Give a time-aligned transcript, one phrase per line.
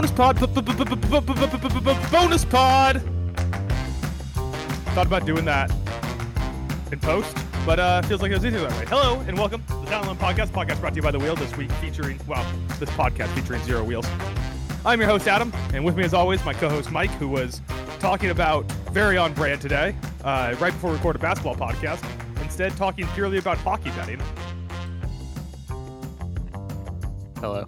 [0.00, 0.38] Bonus pod.
[2.10, 3.02] Bonus pod.
[4.94, 5.70] Thought about doing that
[6.90, 8.86] in post, but uh, feels like it was easier that way.
[8.86, 10.52] Hello and welcome to the Talent Podcast.
[10.52, 11.36] Podcast brought to you by The Wheel.
[11.36, 14.06] This week featuring, well, this podcast featuring Zero Wheels.
[14.86, 17.60] I'm your host Adam, and with me as always my co-host Mike, who was
[17.98, 19.94] talking about very on brand today,
[20.24, 22.02] uh, right before we record a basketball podcast.
[22.40, 24.22] Instead, talking purely about hockey betting.
[27.36, 27.66] Hello.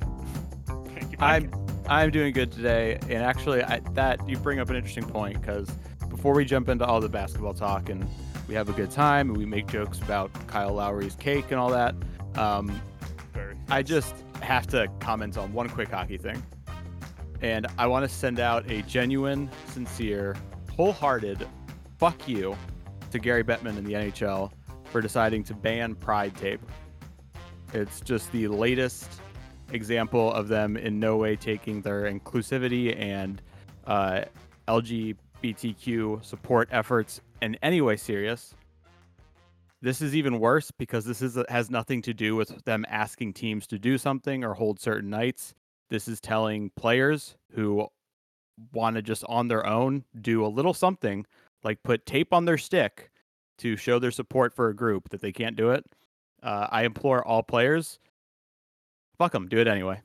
[0.95, 1.62] Thank you, I'm
[1.93, 5.69] I'm doing good today, and actually, I, that you bring up an interesting point because
[6.09, 8.09] before we jump into all the basketball talk and
[8.49, 11.69] we have a good time and we make jokes about Kyle Lowry's cake and all
[11.69, 11.95] that,
[12.37, 12.81] um,
[13.69, 16.43] I just have to comment on one quick hockey thing,
[17.43, 20.35] and I want to send out a genuine, sincere,
[20.75, 21.47] wholehearted
[21.99, 22.57] fuck you
[23.11, 24.51] to Gary Bettman in the NHL
[24.85, 26.63] for deciding to ban Pride tape.
[27.75, 29.21] It's just the latest
[29.73, 33.43] example of them in no way taking their inclusivity and
[33.87, 34.23] uh,
[34.69, 38.55] LGBTQ support efforts in any way serious.
[39.81, 43.67] This is even worse because this is has nothing to do with them asking teams
[43.67, 45.55] to do something or hold certain nights.
[45.91, 47.89] This is telling players who
[48.73, 51.27] want to just on their own do a little something,
[51.65, 53.11] like put tape on their stick
[53.59, 55.85] to show their support for a group that they can't do it.
[56.43, 57.99] Uh, I implore all players
[59.19, 60.01] fuck them, do it anyway.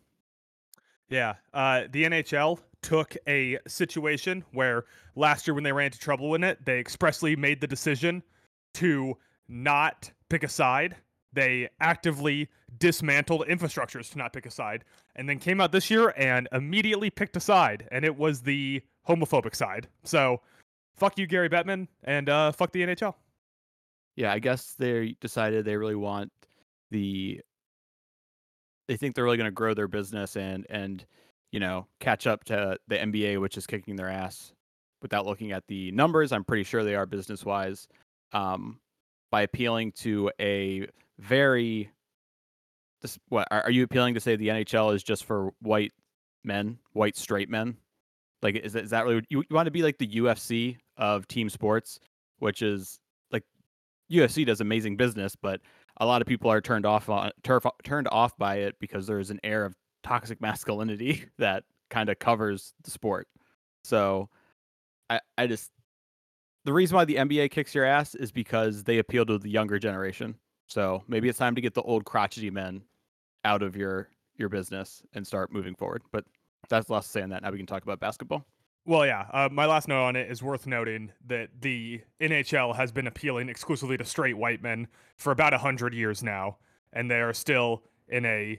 [1.09, 6.35] Yeah, uh, the NHL took a situation where last year when they ran into trouble
[6.35, 8.23] in it, they expressly made the decision
[8.75, 10.95] to not pick a side.
[11.33, 14.83] They actively dismantled infrastructures to not pick a side,
[15.15, 18.81] and then came out this year and immediately picked a side, and it was the
[19.07, 19.87] homophobic side.
[20.03, 20.41] So,
[20.95, 23.15] fuck you, Gary Bettman, and uh, fuck the NHL.
[24.15, 26.31] Yeah, I guess they decided they really want
[26.89, 27.41] the
[28.87, 31.05] they think they're really going to grow their business and and
[31.51, 34.51] you know catch up to the NBA, which is kicking their ass.
[35.01, 37.87] Without looking at the numbers, I'm pretty sure they are business wise.
[38.33, 38.79] Um,
[39.31, 40.87] by appealing to a
[41.19, 41.91] very
[43.01, 45.91] this what are, you appealing to say the NHL is just for white
[46.43, 47.77] men, white straight men?
[48.41, 51.27] Like is that, is that really you, you want to be like the UFC of
[51.27, 51.99] team sports,
[52.39, 52.99] which is
[53.31, 53.43] like
[54.11, 55.61] UFC does amazing business, but
[55.99, 59.19] a lot of people are turned off on turf, turned off by it because there
[59.19, 63.27] is an air of toxic masculinity that kind of covers the sport.
[63.83, 64.29] So
[65.09, 65.71] I I just
[66.65, 69.79] the reason why the NBA kicks your ass is because they appeal to the younger
[69.79, 70.35] generation.
[70.67, 72.81] So maybe it's time to get the old crotchety men
[73.45, 76.03] out of your your business and start moving forward.
[76.11, 76.25] But
[76.69, 77.41] that's less to say that.
[77.41, 78.45] Now we can talk about basketball.
[78.87, 79.25] Well, yeah.
[79.33, 83.49] Uh, my last note on it is worth noting that the NHL has been appealing
[83.49, 84.87] exclusively to straight white men
[85.17, 86.55] for about a hundred years now,
[86.93, 88.57] and they are still in a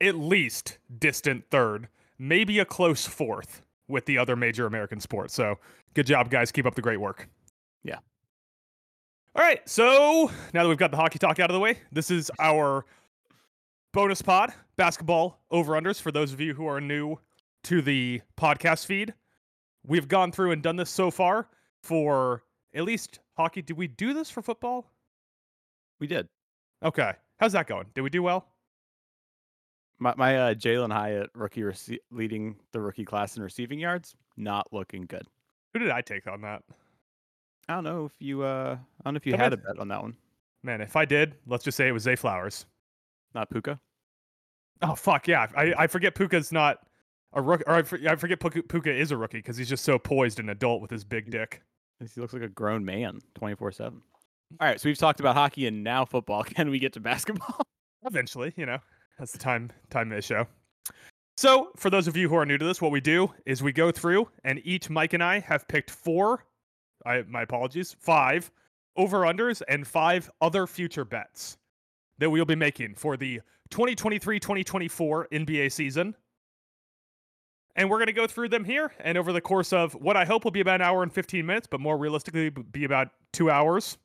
[0.00, 1.88] at least distant third,
[2.20, 5.34] maybe a close fourth with the other major American sports.
[5.34, 5.58] So,
[5.92, 6.52] good job, guys.
[6.52, 7.28] Keep up the great work.
[7.82, 7.98] Yeah.
[9.34, 9.68] All right.
[9.68, 12.84] So now that we've got the hockey talk out of the way, this is our
[13.92, 17.18] bonus pod basketball over unders for those of you who are new
[17.64, 19.14] to the podcast feed
[19.88, 21.48] we've gone through and done this so far
[21.82, 22.44] for
[22.74, 23.62] at least hockey.
[23.62, 24.92] Did we do this for football?
[25.98, 26.28] We did.
[26.84, 27.12] Okay.
[27.40, 27.86] How's that going?
[27.94, 28.46] Did we do well?
[29.98, 34.72] My my uh, Jalin Hyatt rookie rece- leading the rookie class in receiving yards, not
[34.72, 35.26] looking good.
[35.72, 36.62] Who did I take on that?
[37.68, 39.88] I don't know if you uh I don't know if you had a bet on
[39.88, 40.16] that one.
[40.62, 42.66] Man, if I did, let's just say it was Zay Flowers.
[43.34, 43.80] Not Puka.
[44.82, 45.46] Oh fuck yeah!
[45.56, 46.87] I, I forget Puka's not
[47.32, 49.84] a rookie, or I, for, I forget Puka, Puka is a rookie because he's just
[49.84, 51.62] so poised and adult with his big dick.
[52.00, 54.02] He looks like a grown man, twenty four seven.
[54.60, 56.42] All right, so we've talked about hockey and now football.
[56.44, 57.60] Can we get to basketball?
[58.06, 58.78] Eventually, you know,
[59.18, 60.46] that's the time time of the show.
[61.36, 63.72] So, for those of you who are new to this, what we do is we
[63.72, 66.44] go through, and each Mike and I have picked four.
[67.04, 68.50] I my apologies, five
[68.96, 71.56] over unders and five other future bets
[72.18, 73.40] that we'll be making for the
[73.70, 76.14] 2023-2024 NBA season.
[77.76, 80.24] And we're going to go through them here, and over the course of what I
[80.24, 83.50] hope will be about an hour and 15 minutes, but more realistically, be about two
[83.50, 83.98] hours,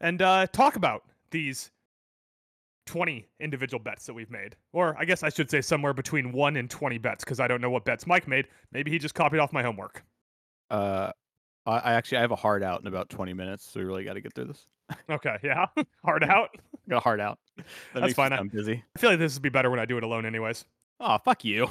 [0.00, 1.02] and uh, talk about
[1.32, 1.72] these
[2.86, 4.54] 20 individual bets that we've made.
[4.72, 7.60] Or I guess I should say somewhere between 1 and 20 bets because I don't
[7.60, 8.46] know what bets Mike made.
[8.70, 10.04] Maybe he just copied off my homework.
[10.70, 11.10] Uh,
[11.66, 14.04] I, I actually I have a hard out in about twenty minutes, so we really
[14.04, 14.66] got to get through this.
[15.10, 15.66] Okay, yeah.
[16.04, 16.50] Hard out.
[16.90, 17.38] Got a hard out.
[17.94, 18.84] That That's fine, I'm busy.
[18.94, 20.66] I feel like this would be better when I do it alone anyways.
[21.00, 21.70] Oh fuck you.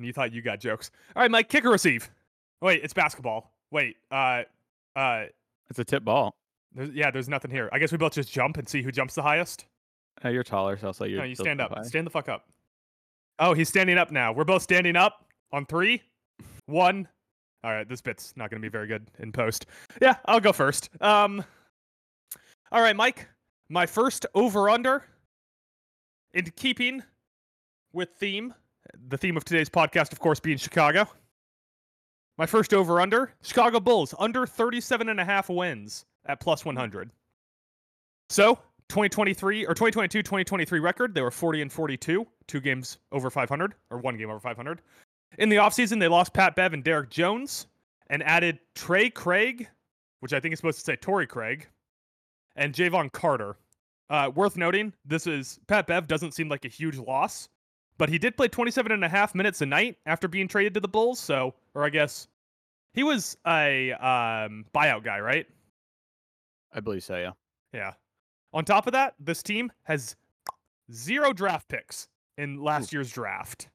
[0.00, 0.90] And you thought you got jokes.
[1.14, 2.10] All right, Mike, kick or receive?
[2.62, 3.52] Wait, it's basketball.
[3.70, 4.44] Wait, uh
[4.96, 5.24] uh
[5.68, 6.34] It's a tip ball.
[6.72, 7.68] there's, yeah, there's nothing here.
[7.70, 9.66] I guess we both just jump and see who jumps the highest.
[10.24, 11.18] Uh, you're taller, so I'll say you're.
[11.18, 11.76] no, you stand up up.
[11.78, 11.84] high.
[11.84, 12.46] Stand the fuck up.
[13.38, 14.32] Oh, he's standing up now.
[14.32, 16.02] We're both standing up on three,
[16.64, 17.06] one.
[17.62, 19.66] All right, this bit's not going to be very good in post.
[20.00, 20.88] Yeah, I'll go first.
[21.02, 21.44] Um,
[22.72, 23.28] all right, Mike.
[23.68, 25.04] My first over under,
[26.32, 27.02] in keeping
[27.92, 28.54] with theme,
[29.08, 31.08] the theme of today's podcast, of course, being Chicago.
[32.38, 37.10] My first over under, Chicago Bulls under 37 and a half wins at plus 100.
[38.30, 38.54] So,
[38.88, 43.98] 2023 or 2022 2023 record, they were 40 and 42, two games over 500 or
[43.98, 44.80] one game over 500.
[45.38, 47.66] In the offseason, they lost Pat Bev and Derrick Jones
[48.08, 49.68] and added Trey Craig,
[50.20, 51.68] which I think is supposed to say Torrey Craig,
[52.56, 53.56] and Jevon Carter.
[54.08, 57.48] Uh, worth noting, this is Pat Bev doesn't seem like a huge loss,
[58.00, 60.80] but he did play 27 and a half minutes a night after being traded to
[60.80, 61.20] the Bulls.
[61.20, 62.28] So, or I guess
[62.94, 65.46] he was a um, buyout guy, right?
[66.72, 67.18] I believe so.
[67.18, 67.32] Yeah.
[67.74, 67.92] Yeah.
[68.54, 70.16] On top of that, this team has
[70.90, 72.08] zero draft picks
[72.38, 73.68] in last year's draft.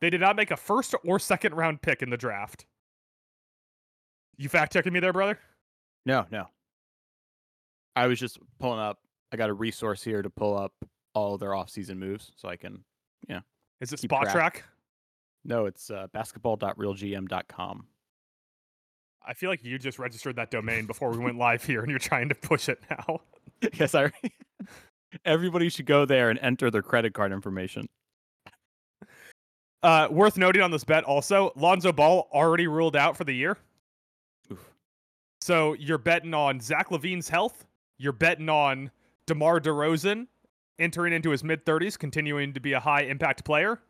[0.00, 2.66] They did not make a first or second round pick in the draft.
[4.36, 5.40] You fact checking me there, brother?
[6.06, 6.46] No, no.
[7.96, 9.00] I was just pulling up.
[9.32, 10.72] I got a resource here to pull up
[11.14, 12.84] all their off-season moves, so I can.
[13.82, 14.32] Is it Keep Spot track.
[14.32, 14.64] Track?
[15.44, 17.86] No, it's uh, basketball.realgm.com.
[19.26, 21.98] I feel like you just registered that domain before we went live here, and you're
[21.98, 23.20] trying to push it now.
[23.74, 24.12] yes, I.
[25.24, 27.88] Everybody should go there and enter their credit card information.
[29.82, 33.58] Uh, worth noting on this bet also, Lonzo Ball already ruled out for the year.
[34.50, 34.72] Oof.
[35.40, 37.66] So you're betting on Zach LaVine's health.
[37.98, 38.92] You're betting on
[39.26, 40.28] DeMar DeRozan
[40.78, 43.80] entering into his mid 30s, continuing to be a high impact player.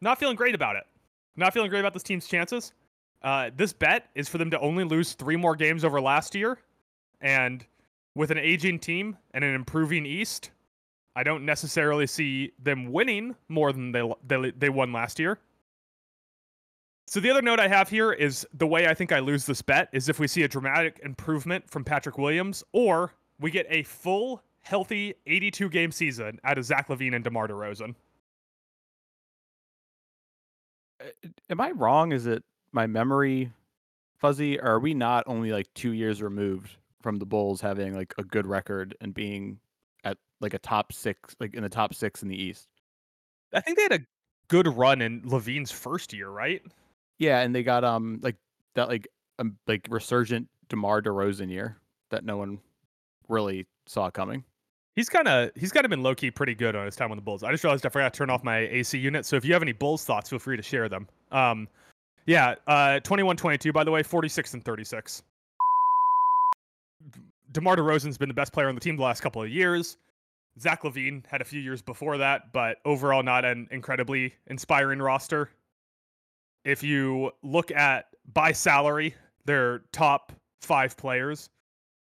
[0.00, 0.84] Not feeling great about it.
[1.36, 2.72] Not feeling great about this team's chances.
[3.22, 6.58] Uh, this bet is for them to only lose three more games over last year.
[7.20, 7.64] And
[8.14, 10.50] with an aging team and an improving East,
[11.16, 15.38] I don't necessarily see them winning more than they they, they won last year.
[17.06, 19.62] So the other note I have here is the way I think I lose this
[19.62, 23.82] bet is if we see a dramatic improvement from Patrick Williams, or we get a
[23.82, 27.94] full, healthy 82 game season out of Zach LaVine and DeMar DeRozan.
[31.00, 32.12] Uh, Am I wrong?
[32.12, 33.52] Is it my memory
[34.18, 34.58] fuzzy?
[34.58, 38.24] Or are we not only like two years removed from the Bulls having like a
[38.24, 39.58] good record and being
[40.02, 42.68] at like a top six, like in the top six in the East?
[43.52, 44.06] I think they had a
[44.48, 46.62] good run in LaVine's first year, right?
[47.18, 48.36] Yeah, and they got um like
[48.74, 49.06] that like
[49.38, 51.76] um like resurgent DeMar DeRozan year
[52.10, 52.60] that no one
[53.28, 54.44] really saw coming.
[54.96, 57.16] He's kind of he's kind of been low key pretty good on his time on
[57.16, 57.42] the Bulls.
[57.42, 59.26] I just realized I forgot to turn off my AC unit.
[59.26, 61.08] So if you have any Bulls thoughts, feel free to share them.
[61.32, 61.68] Um,
[62.26, 65.22] yeah, uh, 21-22, by the way, 46 and 36.
[67.52, 69.98] DeMar DeRozan's been the best player on the team the last couple of years.
[70.58, 75.50] Zach LaVine had a few years before that, but overall not an incredibly inspiring roster.
[76.64, 79.14] If you look at by salary,
[79.44, 80.32] their top
[80.62, 81.50] five players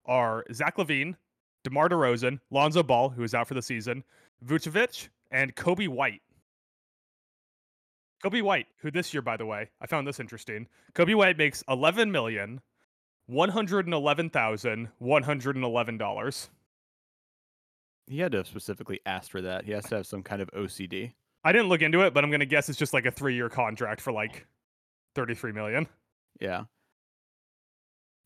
[0.06, 1.16] are Zach LaVine,
[1.64, 4.02] DeMar DeRozan, Lonzo Ball, who is out for the season,
[4.44, 6.22] Vucevic, and Coby White.
[8.22, 10.68] Coby White, who this year, by the way, I found this interesting.
[10.94, 12.60] Coby White makes eleven million
[13.26, 16.50] one hundred and eleven thousand one hundred and eleven dollars.
[18.06, 19.64] He had to have specifically asked for that.
[19.64, 21.12] He has to have some kind of OCD.
[21.44, 23.48] I didn't look into it, but I'm gonna guess it's just like a three year
[23.48, 24.46] contract for like
[25.14, 25.86] thirty three million.
[26.40, 26.64] Yeah.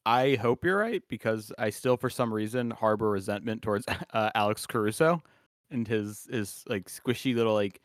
[0.06, 3.84] I hope you're right because I still, for some reason, harbor resentment towards
[4.14, 5.20] uh, Alex Caruso
[5.70, 7.80] and his his like squishy little like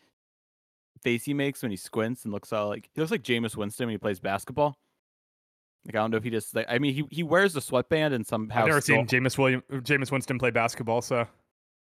[1.02, 3.88] face he makes when he squints and looks all like he looks like Jameis Winston
[3.88, 4.78] when he plays basketball.
[5.86, 8.14] Like I don't know if he just like I mean he he wears a sweatband
[8.14, 11.26] and somehow I've never still- seen Jameis William Jameis Winston play basketball, so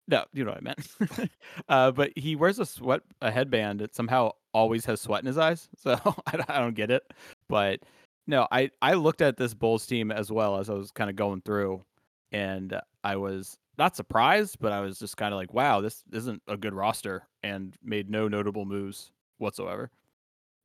[0.07, 1.31] No, you know what I meant.
[1.67, 5.39] uh, but he wears a sweat a headband that somehow always has sweat in his
[5.39, 5.67] eyes.
[5.79, 5.93] So
[6.27, 7.11] I, I don't get it.
[7.49, 7.79] But
[8.27, 11.15] no, I I looked at this Bulls team as well as I was kind of
[11.15, 11.83] going through,
[12.31, 16.41] and I was not surprised, but I was just kind of like, wow, this isn't
[16.47, 19.89] a good roster, and made no notable moves whatsoever.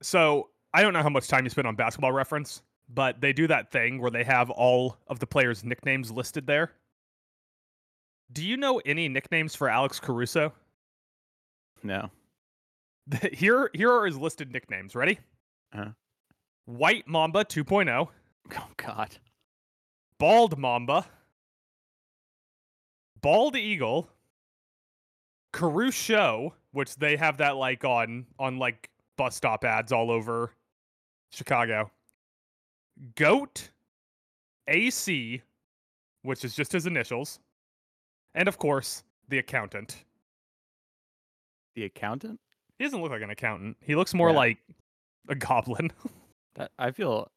[0.02, 3.47] So I don't know how much time you spent on Basketball Reference, but they do
[3.47, 6.73] that thing where they have all of the players' nicknames listed there.
[8.33, 10.52] Do you know any nicknames for Alex Caruso?
[11.83, 12.11] No,
[13.33, 14.95] Here, here are his listed nicknames.
[14.95, 15.19] Ready?
[15.75, 15.90] Uh-huh.
[16.66, 18.09] White Mamba 2.0,
[18.57, 19.16] oh God,
[20.19, 21.07] Bald Mamba,
[23.21, 24.09] Bald Eagle,
[25.52, 30.52] Caruso, which they have that like on on like bus stop ads all over
[31.31, 31.90] Chicago.
[33.16, 33.71] Goat,
[34.69, 35.42] AC,
[36.23, 37.40] which is just his initials,
[38.35, 40.04] and of course the accountant.
[41.75, 42.38] the accountant.
[42.78, 43.78] He doesn't look like an accountant.
[43.81, 44.37] He looks more Yeah.
[44.37, 44.59] like
[45.28, 45.90] a goblin.
[46.56, 47.30] That I feel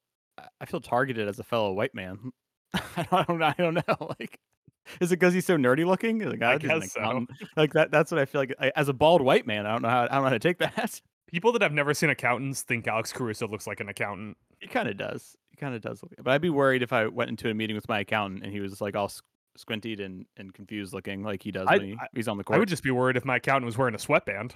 [0.60, 2.31] I- feel targeted as a fellow white man.
[2.74, 3.84] I don't I don't know.
[4.19, 4.39] Like
[5.01, 6.19] is it because he's so nerdy looking?
[6.19, 7.25] Like, I "Ah, he's an guess so.
[7.57, 7.89] Like that.
[7.89, 8.53] That's what I feel like.
[8.60, 10.39] I, as a bald white man, I don't know how I don't know how to
[10.39, 11.01] take that.
[11.31, 14.38] People that have never seen accountants think Alex Caruso looks like an accountant.
[14.60, 15.36] He kind of does.
[15.50, 16.03] He kind of does.
[16.03, 18.53] Look, but I'd be worried if I went into a meeting with my accountant and
[18.53, 19.12] he was like all
[19.57, 22.43] squinted and, and confused looking, like he does I- when he, I- he's on the
[22.43, 22.57] court.
[22.57, 24.53] I would just be worried if my accountant was wearing a sweatband.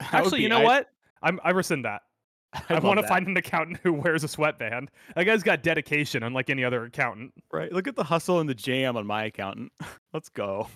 [0.00, 0.88] Actually, you know what?
[1.22, 2.02] I'm, I rescind that.
[2.52, 4.90] I'd I want to find an accountant who wears a sweatband.
[5.14, 7.32] That guy's got dedication, unlike any other accountant.
[7.52, 7.72] right.
[7.72, 9.72] Look at the hustle and the jam on my accountant.
[10.12, 10.68] Let's go.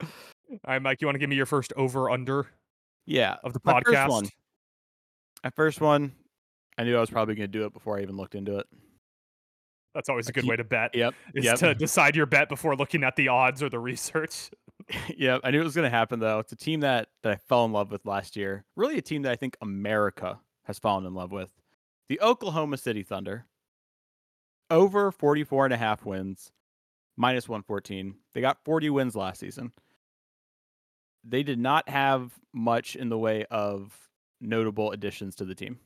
[0.00, 0.08] All
[0.66, 2.46] right, Mike, you want to give me your first over under
[3.06, 3.36] Yeah.
[3.42, 4.08] of the My first podcast?
[4.08, 4.28] one.
[5.44, 6.12] My first one,
[6.78, 8.66] I knew I was probably going to do it before I even looked into it.
[9.94, 10.94] That's always a good keep- way to bet.
[10.94, 11.14] Yep.
[11.34, 11.58] Is yep.
[11.58, 14.50] to decide your bet before looking at the odds or the research.
[15.16, 16.38] yeah, I knew it was going to happen though.
[16.38, 18.64] It's a team that that I fell in love with last year.
[18.76, 21.52] Really a team that I think America has fallen in love with.
[22.08, 23.46] The Oklahoma City Thunder.
[24.68, 26.50] Over 44 and a half wins,
[27.16, 28.16] minus 114.
[28.34, 29.72] They got 40 wins last season.
[31.22, 33.96] They did not have much in the way of
[34.40, 35.78] notable additions to the team.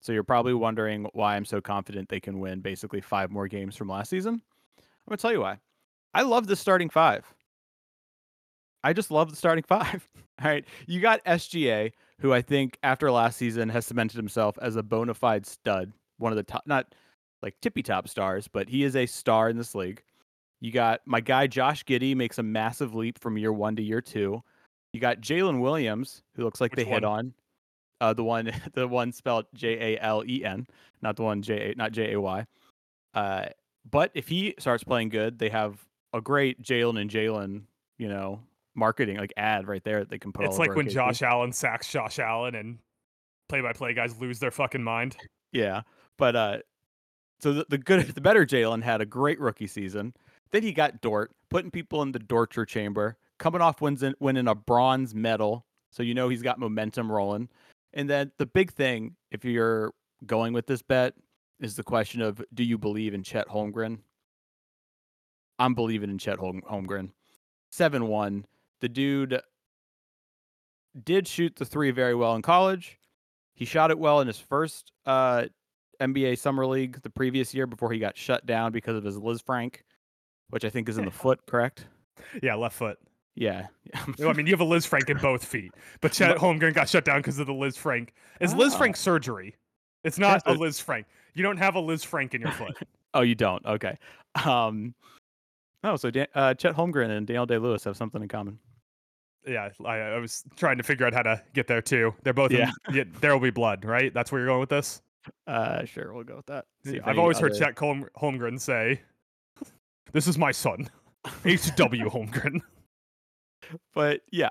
[0.00, 3.76] So you're probably wondering why I'm so confident they can win basically five more games
[3.76, 4.34] from last season.
[4.34, 5.58] I'm going to tell you why.
[6.12, 7.24] I love the starting five.
[8.82, 10.08] I just love the starting five.
[10.42, 10.64] All right.
[10.86, 15.14] You got SGA, who I think after last season has cemented himself as a bona
[15.14, 16.94] fide stud, one of the top, not
[17.42, 20.02] like tippy top stars, but he is a star in this league.
[20.60, 24.00] You got my guy Josh Giddey makes a massive leap from year one to year
[24.00, 24.42] two.
[24.92, 27.34] You got Jalen Williams, who looks like Which they hit on.
[28.00, 30.66] Uh, the one, the one spelled J A L E N,
[31.02, 32.46] not the one J, A, not J A Y.
[33.12, 33.46] Uh,
[33.90, 37.62] but if he starts playing good, they have a great Jalen and Jalen,
[37.98, 38.40] you know,
[38.74, 40.46] marketing like ad right there that they can put.
[40.46, 40.88] It's like when.
[40.88, 42.78] Josh Allen sacks Josh Allen and
[43.48, 45.16] play-by-play guys lose their fucking mind.
[45.52, 45.82] Yeah,
[46.18, 46.58] but uh,
[47.40, 50.14] so the, the good, the better Jalen had a great rookie season.
[50.50, 54.48] Then he got Dort, putting people in the torture chamber, coming off wins in, winning
[54.48, 57.48] a bronze medal, so you know he's got momentum rolling.
[57.92, 59.92] And then the big thing, if you're
[60.26, 61.14] going with this bet,
[61.60, 63.98] is the question of do you believe in Chet Holmgren?
[65.58, 67.10] I'm believing in Chet Holm- Holmgren.
[67.70, 68.46] Seven one.
[68.80, 69.40] The dude
[71.02, 72.98] did shoot the three very well in college.
[73.54, 75.44] He shot it well in his first uh,
[76.00, 79.76] NBA Summer League the previous year before he got shut down because of his Lisfranc,
[80.50, 81.86] which I think is in the foot, correct?
[82.42, 82.98] Yeah, left foot.
[83.34, 83.66] Yeah.
[84.18, 87.04] No, I mean, you have a Lisfranc in both feet, but Chet Holmgren got shut
[87.04, 88.08] down because of the Lisfranc.
[88.40, 88.78] It's Liz Oh.
[88.78, 89.56] Frank surgery.
[90.04, 91.04] It's not a Lisfranc.
[91.34, 92.76] You don't have a Lisfranc in your foot.
[93.14, 93.64] oh, you don't?
[93.66, 93.96] Okay.
[94.44, 94.94] Um,
[95.82, 98.58] oh, so Dan- uh, Chet Holmgren and Daniel Day Lewis have something in common.
[99.46, 102.14] Yeah, I, I was trying to figure out how to get there too.
[102.22, 102.52] They're both.
[102.52, 102.70] Yeah.
[102.88, 104.12] In, there will be blood, right?
[104.12, 105.02] That's where you're going with this.
[105.46, 106.66] Uh, sure, we'll go with that.
[106.84, 109.00] See I've always heard Chet Holm- Holmgren say,
[110.12, 110.90] "This is my son,
[111.44, 112.10] H.W.
[112.10, 112.60] Holmgren."
[113.94, 114.50] But yeah,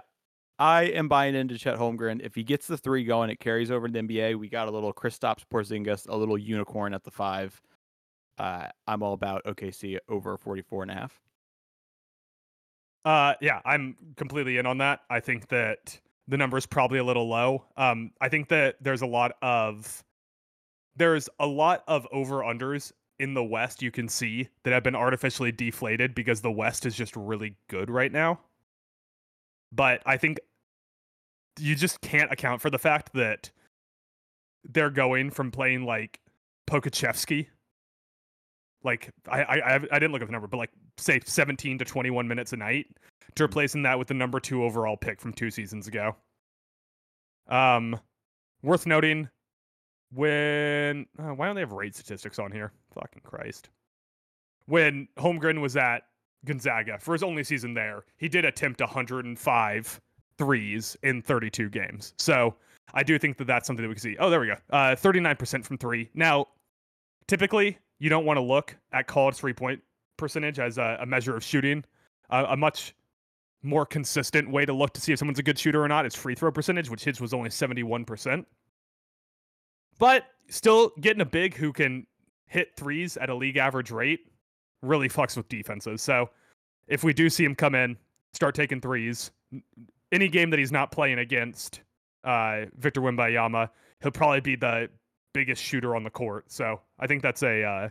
[0.57, 2.21] I am buying into Chet Holmgren.
[2.23, 4.39] If he gets the three going, it carries over to the NBA.
[4.39, 7.59] We got a little Kristaps Porzingis, a little unicorn at the five.
[8.37, 11.19] Uh, I'm all about OKC over 44 and a half.
[13.05, 15.01] Uh, yeah, I'm completely in on that.
[15.09, 17.65] I think that the number is probably a little low.
[17.75, 20.03] Um, I think that there's a lot of
[20.95, 24.95] there's a lot of over unders in the West you can see that have been
[24.95, 28.39] artificially deflated because the West is just really good right now.
[29.71, 30.39] But I think
[31.59, 33.51] you just can't account for the fact that
[34.63, 36.19] they're going from playing like
[36.69, 37.47] Pokusevski.
[38.83, 42.27] Like I, I I didn't look at the number, but like say 17 to 21
[42.27, 42.87] minutes a night
[43.35, 46.15] to replacing that with the number two overall pick from two seasons ago.
[47.47, 47.99] Um,
[48.61, 49.29] worth noting
[50.13, 52.71] when uh, why don't they have rate statistics on here?
[52.93, 53.69] Fucking Christ!
[54.65, 56.03] When Holmgren was at
[56.45, 60.01] Gonzaga for his only season there, he did attempt 105
[60.37, 62.13] threes in 32 games.
[62.17, 62.55] So
[62.93, 64.17] I do think that that's something that we can see.
[64.19, 64.57] Oh, there we go.
[64.69, 66.09] Uh, 39% from three.
[66.13, 66.47] Now,
[67.27, 69.81] typically, you don't want to look at college three point
[70.17, 71.83] percentage as a, a measure of shooting.
[72.29, 72.95] Uh, a much
[73.63, 76.15] more consistent way to look to see if someone's a good shooter or not is
[76.15, 78.45] free throw percentage, which his was only 71%.
[79.99, 82.05] But still getting a big who can
[82.47, 84.27] hit threes at a league average rate
[84.81, 86.01] really fucks with defenses.
[86.01, 86.29] So
[86.87, 87.97] if we do see him come in,
[88.33, 89.31] start taking threes,
[90.11, 91.81] any game that he's not playing against
[92.23, 93.69] uh, Victor Wembanyama,
[94.01, 94.89] he'll probably be the
[95.33, 96.51] biggest shooter on the court.
[96.51, 97.89] So I think that's a, uh,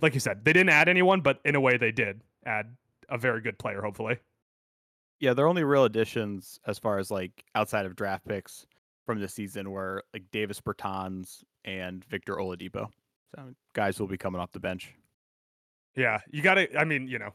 [0.00, 2.74] like you said, they didn't add anyone, but in a way they did add
[3.08, 4.18] a very good player, hopefully.
[5.20, 8.66] Yeah, their only real additions as far as like outside of draft picks
[9.06, 12.88] from this season were like Davis Bertans and Victor Oladipo.
[13.34, 14.92] So guys will be coming off the bench.
[15.96, 16.78] Yeah, you got to.
[16.78, 17.32] I mean, you know,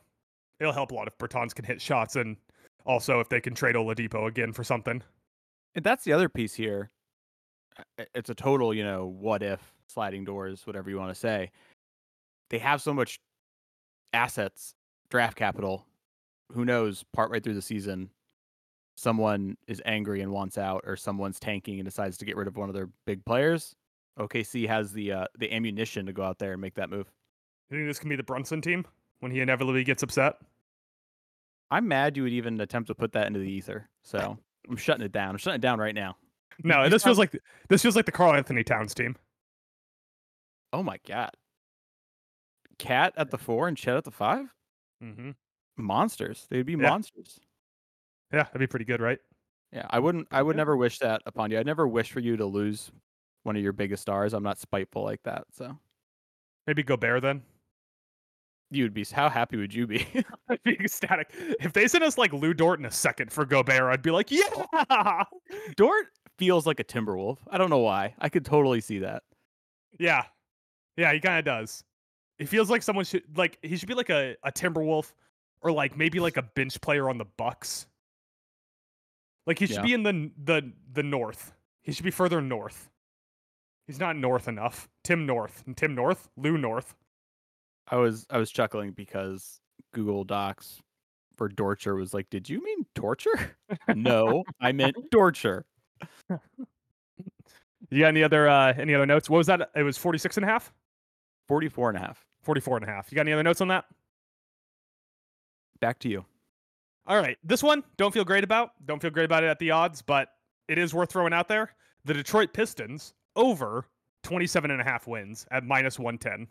[0.59, 2.36] it'll help a lot if Bertans can hit shots, and
[2.86, 5.01] also if they can trade Oladipo again for something.
[5.75, 6.91] And that's the other piece here.
[8.13, 11.51] It's a total, you know, what if sliding doors, whatever you want to say.
[12.50, 13.19] They have so much
[14.13, 14.74] assets,
[15.09, 15.86] draft capital.
[16.53, 17.03] Who knows?
[17.13, 18.09] Part Partway through the season,
[18.98, 22.57] someone is angry and wants out, or someone's tanking and decides to get rid of
[22.57, 23.75] one of their big players.
[24.19, 27.09] OKC has the uh, the ammunition to go out there and make that move.
[27.69, 28.86] You think this can be the Brunson team
[29.19, 30.36] when he inevitably gets upset?
[31.71, 33.88] I'm mad you would even attempt to put that into the ether.
[34.03, 34.38] So
[34.69, 35.29] I'm shutting it down.
[35.29, 36.17] I'm shutting it down right now.
[36.63, 37.38] No, this feels like
[37.70, 39.16] this feels like the Karl-Anthony Towns team.
[40.74, 41.32] Oh my god.
[42.78, 44.46] Cat at the four and Chet at the five?
[45.04, 45.32] Mm-hmm.
[45.78, 46.48] Monsters.
[46.50, 46.89] They'd be Yeah.
[46.89, 47.39] monsters.
[48.34, 49.20] Yeah, that'd be pretty good, right?
[49.72, 50.28] Yeah, I wouldn't.
[50.32, 50.62] I would Yeah.
[50.62, 51.60] never wish that upon you.
[51.60, 52.92] I'd never wish for you to lose
[53.44, 54.34] one of your biggest stars.
[54.34, 55.46] I'm not spiteful like that.
[55.51, 55.78] So
[56.68, 57.42] Maybe Gobert then.
[58.70, 59.04] you would be.
[59.06, 60.06] How happy would you be?
[60.50, 63.92] I'd be ecstatic if they sent us like Lu Dort in a second for Gobert.
[63.92, 65.24] I'd be like, yeah,
[65.75, 66.08] Dort
[66.39, 67.38] feels like a Timberwolf.
[67.50, 68.15] I don't know why.
[68.19, 69.24] I could totally see that.
[70.00, 70.24] yeah,
[70.98, 71.13] yeah.
[71.13, 71.84] He kind of does.
[72.39, 75.13] It feels like someone should like he should be like a a Timberwolf
[75.62, 77.86] or like maybe like a bench player on the Bucks.
[79.46, 79.81] Like he should Yeah.
[79.84, 81.53] be in the the the north.
[81.81, 82.89] He should be further north.
[83.88, 84.88] He's not north enough.
[85.03, 85.63] Tim North.
[85.75, 86.29] Tim North.
[86.38, 86.93] Lou North.
[87.88, 88.27] I was.
[88.29, 89.60] I was chuckling because
[89.93, 90.79] Google Docs
[91.38, 93.58] for Dorcher was like, "Did you mean torture?"
[93.96, 95.65] no, I meant torture.
[97.89, 99.30] You got any other uh any other notes?
[99.30, 99.71] What was that?
[99.76, 100.71] It was 46 and a half?
[101.47, 102.26] 44 and a half.
[102.43, 103.12] 44 and a half.
[103.12, 103.86] You got any other notes on that?
[105.80, 106.26] Back to you.
[107.08, 107.38] All right.
[107.43, 108.71] This one, don't feel great about.
[108.86, 110.30] Don't feel great about it at the odds, but
[110.67, 111.73] it is worth throwing out there.
[112.06, 113.86] The Detroit Pistons over
[114.23, 116.47] 27 and a half wins at minus 110.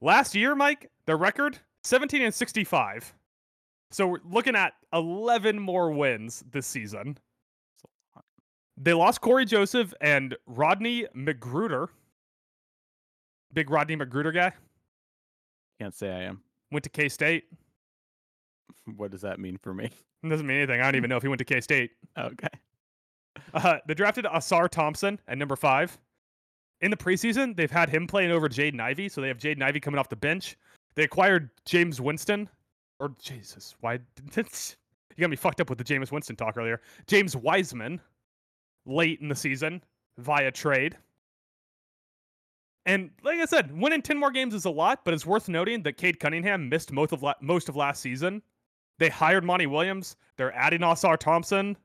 [0.00, 3.14] Last year, Mike, their record 17 and 65.
[3.92, 7.18] So we're looking at 11 more wins this season.
[8.82, 11.88] They lost Cory Joseph and Rodney McGruder.
[13.52, 14.52] Big Rodney McGruder guy.
[15.78, 16.40] Can't say I am.
[16.72, 17.44] Went to K State.
[18.96, 19.90] What does that mean for me?
[20.22, 20.80] It Doesn't mean anything.
[20.80, 21.92] I don't even know if he went to K State.
[22.18, 22.48] Okay.
[23.54, 25.96] Uh, they drafted Ausar Thompson at number five.
[26.80, 29.78] In the preseason, they've had him playing over Jaden Ivey, so they have Jaden Ivey
[29.80, 30.56] coming off the bench.
[30.96, 32.48] They acquired James Winston,
[32.98, 34.00] or Jesus, why?
[35.16, 36.80] You got me fucked up with the James Winston talk earlier.
[37.06, 38.00] James Wiseman,
[38.86, 39.82] late in the season
[40.18, 40.96] via trade.
[42.86, 45.82] And like I said, winning ten more games is a lot, but it's worth noting
[45.82, 48.42] that Cade Cunningham missed most of la- most of last season.
[48.98, 50.16] They hired Monty Williams.
[50.36, 51.76] They're adding Ausar Thompson.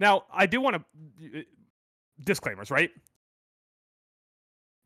[0.00, 1.44] Now, I do want to
[2.24, 2.90] disclaimers, right?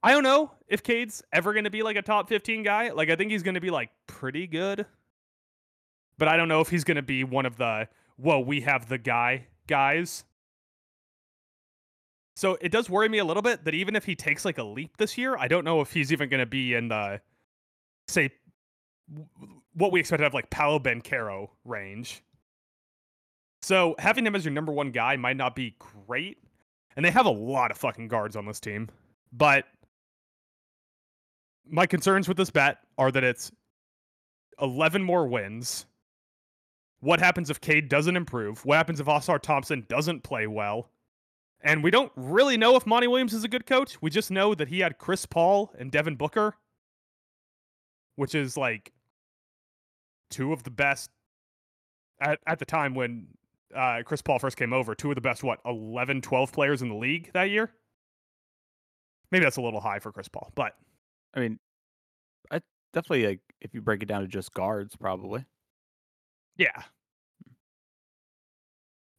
[0.02, 2.90] I don't know if Cade's ever going to be like a top 15 guy.
[2.90, 4.86] Like, I think he's going to be like pretty good,
[6.18, 8.88] but I don't know if he's going to be one of the whoa, we have
[8.88, 10.24] the guy guys.
[12.36, 14.64] So it does worry me a little bit that even if he takes like a
[14.64, 17.20] leap this year, I don't know if he's even going to be in the
[18.08, 18.30] say
[19.74, 22.22] what we expect to have like Paolo Banchero range.
[23.60, 26.38] So having him as your number one guy might not be great.
[26.96, 28.88] And they have a lot of fucking guards on this team.
[29.32, 29.64] But
[31.66, 33.50] my concerns with this bet are that it's
[34.60, 35.86] 11 more wins.
[37.02, 38.64] What happens if Cade doesn't improve?
[38.64, 40.88] What happens if Ausar Thompson doesn't play well?
[41.60, 44.00] And we don't really know if Monty Williams is a good coach.
[44.00, 46.54] We just know that he had Chris Paul and Devin Booker,
[48.14, 48.92] which is like
[50.30, 51.10] two of the best
[52.20, 53.26] at, at the time when
[53.74, 56.88] uh, Chris Paul first came over, two of the best, what, 11, 12 players in
[56.88, 57.72] the league that year?
[59.32, 60.76] Maybe that's a little high for Chris Paul, but
[61.34, 61.58] I mean,
[62.52, 62.60] I
[62.92, 65.46] definitely like if you break it down to just guards, probably.
[66.56, 66.82] Yeah.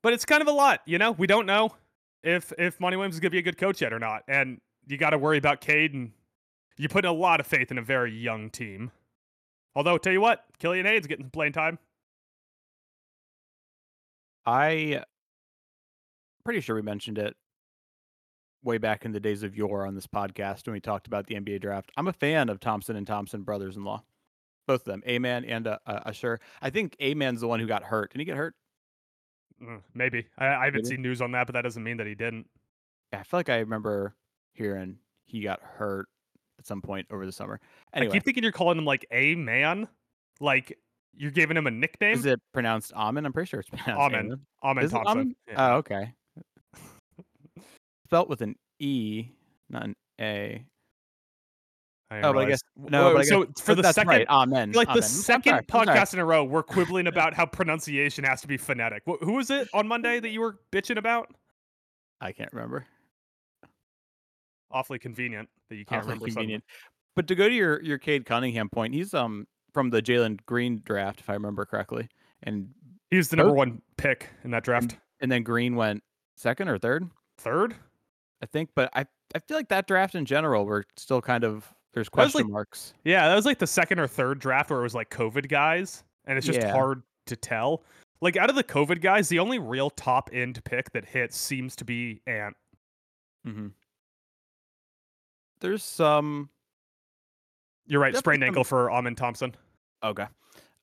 [0.02, 1.12] But it's kind of a lot, you know?
[1.12, 1.72] We don't know
[2.24, 4.24] if if Monty Williams is going to be a good coach yet or not.
[4.28, 6.12] And you got to worry about Cade, and
[6.78, 8.92] you put a lot of faith in a very young team.
[9.76, 11.80] Although, tell you what, Killian Hayes getting some playing time.
[14.46, 15.04] I
[16.44, 17.36] pretty sure we mentioned it
[18.64, 21.36] way back in the days of yore on this podcast when we talked about the
[21.36, 21.92] NBA draft.
[21.98, 24.04] I'm a fan of Thompson and Thompson brothers-in-law,
[24.68, 26.40] both of them, A-Man and uh, uh, Usher.
[26.62, 28.12] I think A-Man's the one who got hurt.
[28.12, 28.56] Did he get hurt?
[29.62, 30.26] Mm, Maybe.
[30.38, 30.96] I, I haven't Maybe.
[30.96, 32.48] seen news on that, but that doesn't mean that he didn't.
[33.12, 34.16] Yeah, I feel like I remember
[34.54, 36.08] hearing he got hurt
[36.60, 37.60] at some point over the summer.
[37.94, 39.88] I Anyway, keep thinking you're calling him like a man.
[40.40, 40.78] Like
[41.16, 42.18] You're giving him a nickname?
[42.18, 43.26] Is it pronounced Amen?
[43.26, 44.26] I'm pretty sure it's pronounced Amen.
[44.26, 44.40] Amen.
[44.64, 45.18] Amen Is it Thompson.
[45.20, 45.36] Amen?
[45.48, 45.74] Yeah.
[45.74, 46.14] Oh, okay.
[48.06, 49.28] Spelt with an E,
[49.70, 50.66] not an A.
[52.14, 53.06] I Oh, but I guess no.
[53.10, 54.28] Whoa, but I so guess, for the that's second, right.
[54.30, 54.72] Amen.
[54.74, 54.98] like Amen.
[55.02, 55.98] the second sorry, I'm sorry.
[56.00, 59.04] podcast in a row, we're quibbling about how pronunciation has to be phonetic.
[59.08, 61.30] Wh- Who was it on Monday that you were bitching about?
[62.22, 62.86] I can't remember.
[64.72, 66.34] Awfully convenient that you can't Awfully remember.
[66.34, 66.64] convenient.
[67.16, 70.82] But to go to your your Cade Cunningham point, he's um from the Jalen Green
[70.84, 72.08] draft, if I remember correctly,
[72.44, 72.70] and
[73.12, 74.98] He was the number Both- one pick in that draft.
[75.20, 76.04] and then Green went
[76.36, 77.76] second or third, Third?
[78.42, 78.72] I think.
[78.76, 82.42] But I I feel like that draft in general, we're still kind of there's question
[82.42, 82.94] like- marks.
[83.04, 86.04] Yeah, that was like the second or third draft where it was like COVID guys,
[86.26, 86.72] and it's just Yeah.
[86.74, 87.84] hard to tell.
[88.22, 91.76] Like out of the COVID guys, the only real top end pick that hits seems
[91.78, 92.56] to be Ant.
[93.44, 93.68] hmm
[95.60, 96.50] There's some
[97.86, 99.54] You're right, Definitely sprained ankle for Amon Thompson.
[100.04, 100.26] Okay.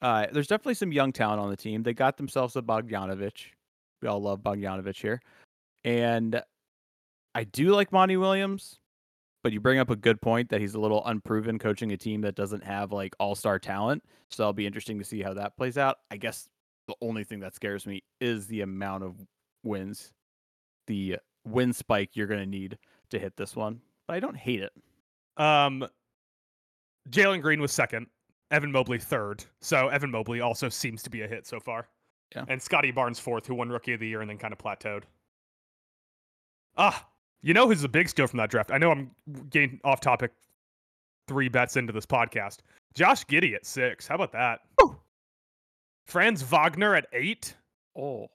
[0.03, 1.83] Uh, there's definitely some young talent on the team.
[1.83, 3.47] They got themselves a Bogdanovich.
[4.03, 5.21] We all love Bogdanovich here.
[5.85, 6.43] And
[7.35, 8.80] I do like Monty Williams,
[9.43, 12.21] but you bring up a good point that he's a little unproven coaching a team
[12.23, 14.05] that doesn't have like all star talent.
[14.29, 15.99] So it'll be interesting to see how that plays out.
[16.11, 16.49] I guess
[16.87, 19.15] the only thing that scares me is the amount of
[19.63, 20.13] wins,
[20.87, 22.79] the win spike you're going to need
[23.11, 23.81] to hit this one.
[24.07, 24.73] But I don't hate it.
[25.37, 25.87] Um,
[27.11, 28.07] Jalen Green was second.
[28.51, 29.45] Evan Mobley third.
[29.61, 31.89] So Evan Mobley also seems to be a hit so far.
[32.35, 32.45] Yeah.
[32.49, 35.05] And Scottie Barnes fourth, who won Rookie of the Year and then kind of plateaued.
[36.77, 37.07] Ah,
[37.43, 38.71] you know who's a big steal from that draft?
[38.71, 39.11] I know I'm
[39.51, 40.33] getting off topic.
[41.29, 42.59] Three bets into this podcast.
[42.95, 44.07] Josh Giddey at six.
[44.07, 44.61] How about that?
[44.81, 44.97] Woo.
[46.07, 47.55] Franz Wagner at eight.
[47.97, 48.27] Oh,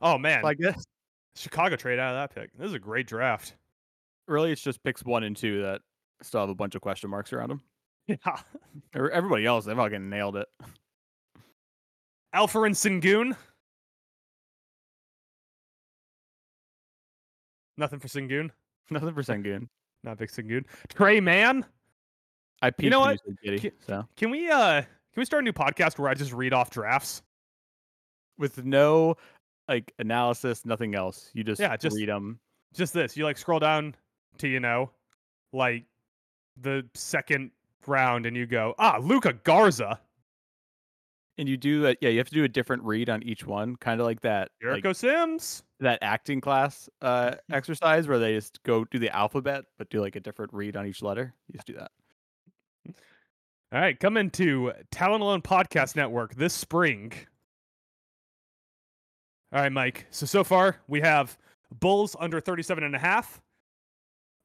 [0.00, 0.84] Oh man, I guess
[1.36, 2.50] Chicago trade out of that pick.
[2.58, 3.54] This is a great draft.
[4.28, 5.80] really it's just picks one and two that
[6.22, 7.62] still have a bunch of question marks around them.
[8.06, 8.18] Yeah.
[8.94, 10.46] Everybody else, they fucking nailed it.
[12.34, 13.34] Alperen Sengun.
[17.76, 18.50] Nothing for Sengun.
[18.90, 19.68] Nothing for Sengun.
[20.02, 20.64] Not big Sengun.
[20.88, 21.64] Trey Man.
[22.62, 23.18] I peeped know what?
[23.44, 26.32] Giddey, Ki- so Can we uh can we start a new podcast where I just
[26.32, 27.22] read off drafts?
[28.36, 29.14] with no
[29.68, 31.30] like analysis, nothing else.
[31.34, 32.40] You just Yeah, just- read them.
[32.74, 33.16] Just this.
[33.16, 33.94] You like scroll down
[34.38, 34.90] to you know,
[35.52, 35.84] like
[36.60, 37.52] the second
[37.86, 40.00] round, and you go ah Luka Garza,
[41.36, 41.98] And you do that.
[42.00, 44.50] Yeah, you have to do a different read on each one, kind of like that,
[44.62, 45.64] like Jericho Sims.
[45.80, 50.14] that acting class uh, exercise where they just go do the alphabet, but do like
[50.14, 51.34] a different read on each letter.
[51.48, 51.90] You just do that.
[53.72, 57.12] All right, come into Talent Alone Podcast Network this spring.
[59.52, 60.06] All right, Mike.
[60.10, 61.36] So so far we have
[61.80, 63.40] Bulls under 37 and a half,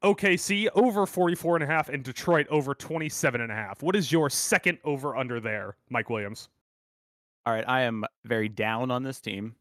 [0.04, 3.84] OKC over 44 and a half, and Detroit over 27 and a half.
[3.84, 6.50] What is your second over under there, Mike Williams?
[7.46, 9.56] All right, I am very down on this team.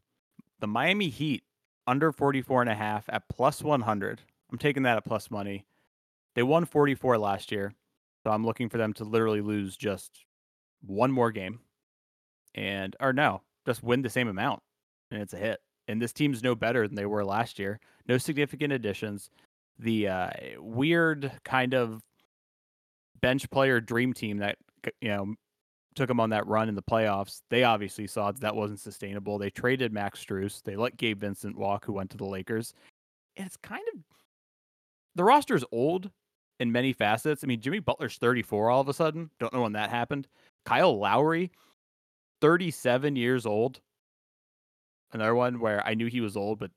[0.59, 1.43] The Miami Heat
[1.87, 4.21] under 44 and a half at plus 100.
[4.51, 5.65] I'm taking that at plus money.
[6.35, 7.73] They won 44 last year,
[8.23, 10.25] so I'm looking for them to literally lose just
[10.81, 11.59] one more game
[12.55, 14.61] and or no, just win the same amount
[15.11, 15.59] and it's a hit.
[15.87, 17.79] And this team's no better than they were last year.
[18.07, 19.29] No significant additions.
[19.79, 22.03] The uh, weird kind of
[23.21, 24.57] bench player dream team that
[25.01, 25.33] you know
[25.95, 27.41] took them on that run in the playoffs.
[27.49, 29.37] They obviously saw that that wasn't sustainable.
[29.37, 30.61] They traded Max Strus.
[30.63, 32.73] They let Gabe Vincent walk, who went to the Lakers.
[33.37, 34.01] And it's kind of
[35.15, 36.11] the roster is old
[36.59, 37.43] in many facets.
[37.43, 39.29] I mean, Jimmy Butler's 34 all of a sudden.
[39.39, 40.27] Don't know when that happened.
[40.65, 41.51] Kyle Lowry,
[42.41, 43.81] 37 years old.
[45.11, 46.71] Another one where I knew he was old, but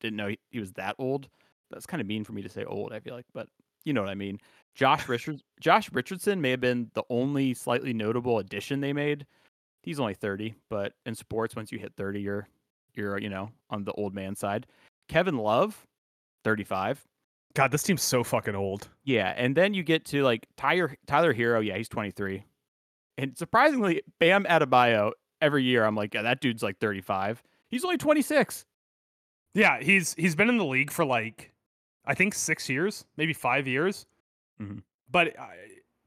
[0.00, 1.28] didn't know he, he was that old.
[1.70, 3.48] That's kind of mean for me to say old, I feel like, but
[3.84, 4.38] you know what I mean.
[4.74, 9.26] Josh Richards Josh Richardson may have been the only slightly notable addition they made.
[9.82, 12.48] He's only 30, but in sports, once you hit 30, you're
[12.94, 14.66] you're, you know, on the old man side.
[15.08, 15.86] Kevin Love,
[16.44, 17.04] 35.
[17.54, 18.88] God, this team's so fucking old.
[19.04, 21.64] Yeah, and then you get to like Tyler Tyler Herro.
[21.64, 22.44] Yeah, he's 23,
[23.16, 25.12] and surprisingly, Bam Adebayo.
[25.40, 27.42] Every year, I'm like, yeah, that dude's like 35.
[27.68, 28.64] He's only 26.
[29.52, 31.52] Yeah, he's he's been in the league for like
[32.04, 34.06] I think six years, maybe five years.
[34.60, 34.82] Mhm.
[35.10, 35.46] But uh,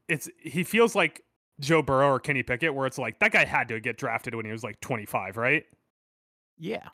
[0.08, 1.24] it's he feels like
[1.60, 4.44] Joe Burrow or Kenny Pickett, where it's like that guy had to get drafted when
[4.44, 5.64] he was like 25, right?
[6.58, 6.88] Yeah.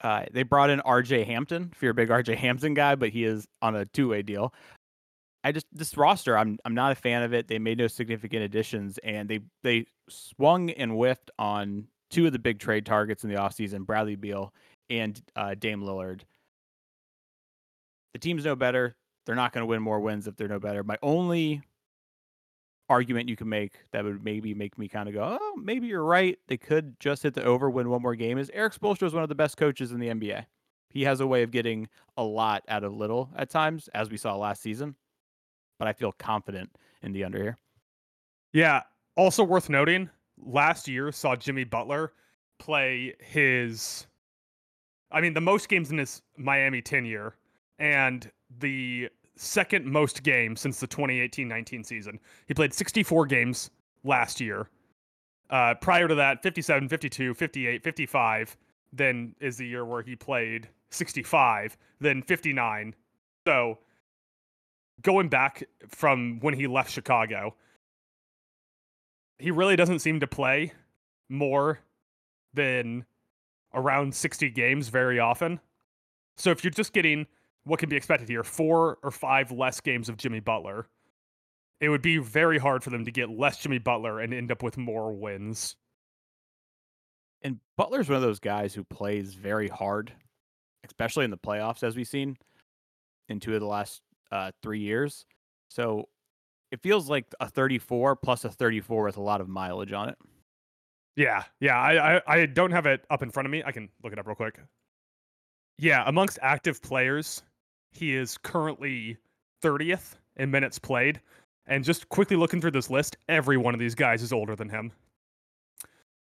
[0.00, 1.24] Uh, they brought in R.J.
[1.24, 1.70] Hampton.
[1.74, 2.36] If you're a big R.J.
[2.36, 4.54] Hampton guy, but he is on a two-way deal.
[5.42, 7.48] I just this roster, I'm I'm not a fan of it.
[7.48, 12.38] They made no significant additions, and they they swung and whiffed on two of the
[12.38, 14.52] big trade targets in the offseason, Bradley Beal
[14.90, 16.22] and uh, Dame Lillard.
[18.14, 18.96] The team's no better.
[19.28, 20.82] They're not going to win more wins if they're no better.
[20.82, 21.60] My only
[22.88, 26.02] argument you can make that would maybe make me kind of go, oh, maybe you're
[26.02, 26.38] right.
[26.48, 28.38] They could just hit the over, win one more game.
[28.38, 30.46] Is Erik Spoelstra is one of the best coaches in the NBA.
[30.88, 34.16] He has a way of getting a lot out of little at times, as we
[34.16, 34.94] saw last season.
[35.78, 36.70] But I feel confident
[37.02, 37.58] in the under here.
[38.54, 38.84] Yeah.
[39.14, 40.08] Also worth noting,
[40.42, 42.14] last year saw Jimmy Butler
[42.58, 44.06] play his,
[45.12, 47.34] I mean, the most games in his Miami tenure
[47.78, 52.18] and the second most games since the 2018-19 season.
[52.46, 53.70] He played 64 games
[54.04, 54.68] last year.
[55.50, 58.56] Uh, prior to that, 57, 52, 58, 55.
[58.92, 62.94] Then is the year where he played 65, then 59.
[63.46, 63.78] So
[65.02, 67.54] going back from when he left Chicago,
[69.38, 70.72] he really doesn't seem to play
[71.28, 71.80] more
[72.54, 73.04] than
[73.74, 75.60] around 60 games very often.
[76.36, 77.26] So if you're just getting
[77.68, 80.86] what can be expected here four or five less games of Jimmy Butler,
[81.80, 84.62] it would be very hard for them to get less Jimmy Butler and end up
[84.62, 85.76] with more wins.
[87.42, 90.12] And Butler's one of those guys who plays very hard,
[90.84, 92.36] especially in the playoffs, as we've seen
[93.28, 94.00] in two of the last
[94.32, 95.24] uh, three years.
[95.68, 96.08] So
[96.72, 100.18] it feels like a 34 plus a 34 with a lot of mileage on it.
[101.16, 101.78] Yeah, yeah.
[101.78, 103.62] I, I, I don't have it up in front of me.
[103.64, 104.58] I can look it up real quick.
[105.78, 107.42] Yeah, amongst active players,
[107.90, 109.16] he is currently
[109.62, 111.20] 30th in minutes played.
[111.66, 114.68] And just quickly looking through this list, every one of these guys is older than
[114.68, 114.92] him.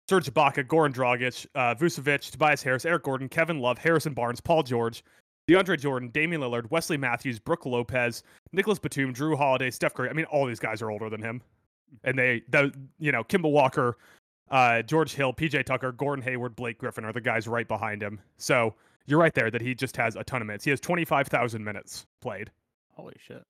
[0.08, 4.62] Serge Ibaka, Goran Dragic, uh, Vucevic, Tobias Harris, Eric Gordon, Kevin Love, Harrison Barnes, Paul
[4.62, 5.04] George,
[5.48, 10.08] DeAndre Jordan, Damian Lillard, Wesley Matthews, Brook Lopez, Nicolas Batum, Jrue Holiday, Steph Curry.
[10.08, 11.40] I mean, all these guys are older than him.
[12.04, 13.98] And they, the, you know, Kemba Walker,
[14.50, 18.20] uh, George Hill, PJ Tucker, Gordon Hayward, Blake Griffin are the guys right behind him.
[18.38, 18.74] So
[19.06, 20.64] you're right there that he just has a ton of minutes.
[20.64, 22.50] He has 25,000 minutes played.
[22.94, 23.44] Holy shit.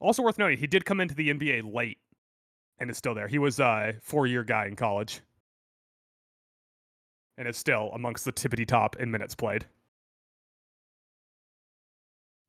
[0.00, 1.98] Also worth noting, he did come into the NBA late
[2.78, 3.28] and is still there.
[3.28, 5.20] He was a four year guy in college
[7.36, 9.66] and is still amongst the tippity top in minutes played.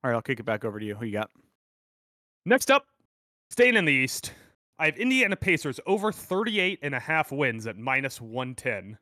[0.04, 0.96] All right, I'll kick it back over to you.
[0.96, 1.30] Who you got?
[2.46, 2.86] Next up,
[3.50, 4.34] staying in the East,
[4.80, 8.98] I have Indiana Pacers over 38 and a half wins at minus 110.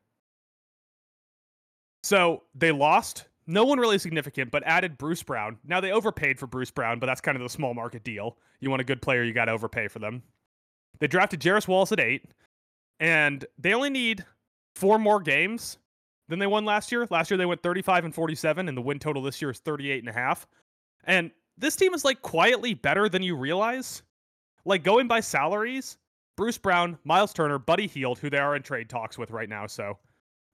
[2.10, 3.26] So they lost.
[3.46, 5.58] No one really significant, but added Bruce Brown.
[5.64, 8.36] Now they overpaid for Bruce Brown, but that's kind of the small market deal.
[8.58, 10.24] You want a good player, you got to overpay for them.
[10.98, 12.24] They drafted Jarace Wallace at eight,
[12.98, 14.24] and they only need
[14.74, 15.78] four more games
[16.28, 17.06] than they won last year.
[17.10, 20.00] Last year they went 35 and 47, and the win total this year is 38
[20.00, 20.48] and a half.
[21.04, 24.02] And this team is like quietly better than you realize.
[24.64, 25.96] Like going by salaries,
[26.36, 29.68] Bruce Brown, Miles Turner, Buddy Hield, who they are in trade talks with right now.
[29.68, 29.96] So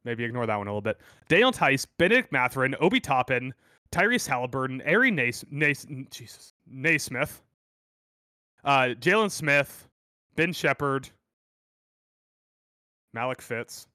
[0.07, 0.99] maybe ignore that one a little bit.
[1.29, 3.53] Daniel Theis, Bennedict Mathurin, Obi Toppin,
[3.93, 7.43] Tyrese Halliburton, Ari Nace, Nace, Jesus, Nesmith,
[8.65, 9.89] uh, Jalen Smith,
[10.37, 11.11] Ben Sheppard,
[13.13, 13.87] Malik Fitts.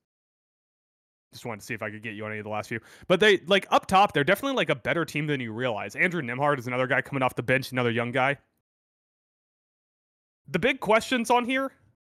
[1.31, 2.81] Just wanted to see if I could get you on any of the last few.
[3.07, 5.95] But they like up top, they're definitely like a better team than you realize.
[5.95, 8.37] Andrew Nembhard is another guy coming off the bench, another young guy.
[10.49, 11.71] The big questions on here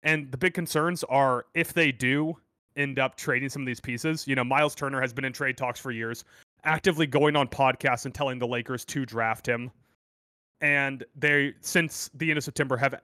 [0.03, 2.37] and the big concerns are if they do
[2.75, 4.27] end up trading some of these pieces.
[4.27, 6.23] You know, Miles Turner has been in trade talks for years,
[6.63, 9.71] actively going on podcasts and telling the Lakers to draft him.
[10.61, 12.95] And they, since the end of September, have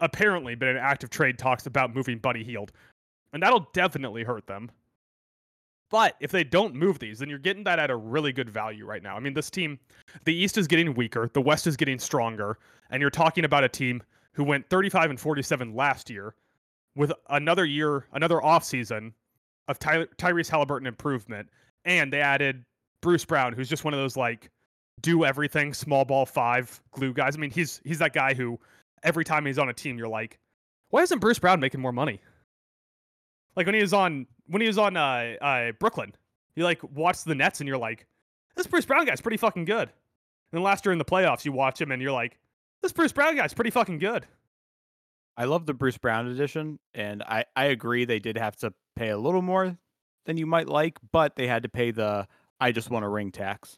[0.00, 2.72] apparently been in active trade talks about moving Buddy Hield.
[3.32, 4.70] And that'll definitely hurt them.
[5.90, 8.86] But if they don't move these, then you're getting that at a really good value
[8.86, 9.14] right now.
[9.14, 9.78] I mean, this team,
[10.24, 12.58] the East is getting weaker, the West is getting stronger,
[12.90, 16.34] and you're talking about a team who went 35 and 47 last year
[16.94, 19.12] with another year, another offseason
[19.68, 21.48] of Ty- Tyrese Halliburton improvement,
[21.84, 22.64] and they added
[23.00, 24.50] Bruce Brown, who's just one of those like
[25.00, 27.36] do everything small ball five glue guys.
[27.36, 28.58] I mean, he's he's that guy who
[29.02, 30.38] every time he's on a team, you're like,
[30.90, 32.20] why isn't Bruce Brown making more money?
[33.56, 36.14] Like when he was on when he was on uh, uh, Brooklyn,
[36.54, 38.06] you like watch the Nets and you're like,
[38.56, 39.90] this Bruce Brown guy's pretty fucking good.
[40.52, 42.38] And last year in the playoffs, you watch him and you're like,
[42.82, 44.26] this Bruce Brown guy's pretty fucking good.
[45.36, 49.08] I love the Bruce Brown edition, and I, I agree they did have to pay
[49.10, 49.76] a little more
[50.26, 52.28] than you might like, but they had to pay the
[52.60, 53.76] I just want a ring tax,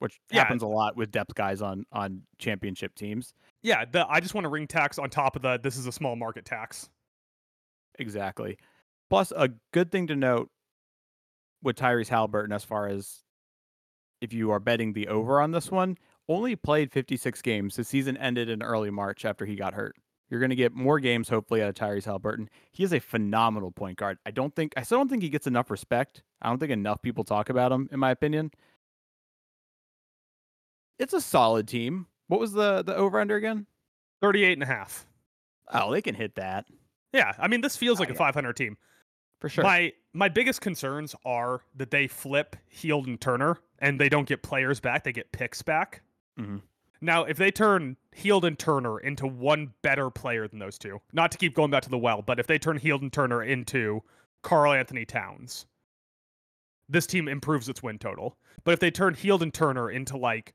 [0.00, 0.42] which Yeah.
[0.42, 3.32] happens a lot with depth guys on on championship teams.
[3.62, 5.92] Yeah, the I just want a ring tax on top of the this is a
[5.92, 6.90] small market tax.
[7.98, 8.58] Exactly.
[9.08, 10.50] Plus, a good thing to note
[11.62, 13.20] with Tyrese Halliburton, as far as
[14.20, 15.96] if you are betting the over on this one,
[16.28, 17.76] only played 56 games.
[17.76, 19.94] The season ended in early March after he got hurt.
[20.32, 22.48] You're going to get more games, hopefully, out of Tyrese Halliburton.
[22.70, 24.16] He is a phenomenal point guard.
[24.24, 26.22] I don't think, I still don't think he gets enough respect.
[26.40, 28.50] I don't think enough people talk about him, in my opinion.
[30.98, 32.06] It's a solid team.
[32.28, 33.66] What was the the over under again?
[34.22, 35.06] 38 and a half.
[35.70, 36.64] Oh, they can hit that
[37.12, 38.18] Yeah, I mean this feels Oh, like a yeah.
[38.18, 38.78] 500 team.
[39.38, 39.64] for sure.
[39.64, 44.42] My my biggest concerns are that they flip Hield and Turner and they don't get
[44.42, 46.00] players back; they get picks back.
[46.40, 46.62] Mhm.
[47.04, 51.32] Now, if they turn Hield and Turner into one better player than those two, not
[51.32, 54.02] to keep going back to the well, but if they turn Hield and Turner into
[54.42, 55.66] Karl-Anthony Towns,
[56.88, 58.36] this team improves its win total.
[58.62, 60.54] But if they turn Hield and Turner into like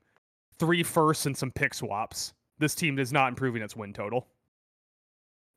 [0.58, 4.26] three firsts and some pick swaps, this team is not improving its win total.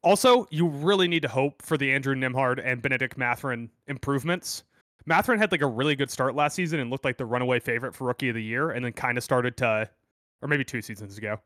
[0.03, 4.63] Also, you really need to hope for the Andrew Nembhard and Bennedict Mathurin improvements.
[5.05, 7.95] Mathurin had like a really good start last season and looked like the runaway favorite
[7.95, 9.89] for rookie of the year, and then kind of started to,
[10.41, 11.39] or maybe two seasons ago,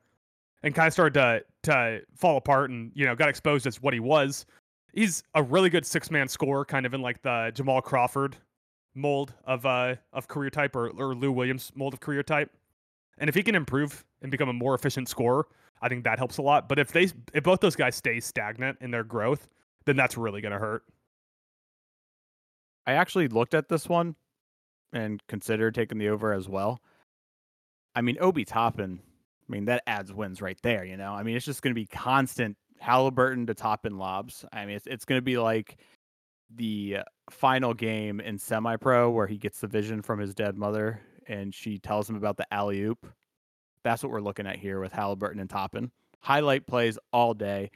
[0.63, 3.93] and kind of started to to fall apart, and you know got exposed as what
[3.93, 4.45] he was.
[4.93, 8.37] He's a really good six man scorer, kind of in like the Jamal Crawford
[8.93, 12.51] mold of uh of career type, or or Lou Williams mold of career type.
[13.17, 15.47] And if he can improve and become a more efficient scorer,
[15.81, 16.67] I think that helps a lot.
[16.67, 19.47] But if they if both those guys stay stagnant in their growth,
[19.85, 20.83] then that's really to hurt.
[22.87, 24.15] I actually looked at this one
[24.93, 26.79] and considered taking the over as well.
[27.95, 31.13] I mean, Obi Toppin, I mean, that adds wins right there, you know?
[31.13, 34.45] I mean, it's just going to be constant Halliburton to Toppin lobs.
[34.51, 35.77] I mean, it's, it's going to be like
[36.53, 36.97] the
[37.29, 41.53] final game in semi pro where he gets the vision from his dead mother and
[41.53, 43.07] she tells him about the alley oop.
[43.83, 45.91] That's what we're looking at here with Halliburton and Toppin.
[46.19, 47.71] Highlight plays all day.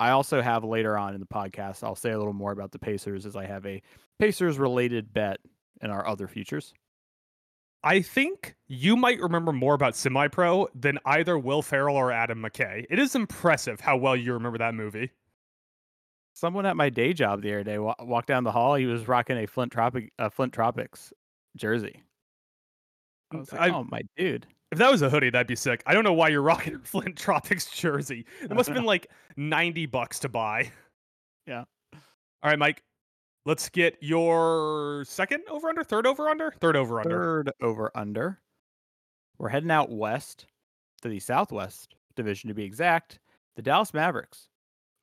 [0.00, 2.78] I also have later on in the podcast, I'll say a little more about the
[2.78, 3.80] Pacers as I have a
[4.18, 5.38] Pacers related bet
[5.80, 6.74] in our other futures.
[7.84, 12.40] I think you might remember more about Semi Pro than either Will Ferrell or Adam
[12.42, 12.86] McKay.
[12.88, 15.10] It is impressive how well you remember that movie.
[16.32, 18.74] Someone at my day job the other day wa- walked down the hall.
[18.74, 21.12] He was rocking a Flint Tropic, uh, Flint Tropics
[21.56, 22.02] jersey.
[23.32, 25.82] I was like, I- "Oh, my dude!" If that was a hoodie, that'd be sick.
[25.86, 28.26] I don't know why you're rocking a Flint Tropics jersey.
[28.42, 30.72] It must have been like 90 bucks to buy.
[31.46, 31.64] Yeah.
[31.92, 32.00] All
[32.50, 32.82] right, Mike.
[33.46, 37.10] Let's get your second over under, third over under, third over under.
[37.10, 38.40] Third over under.
[39.38, 40.46] We're heading out west
[41.02, 43.18] to the Southwest Division to be exact.
[43.56, 44.48] The Dallas Mavericks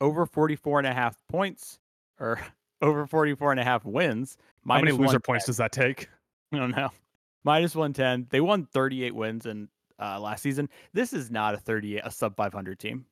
[0.00, 1.78] over 44 and a half points
[2.18, 2.40] or
[2.82, 4.36] over 44 and a half wins.
[4.66, 5.20] How many loser 110.
[5.20, 6.08] points does that take?
[6.52, 6.90] I don't know.
[7.44, 8.26] Minus 110.
[8.30, 9.68] They won 38 wins in
[10.00, 10.68] uh, last season.
[10.92, 13.06] This is not a 38, a sub 500 team.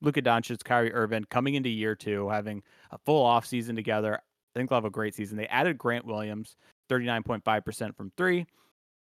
[0.00, 4.20] Luka Doncic, Kyrie Irving coming into year two, having a full off season together.
[4.54, 5.36] I think they'll have a great season.
[5.36, 6.56] They added Grant Williams,
[6.88, 8.40] 39.5% from three.
[8.40, 8.46] I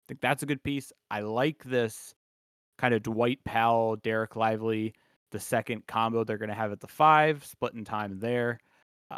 [0.08, 0.94] think that's a good piece.
[1.10, 2.14] I like this
[2.78, 4.94] kind of Dwight Powell, Dereck Lively,
[5.32, 8.60] the second combo they're going to have at the five, splitting time there.
[9.10, 9.18] Uh,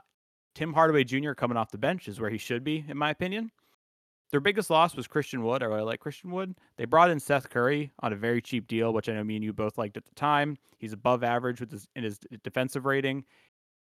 [0.55, 1.33] Tim Hardaway Jr.
[1.33, 3.51] coming off the bench is where he should be, in my opinion.
[4.31, 5.61] Their biggest loss was Christian Wood.
[5.61, 6.55] I really like Christian Wood.
[6.77, 9.43] They brought in Seth Curry on a very cheap deal, which I know me and
[9.43, 10.57] you both liked at the time.
[10.79, 13.25] He's above average with his in his defensive rating,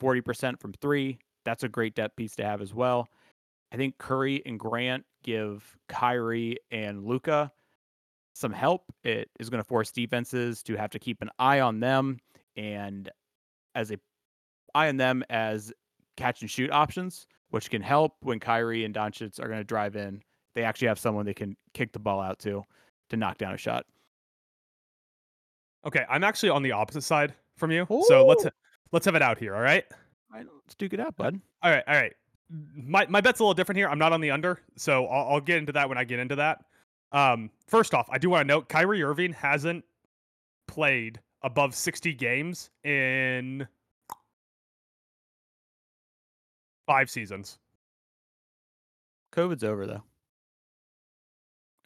[0.00, 1.18] 40% from three.
[1.46, 3.09] That's a great depth piece to have as well.
[3.72, 7.50] I think Curry and Grant give Kyrie and Luka
[8.35, 8.85] some help.
[9.04, 12.18] It is going to force defenses to have to keep an eye on them
[12.56, 13.09] and
[13.74, 13.98] as a
[14.74, 15.72] eye on them as
[16.16, 19.94] catch and shoot options, which can help when Kyrie and Doncic are going to drive
[19.96, 20.22] in.
[20.54, 22.64] They actually have someone they can kick the ball out to
[23.11, 23.87] to knock down a shot.
[25.87, 27.87] Okay, I'm actually on the opposite side from you.
[28.09, 28.46] So let's
[28.90, 29.85] let's have it out here, all right?
[30.37, 31.40] Right, let's duke it out, bud.
[31.62, 32.12] All right, all right.
[32.75, 33.88] My my bet's a little different here.
[33.88, 36.37] I'm not on the under, so I'll, I'll get into that when I get into
[36.37, 36.59] that.
[37.11, 39.83] Um, first off, I do want to note Kyrie Irving hasn't
[40.68, 43.66] played above 60 games in
[46.87, 47.59] five seasons.
[49.35, 50.03] COVID's over though,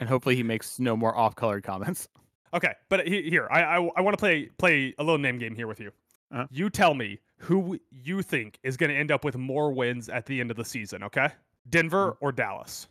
[0.01, 2.09] and hopefully he makes no more off-colored comments.
[2.53, 5.55] Okay, but he, here I I, I want to play play a little name game
[5.55, 5.93] here with you.
[6.33, 6.49] Uh-huh.
[6.51, 10.27] You tell me who you think is going to end up with more wins at
[10.27, 11.03] the end of the season.
[11.03, 11.29] Okay,
[11.69, 12.25] Denver mm-hmm.
[12.25, 12.87] or Dallas,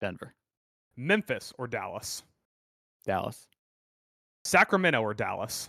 [0.00, 0.34] Denver,
[0.96, 2.22] Memphis or Dallas,
[3.04, 3.46] Dallas,
[4.44, 5.68] Sacramento or Dallas,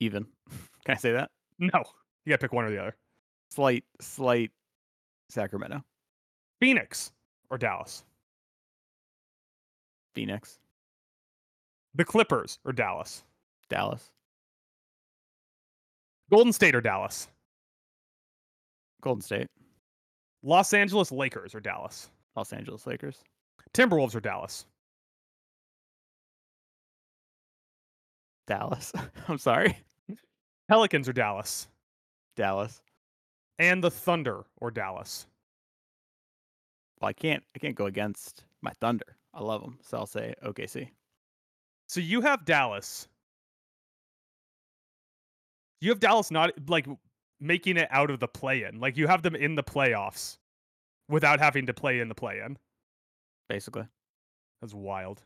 [0.00, 0.26] even.
[0.84, 1.30] Can I say that?
[1.58, 1.84] No,
[2.24, 2.96] you got to pick one or the other.
[3.50, 4.50] Slight, slight
[5.30, 5.82] Sacramento,
[6.60, 7.12] Phoenix
[7.50, 8.04] or Dallas,
[10.14, 10.58] Phoenix,
[11.94, 13.22] the Clippers or Dallas,
[13.72, 14.10] Dallas,
[16.30, 17.28] Golden State or Dallas,
[19.00, 19.48] Golden State,
[20.42, 23.22] Los Angeles Lakers or Dallas, Los Angeles Lakers,
[23.74, 24.66] Timberwolves or Dallas,
[28.46, 28.92] Dallas.
[29.28, 29.76] I'm sorry,
[30.68, 31.68] Pelicans or Dallas,
[32.36, 32.82] Dallas.
[33.58, 35.26] and the Thunder or Dallas.
[37.00, 39.16] Well, I can't, I can't go against my Thunder.
[39.34, 40.88] I love them, so I'll say OKC.
[41.88, 43.08] So you have Dallas.
[45.82, 46.86] You have Dallas not like
[47.40, 48.78] making it out of the play-in.
[48.78, 50.38] Like you have them in the playoffs
[51.08, 52.56] without having to play in the play-in.
[53.48, 53.84] Basically,
[54.60, 55.22] That's wild.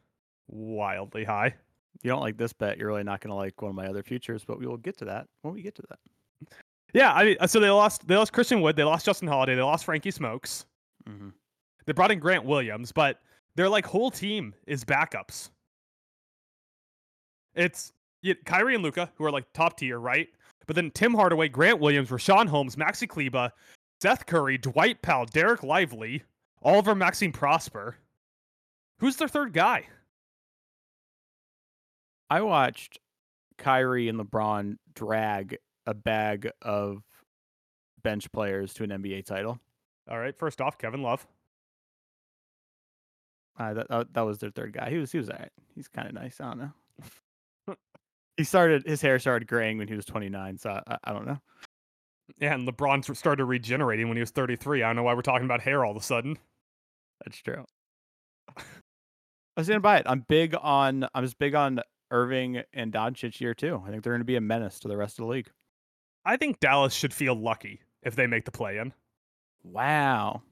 [0.49, 1.55] Wildly high.
[2.03, 4.03] you don't like this bet, you're really not going to like one of my other
[4.03, 4.45] futures.
[4.47, 6.49] But we will get to that when we get to that.
[6.95, 8.09] Yeah, I mean, uh, so they lost.
[8.09, 8.77] They lost Christian Wood.
[8.77, 9.57] They lost Justin Holiday.
[9.57, 10.65] They lost Frankie Smokes.
[11.07, 11.29] Mm-hmm.
[11.85, 13.21] They brought in Grant Williams, but
[13.57, 15.51] their like whole team is backups.
[17.55, 17.93] It's
[18.23, 20.29] yeah, Kyrie and Luka who are like top tier, right?
[20.67, 23.53] But then Tim Hardaway, Grant Williams, Richaun Holmes, Maxi Kleber,
[24.03, 26.23] Seth Curry, Dwight Powell, Dereck Lively,
[26.65, 27.97] Olivier-Maxence Prosper.
[28.99, 29.87] Who's their third guy?
[32.29, 32.99] I watched
[33.59, 37.03] Kyrie and LeBron drag a bag of
[38.03, 39.61] bench players to an NBA title.
[40.11, 41.27] All right, first off, Kevin Love.
[43.59, 44.91] Uh, that, that that was their third guy.
[44.91, 45.53] He was he was alright.
[45.75, 46.41] He's kind of nice.
[46.41, 46.73] I don't know.
[48.37, 50.59] he started his hair started graying when he was 29.
[50.59, 51.39] So I, I don't know.
[52.39, 54.83] Yeah, and LeBron started regenerating when he was 33.
[54.83, 56.37] I don't know why we're talking about hair all of a sudden.
[57.25, 57.65] That's true.
[58.59, 58.63] I
[59.57, 60.07] was gonna buy it.
[60.07, 61.81] I'm big on I'm just big on
[62.11, 63.83] Irving and Doncic here too.
[63.87, 65.51] I think they're gonna be a menace to the rest of the league.
[66.25, 68.93] I think Dallas should feel lucky if they make the play in.
[69.63, 70.43] Wow.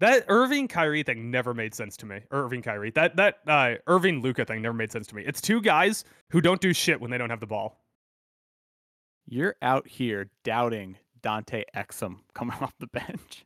[0.00, 2.20] That Irving Kyrie thing never made sense to me.
[2.30, 2.90] Irving Kyrie.
[2.92, 5.24] That that uh, Irving Luka thing never made sense to me.
[5.26, 7.80] It's two guys who don't do shit when they don't have the ball.
[9.26, 13.44] You're out here doubting Dante Exum coming off the bench.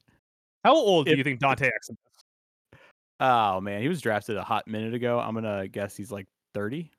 [0.65, 2.79] How old do you think Dante Exum is?
[3.19, 5.19] Oh man, he was drafted a hot minute ago.
[5.19, 6.91] I'm gonna guess he's like 30.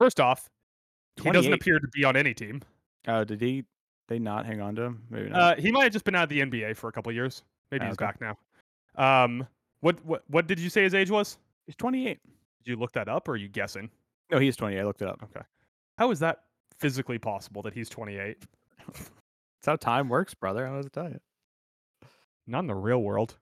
[0.00, 0.48] First off,
[1.22, 2.62] he doesn't appear to be on any team.
[3.06, 3.64] Oh, did he?
[4.08, 5.02] They not hang on to him?
[5.10, 5.58] Maybe not.
[5.58, 7.42] Uh, he might have just been out of the NBA for a couple years.
[7.70, 8.06] Maybe Ah, he's okay.
[8.06, 8.38] back now.
[8.96, 9.46] Um,
[9.80, 11.38] what what what did you say his age was?
[11.66, 12.18] he's 28.
[12.64, 13.90] Did you look that up or are you guessing?
[14.30, 14.80] No, he's 28.
[14.80, 15.22] I looked it up.
[15.22, 15.44] Okay.
[15.98, 16.44] How is that
[16.78, 18.38] physically possible that he's 28?
[18.86, 19.10] That's
[19.66, 20.66] how time works, brother.
[20.66, 21.20] I was tell you.
[22.46, 23.36] Not in the real world.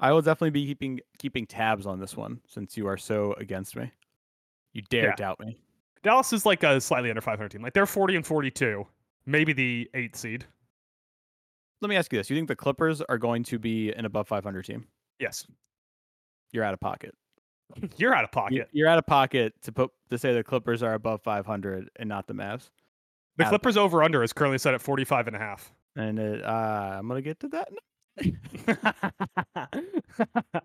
[0.00, 3.76] I will definitely be keeping keeping tabs on this one since you are so against
[3.76, 3.92] me.
[4.72, 5.14] You dare Yeah.
[5.16, 5.58] doubt me.
[6.02, 7.62] Dallas is like a slightly under 500 team.
[7.62, 8.86] Like they're 40 and 42,
[9.28, 10.44] maybe the eighth seed.
[11.80, 14.26] Let me ask you this: You think the Clippers are going to be an above
[14.26, 14.86] 500 team?
[15.20, 15.46] Yes,
[16.52, 17.14] You're out of pocket.
[17.96, 18.68] you're out of pocket.
[18.72, 22.26] You're out of pocket to put to say the Clippers are above 500 and not
[22.26, 22.70] the Mavs.
[23.36, 25.72] The out Clippers over under is currently set at 45 and a half.
[25.94, 27.68] And it, uh, I'm gonna get to that.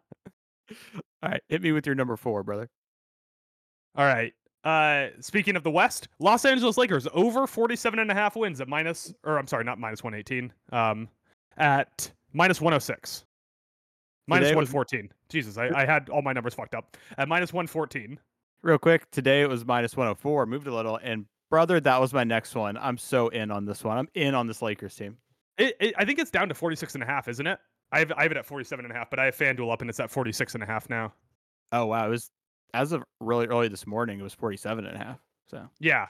[1.22, 2.70] All right, hit me with your number four, brother.
[3.96, 4.34] All right.
[4.64, 8.68] Uh, speaking of the West, Los Angeles Lakers over 47 and a half wins at
[8.68, 11.10] minus, or I'm sorry, not minus 118, um,
[11.58, 13.26] at minus 106.
[14.28, 15.12] Minus Today was- 114.
[15.30, 16.96] Jesus, I, I had all my numbers fucked up.
[17.18, 18.20] At minus 114.
[18.62, 20.46] Real quick, today it was minus 104.
[20.46, 22.78] Moved a little, and brother, that was my next one.
[22.78, 23.98] I'm so in on this one.
[23.98, 25.18] I'm in on this Lakers team.
[25.58, 27.60] It, it, I think it's down to 46 and a half, isn't it?
[27.92, 29.82] I have, I have it at 47 and a half, but I have FanDuel up
[29.82, 31.14] and it's at 46 and a half now.
[31.74, 32.32] Oh wow, it was
[32.74, 34.20] as of really early this morning.
[34.20, 35.20] It was 47 and a half.
[35.48, 36.08] So Yeah.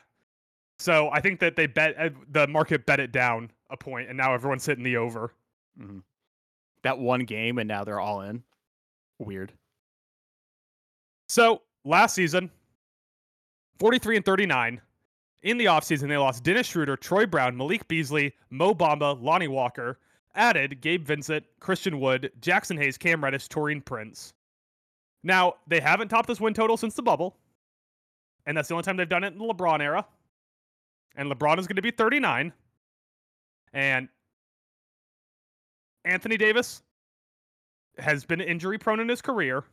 [0.80, 4.18] So I think that they bet uh, the market bet it down a point, and
[4.18, 5.34] now everyone's hitting the over.
[5.80, 6.02] mhm.
[6.84, 8.44] that one game, and now they're all in.
[9.20, 9.54] Weird.
[11.30, 12.52] So last season,
[13.80, 14.82] 43 and 39.
[15.44, 20.00] In the offseason, they lost Dennis Schroeder, Troy Brown, Malik Beasley, Mo Bamba, Lonnie Walker,
[20.36, 24.34] added Gabe Vincent, Christian Wood, Jaxson Hayes, Cam Reddish, Taurean Prince.
[25.24, 27.38] Now, they haven't topped this win total since the bubble.
[28.46, 30.06] And that's the only time they've done it in the LeBron era.
[31.16, 32.52] And LeBron is going to be 39.
[33.74, 34.10] And
[36.06, 36.84] Anthony Davis
[38.00, 39.64] has been injury prone in his career.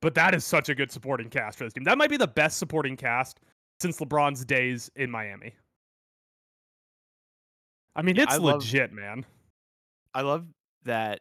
[0.00, 1.84] But that is such a good supporting cast for this team.
[1.84, 3.40] That might be the best supporting cast
[3.80, 5.54] since LeBron's days in Miami.
[7.94, 9.26] I mean, Yeah, it's I love- legit, man.
[10.14, 10.46] I love
[10.84, 11.20] that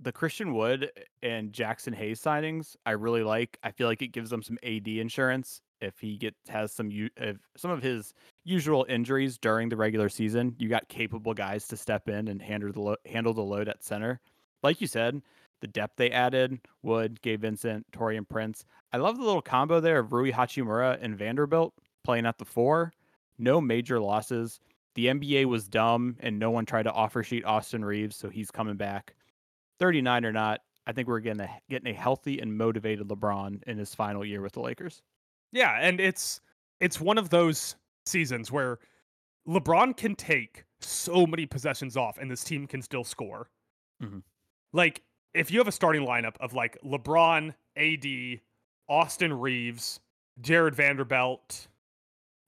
[0.00, 2.76] the Christian Wood eh, and Jaxson Hayes signings.
[2.86, 3.58] I really like.
[3.62, 7.38] I feel like it gives them some AD insurance if he gets has some if
[7.56, 8.12] some of his
[8.44, 10.54] usual injuries during the regular season.
[10.58, 13.84] You got capable guys to step in and handle the lo- handle the load at
[13.84, 14.20] center.
[14.62, 15.20] Like you said,
[15.60, 18.64] the depth they added: Wood, Gabe Vincent, Taurean Prince.
[18.92, 21.74] I love the little combo there of Rui Hachimura and Vanderbilt
[22.04, 22.92] playing at the four.
[23.38, 24.60] No major losses
[24.94, 28.50] the NBA was dumb and no one tried to offer sheet Austin Reaves, so he's
[28.50, 29.14] coming back.
[29.80, 33.78] 39 or not, I think we're getting a, getting a healthy and motivated LeBron in
[33.78, 35.02] his final year with the Lakers.
[35.52, 36.40] Yeah, and it's
[36.80, 37.74] it's one of those
[38.06, 38.78] seasons where
[39.48, 43.50] LeBron can take so many possessions off and this team can still score.
[44.02, 44.22] Mhm.
[44.72, 45.02] Like
[45.34, 48.40] if you have a starting lineup of like LeBron, AD,
[48.88, 50.00] Austin Reaves,
[50.40, 51.68] Jared Vanderbilt,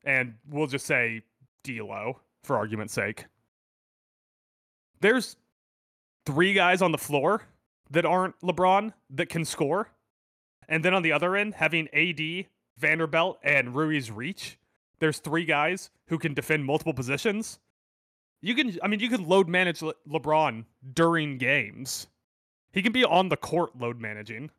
[0.05, 1.23] and we'll just say
[1.65, 3.27] D'Lo for argument's sake,
[5.01, 5.37] there's
[6.27, 7.43] three guys on the floor
[7.91, 9.91] that aren't LeBron that can score.
[10.69, 12.47] And then on the other end, having AD,
[12.79, 14.59] Vanderbilt, and Rui's reach,
[15.01, 17.59] there's three guys who can defend multiple positions.
[18.41, 20.65] You can, I mean, you can load manage Le- LeBron
[20.95, 22.07] during games.
[22.73, 24.51] He can be on the court load managing.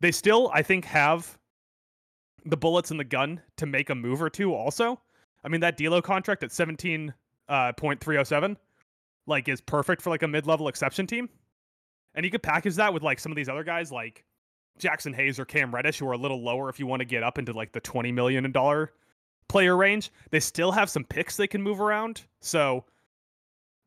[0.00, 1.38] They still, I think, have
[2.44, 5.00] the bullets in the gun to make a move or two also.
[5.44, 7.12] I mean, that D'Lo contract at 17.307,
[7.48, 8.54] uh,
[9.28, 11.28] like, is perfect for like a mid level exception team.
[12.14, 14.24] And you could package that with like some of these other guys, like
[14.80, 17.22] Jaxson Hayes or Cam Reddish, who are a little lower if you want to get
[17.22, 18.92] up into like the twenty million dollar
[19.48, 20.10] player range.
[20.30, 22.84] They still have some picks they can move around, so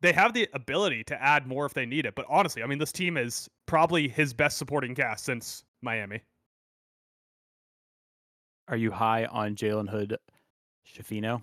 [0.00, 2.14] they have the ability to add more if they need it.
[2.14, 6.20] But honestly, I mean, this team is probably his best supporting cast since Miami.
[8.68, 10.16] Are you high on Jalen Hood
[10.86, 11.42] Schifino?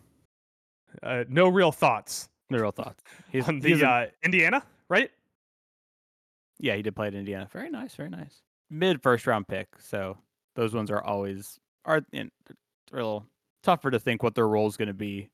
[1.03, 3.03] Uh, no real thoughts real thoughts.
[3.31, 5.11] He's, on he's the a- uh, Indiana, right?
[6.59, 7.47] yeah, he did play at Indiana.
[7.51, 8.41] Very nice, very nice.
[8.69, 9.67] Mid first round pick.
[9.79, 10.17] So
[10.55, 12.29] those ones are always are in,
[12.91, 13.25] they're a little
[13.63, 15.29] tougher to think what their role is going to be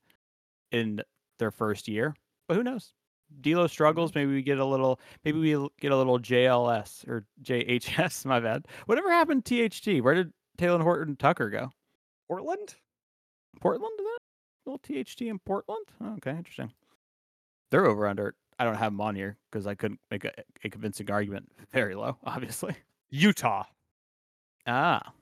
[0.72, 1.02] in
[1.38, 2.14] their first year.
[2.48, 2.92] But who knows?
[3.40, 4.14] D'Lo struggles.
[4.14, 5.00] Maybe we get a little.
[5.24, 8.24] Maybe we get a little JLS or JHS.
[8.26, 8.66] My bad.
[8.86, 10.02] Whatever happened to THT?
[10.02, 11.70] Where did Taylor Horton Tucker go?
[12.28, 12.76] Portland.
[13.60, 13.92] Portland?
[13.98, 14.18] Is that
[14.70, 15.86] little THT in Portland?
[16.00, 16.70] Oh, okay, interesting.
[17.70, 18.34] They're over under.
[18.58, 20.32] I don't have them on here because I couldn't make a,
[20.64, 21.50] a convincing argument.
[21.72, 22.74] Very low, obviously.
[23.10, 23.64] Utah.
[24.66, 25.12] Ah,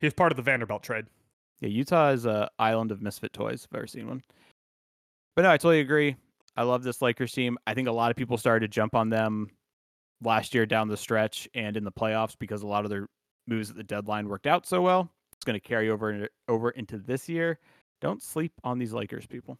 [0.00, 1.06] He was part of the Vanderbilt trade.
[1.60, 1.68] yeah.
[1.68, 3.64] Utah is a island of misfit toys.
[3.64, 4.22] If I've ever seen one.
[5.36, 6.16] But no, I totally agree.
[6.56, 7.56] I love this Lakers team.
[7.66, 9.50] I think a lot of people started to jump on them
[10.22, 13.06] last year down the stretch and in the playoffs because a lot of their
[13.46, 15.08] moves at the deadline worked out so well.
[15.34, 17.60] It's going to carry over over into this year.
[18.00, 19.56] Don't sleep on these Lakers, people.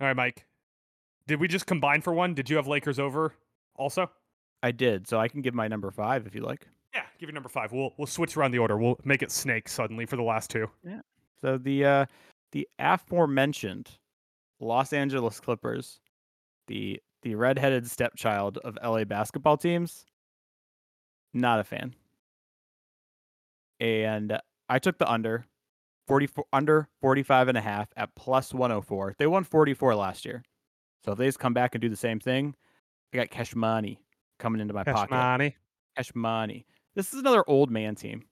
[0.00, 0.46] All right, Mike.
[1.26, 2.34] Did we just combine for one?
[2.34, 3.34] Did you have Lakers over
[3.76, 4.10] also?
[4.62, 6.66] I did, so I can give my number five if you like.
[6.94, 7.72] Yeah, give you number five.
[7.72, 8.76] We'll we'll switch around the order.
[8.76, 10.68] We'll make it snake suddenly for the last two.
[10.84, 11.00] Yeah.
[11.40, 12.06] So the uh,
[12.52, 13.90] the aforementioned
[14.60, 16.00] Los Angeles Clippers,
[16.66, 20.06] the the redheaded stepchild of LA basketball teams,
[21.34, 21.94] not a fan.
[23.80, 24.38] And
[24.68, 25.46] I took the under
[26.08, 29.14] 44 under 45 and a half at plus 104.
[29.18, 30.42] They won 44 last year.
[31.04, 32.54] So if they just come back and do the same thing,
[33.12, 34.00] I got cash money
[34.38, 35.10] coming into my pocket.
[35.10, 35.56] Money.
[35.96, 36.66] Cash money.
[36.96, 38.24] This is another old man team.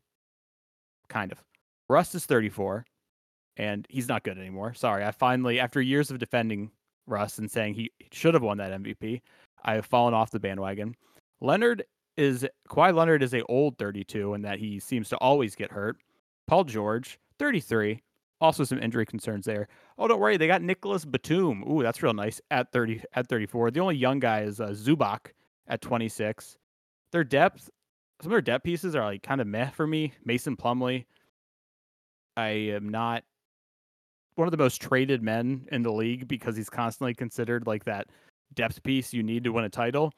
[1.08, 1.44] Kind of.
[1.88, 2.84] Russ is 34,
[3.56, 4.74] and he's not good anymore.
[4.74, 5.04] Sorry.
[5.04, 6.70] I finally, after years of defending
[7.06, 9.20] Russ and saying he should have won that MVP,
[9.64, 10.96] I have fallen off the bandwagon.
[11.40, 11.84] Leonard
[12.16, 15.98] is Kawhi Leonard is a old 32 in that he seems to always get hurt.
[16.46, 18.02] Paul George, 33.
[18.40, 19.68] Also some injury concerns there.
[19.98, 21.64] Oh, don't worry, they got Nicolas Batum.
[21.68, 23.70] Ooh, that's real nice at 30 at 34.
[23.70, 25.32] The only young guy is uh, Zubac
[25.68, 26.58] at 26.
[27.12, 27.70] Their depth,
[28.20, 30.12] some of their depth pieces are like kind of meh for me.
[30.24, 31.06] Mason Plumlee,
[32.36, 33.24] I am not
[34.34, 38.08] one of the most traded men in the league because he's constantly considered like that
[38.54, 40.12] depth piece you need to win a title.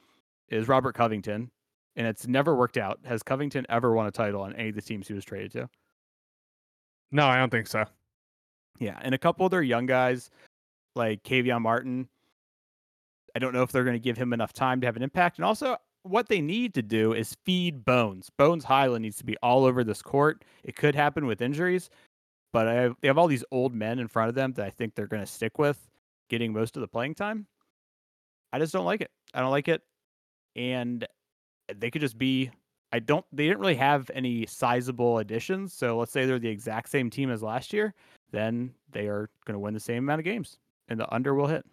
[0.49, 1.51] Is Robert Covington,
[1.95, 2.99] and it's never worked out.
[3.05, 5.69] Has Covington ever won a title on any of the teams he was traded to?
[7.11, 7.85] No, I don't think so.
[8.79, 10.29] Yeah, and a couple of their young guys,
[10.95, 12.07] like Kavion Martin,
[13.35, 15.37] I don't know if they're going to give him enough time to have an impact.
[15.37, 18.29] And also, what they need to do is feed Bones.
[18.37, 20.43] Bones Hyland needs to be all over this court.
[20.63, 21.89] It could happen with injuries,
[22.53, 24.95] but have, they have all these old men in front of them that I think
[24.95, 25.87] they're going to stick with
[26.29, 27.45] getting most of the playing time.
[28.53, 29.11] I just don't like it.
[29.33, 29.81] I don't like it.
[30.55, 31.05] And
[31.75, 32.49] they could just be
[32.91, 35.73] I don't they didn't really have any sizable additions.
[35.73, 37.93] So let's say they're the exact same team as last year,
[38.31, 41.47] then they are going to win the same amount of games and the under will
[41.47, 41.65] hit.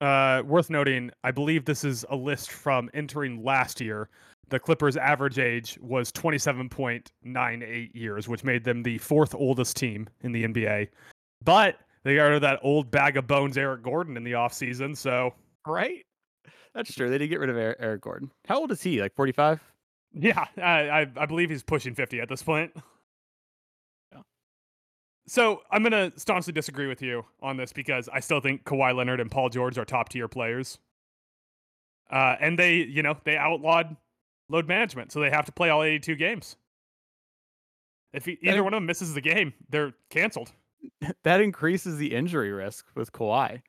[0.00, 4.08] Uh, worth noting, I believe this is a list from entering last year.
[4.48, 10.32] The Clippers' average age was 27.98 years, which made them the fourth oldest team in
[10.32, 10.88] the NBA.
[11.44, 14.96] But they got rid of that old bag of bones, Eric Gordon, in the offseason.
[14.96, 15.32] So,
[15.66, 16.04] Right?
[16.74, 17.10] That's true.
[17.10, 18.30] They did get rid of Eric, Gordon.
[18.46, 19.00] How old is he?
[19.00, 19.60] Like 45?
[20.14, 22.72] yeah, I, I, believe he's pushing 50 at this point.
[24.12, 24.20] Yeah.
[25.26, 29.20] So I'm gonna staunchly disagree with you on this because I still think Kawhi Leonard
[29.20, 30.78] and Paul George are top tier players.
[32.10, 33.96] Uh, and they, you know, they outlawed
[34.50, 36.56] load management, so they have to play all 82 games.
[38.12, 40.52] If he, either one of them misses the game, they're canceled.
[41.22, 43.62] that increases the injury risk with Kawhi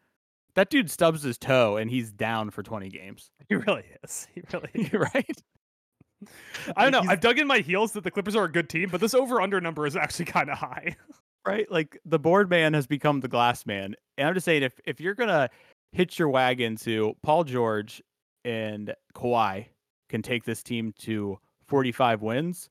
[0.56, 3.32] That dude stubs his toe and he's down for 20 games.
[3.50, 4.28] He really is.
[4.34, 4.94] He really is.
[4.94, 5.44] right?
[6.78, 7.02] I don't know.
[7.02, 9.14] He's- I've dug in my heels that the Clippers are a good team, but this
[9.14, 10.96] over under number is actually kind of high.
[11.46, 11.70] right?
[11.72, 13.96] Like the board man has become the glass man.
[14.18, 15.50] And I'm just saying, if if you're gonna
[15.92, 18.02] hitch your wagon to Paul George
[18.46, 19.68] and Kawhi
[20.10, 21.38] can take this team to
[21.68, 22.70] 45 wins,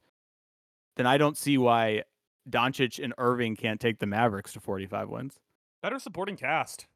[0.97, 2.03] then I don't see why
[2.49, 5.39] Doncic and Irving can't take the Mavericks to 45 wins.
[5.83, 6.87] Better supporting cast.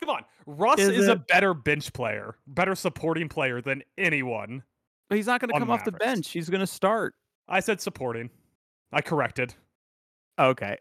[0.00, 0.24] Come on.
[0.46, 4.62] Russ Is is, a better bench player, better supporting player than anyone.
[5.08, 6.30] But he's not gonna On come off the bench.
[6.30, 7.14] He's gonna start.
[7.48, 8.30] I said supporting.
[8.92, 9.54] I corrected.
[10.38, 10.78] Okay.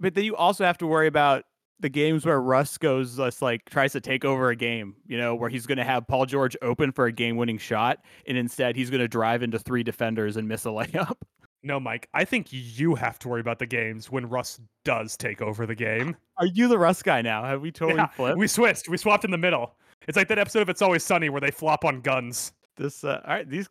[0.00, 1.44] But then you also have to worry about
[1.82, 5.34] the games where Russ goes just like tries to take over a game, you know,
[5.34, 8.88] where he's going to have Paul George open for a game-winning shot and instead he's
[8.88, 11.16] going to drive into three defenders and miss a layup.
[11.64, 12.08] No, Mike.
[12.12, 15.74] I think you have to worry about the games when Russ does take over the
[15.76, 16.16] game.
[16.38, 17.44] Are you the Russ guy now?
[17.44, 18.88] Have we totally Yeah, flipped We switched.
[18.88, 19.76] We swapped in the middle.
[20.08, 22.52] It's like that episode of It's Always Sunny where they flop on guns.
[22.76, 23.04] this?
[23.04, 23.68] Uh, all right, these.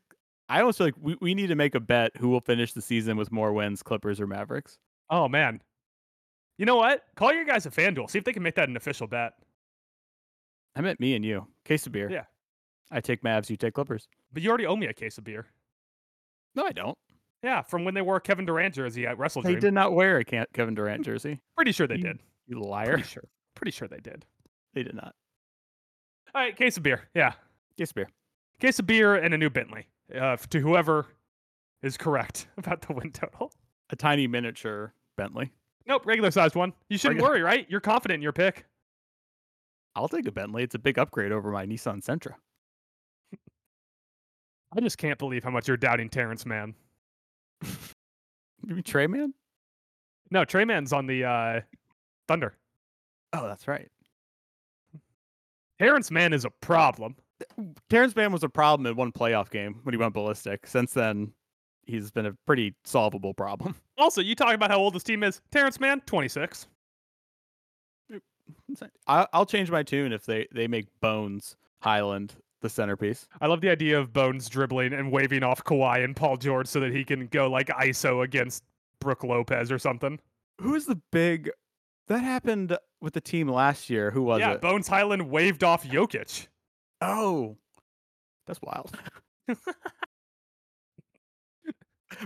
[0.48, 2.82] I almost feel like we, we need to make a bet who will finish the
[2.82, 4.78] season with more wins, Clippers or Mavericks.
[5.10, 5.62] Oh man.
[6.58, 7.04] You know what?
[7.16, 8.10] Call your guys a FanDuel.
[8.10, 9.34] See if they can make that an official bet.
[10.76, 11.48] I meant me and you.
[11.66, 12.10] Case of beer.
[12.10, 12.24] Yeah.
[12.92, 14.08] I take Mavs, you take Clippers.
[14.32, 15.48] But you already owe me a case of beer.
[16.56, 16.98] No, I don't.
[17.44, 20.18] Yeah, from when they wore a Kevin Durant jersey at Wrestle They did not wear
[20.20, 21.40] a Kevin Durant jersey.
[21.56, 22.20] Pretty sure they You- did.
[22.48, 22.94] You liar.
[22.94, 23.24] Pretty sure.
[23.56, 24.26] Pretty sure they did.
[24.74, 25.16] They did not.
[26.36, 27.10] All right, case of beer.
[27.14, 27.34] Yeah.
[27.78, 28.10] Case of beer.
[28.60, 29.88] Case of beer and a new Bentley.
[30.14, 31.08] Uh, to whoever
[31.82, 33.52] is correct about the win total.
[33.90, 35.52] A tiny miniature Bentley.
[35.88, 36.74] Nope, regular sized one.
[36.90, 37.66] You shouldn't Regular- worry, right?
[37.70, 38.66] You're confident in your pick.
[39.96, 40.64] I'll take a Bentley.
[40.64, 42.36] It's a big upgrade over my Nissan Sentra.
[44.76, 46.76] I just can't believe how much you're doubting Terrence Mann.
[48.68, 49.34] You mean Tre Mann?
[50.30, 51.62] No, Tre Mann's on the uh,
[52.28, 52.54] Thunder.
[53.34, 53.90] Oh, that's right.
[55.80, 57.16] Terrence Mann is a problem.
[57.90, 60.68] Terrence Mann was a problem in one playoff game when he went ballistic.
[60.68, 61.34] Since then,
[61.86, 63.76] he's been a pretty solvable problem.
[63.98, 65.42] Also, you talk about how old this team is.
[65.52, 66.66] Terrence Mann, 26.
[69.06, 73.28] I, I'll change my tune if they, they make Bones Hyland the centerpiece.
[73.40, 76.80] I love the idea of Bones dribbling and waving off Kawhi and Paul George so
[76.80, 78.64] that he can go like ISO against
[79.00, 80.20] Brook Lopez or something.
[80.62, 81.52] Who's the big?
[82.08, 84.12] That happened with the team last year.
[84.12, 84.62] Who was yeah, it?
[84.62, 86.48] Bones Hyland waved off Jokic.
[87.02, 87.58] Oh,
[88.46, 88.96] that's wild.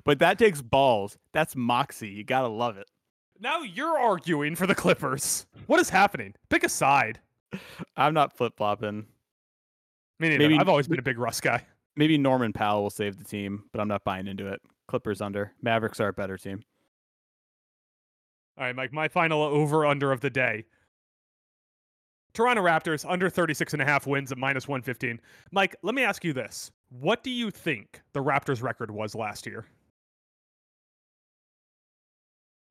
[0.04, 1.18] but that takes balls.
[1.34, 2.10] That's moxie.
[2.10, 2.88] You gotta love it.
[3.40, 5.46] Now you're arguing for the Clippers.
[5.68, 6.36] What is happening?
[6.50, 7.20] Pick a side.
[7.98, 9.08] I'm not flip flopping.
[10.20, 10.38] Me.
[10.38, 11.66] Maybe- I've always been a big Russ guy.
[11.96, 14.62] Maybe Norman Powell will save the team, but I'm not buying into it.
[14.88, 15.54] Clippers under.
[15.62, 16.64] Mavericks are a better team.
[18.58, 20.66] All right, Mike, my final over under of the day.
[22.34, 25.20] Toronto Raptors under 36 and a half wins at minus 115.
[25.52, 26.70] Mike, let me ask you this.
[26.90, 29.66] What do you think the Raptors record was last year?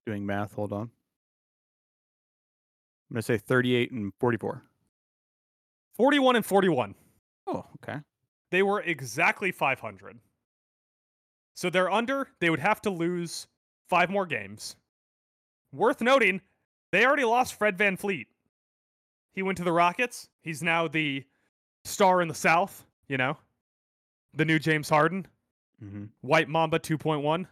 [0.06, 0.52] Doing math.
[0.54, 0.82] Hold on.
[3.10, 4.62] I'm gonna say 38 and 44.
[5.96, 6.94] 41 and 41.
[7.46, 8.00] Oh, okay.
[8.50, 10.18] They were exactly 500.
[11.54, 13.46] So they're under, they would have to lose
[13.88, 14.76] five more games.
[15.72, 16.40] Worth noting,
[16.92, 18.26] they already lost Fred VanVleet.
[19.32, 20.28] He went to the Rockets.
[20.42, 21.24] He's now the
[21.84, 23.36] star in the South, you know,
[24.34, 25.26] the new James Harden,
[25.84, 26.04] Mm-hmm.
[26.22, 27.46] White Mamba 2.1.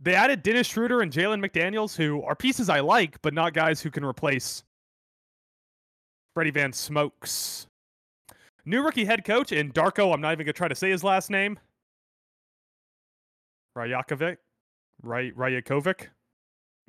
[0.00, 3.80] They added Dennis Schroeder and Jalen McDaniels, who are pieces I like, but not guys
[3.80, 4.64] who can replace
[6.34, 7.66] Freddie Van Smokes.
[8.66, 10.12] New rookie head coach in Darko.
[10.12, 11.58] I'm not even gonna try to say his last name.
[13.76, 14.36] Rajakovic,
[15.02, 16.08] Ray Rajakovic,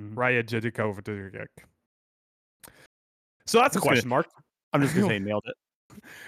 [0.02, 0.14] Mhm.
[0.16, 1.48] Rajakovic.
[3.46, 4.28] So that's a Just gonna- question mark.
[4.74, 5.56] I'm just gonna say nailed it.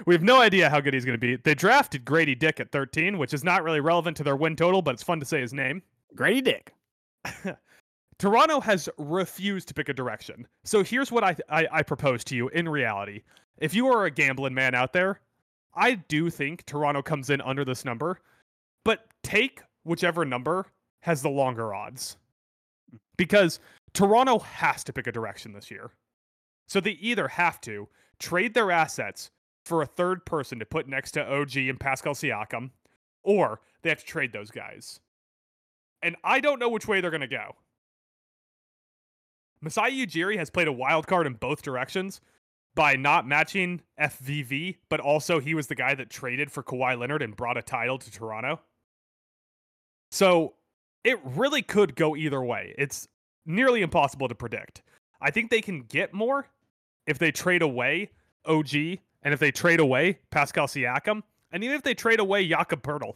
[0.06, 1.36] We have no idea how good he's going to be.
[1.36, 4.82] They drafted Grady Dick at 13, which is not really relevant to their win total,
[4.82, 5.84] but it's fun to say his name.
[6.16, 6.74] Grady Dick.
[8.18, 10.47] Toronto has refused to pick a direction.
[10.64, 13.24] So here's what I, I I propose to you in reality.
[13.58, 15.20] If you are a gambling man out there,
[15.74, 18.20] I do think Toronto comes in under this number,
[18.84, 20.66] but take whichever number
[21.02, 22.18] has the longer odds.
[23.18, 23.60] Because
[23.94, 25.92] Toronto has to pick a direction this year.
[26.68, 27.88] So they either have to
[28.20, 29.32] trade their assets
[29.66, 32.72] for a third person to put next to OG and Pascal Siakam,
[33.24, 35.00] or they have to trade those guys.
[36.02, 37.56] And I don't know which way they're going to go.
[39.62, 42.22] Masai Ujiri has played a wild card in both directions
[42.76, 47.22] by not matching FVV, but also he was the guy that traded for Kawhi Leonard
[47.22, 48.60] and brought a title to Toronto.
[50.12, 50.54] So
[51.04, 52.74] it really could go either way.
[52.78, 53.08] It's
[53.46, 54.82] nearly impossible to predict.
[55.22, 56.48] I think they can get more
[57.06, 58.12] if they trade away
[58.46, 58.74] OG
[59.24, 63.16] and if they trade away Pascal Siakam and even if they trade away Jakob Poeltl.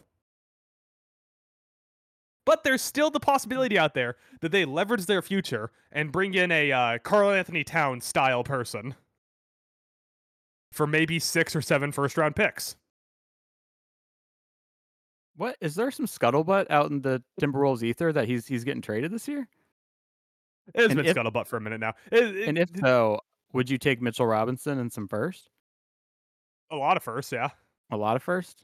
[2.46, 6.52] But there's still the possibility out there that they leverage their future and bring in
[6.52, 8.96] a uh, Karl-Anthony Towns style person
[10.74, 12.76] for maybe six or seven first round picks.
[15.36, 19.12] What is there some scuttlebutt out in the Timberwolves ether that he's he's getting traded
[19.12, 19.48] this year?
[20.74, 21.94] It's And been if- scuttlebutt for a minute now.
[22.12, 23.20] It- it- And if so,
[23.52, 25.50] would you take Mitchell Robinson and some first?
[26.72, 27.50] a lot of firsts, yeah.
[27.92, 28.64] A lot of first?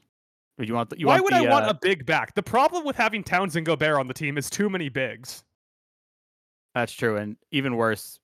[0.58, 2.34] Would you want the, you Why want would the, I want uh, a big back?
[2.34, 5.44] The problem with having Towns and Gobert on the team is too many bigs.
[6.74, 8.18] That's true, and even worse,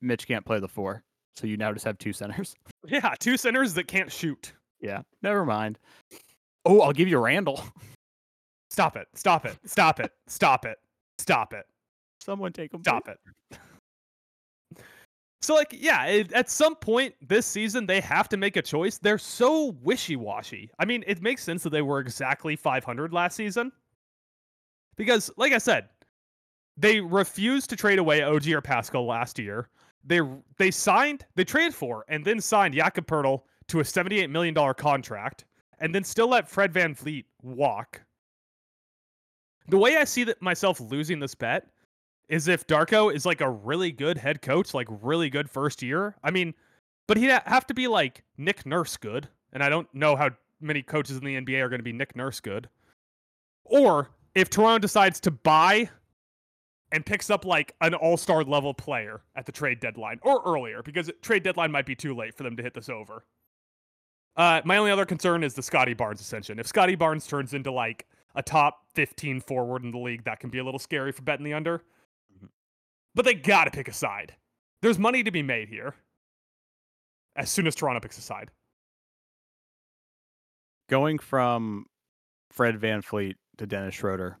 [0.00, 1.04] Mitch can't play the four,
[1.36, 2.54] so you now just have two centers.
[2.86, 4.52] Yeah, two centers that can't shoot.
[4.78, 5.78] yeah, never mind.
[6.66, 7.64] Oh, I'll give you Randle.
[8.70, 9.08] Stop it.
[9.14, 9.56] Stop it.
[9.64, 10.12] Stop it.
[10.26, 10.76] Stop it.
[11.16, 11.64] Stop it.
[12.20, 12.82] Someone take him.
[12.82, 13.18] Stop it.
[15.44, 18.96] So, like, yeah, it, at some point this season, they have to make a choice.
[18.96, 20.70] They're so wishy washy.
[20.78, 23.70] I mean, it makes sense that they were exactly 500 last season.
[24.96, 25.90] Because, like I said,
[26.78, 29.68] they refused to trade away OG or Pascal last year.
[30.06, 30.20] They
[30.58, 35.44] they signed, they traded for, and then signed Jakob Poeltl to a $78 million contract,
[35.80, 38.02] and then still let Fred VanVleet walk.
[39.68, 41.66] The way I see that myself losing this bet
[42.28, 46.16] is if Darko is like a really good head coach, like really good first year.
[46.22, 46.54] I mean,
[47.06, 50.30] but he'd have to be like Nick Nurse good, and I don't know how
[50.60, 52.68] many coaches in the NBA are going to be Nick Nurse good.
[53.64, 55.88] Or if Toronto decides to buy
[56.94, 61.10] and picks up like an all-star level player at the trade deadline or earlier, because
[61.22, 63.24] trade deadline might be too late for them to hit this over.
[64.36, 66.60] Uh, my only other concern is the Scottie Barnes ascension.
[66.60, 70.50] If Scottie Barnes turns into like a top 15 forward in the league, that can
[70.50, 71.82] be a little scary for betting the under.
[73.16, 74.32] But they got to pick a side.
[74.80, 75.96] There's money to be made here.
[77.34, 78.52] As soon as Toronto picks a side.
[80.88, 81.86] Going from
[82.52, 84.38] Fred VanVleet to Dennis Schroeder,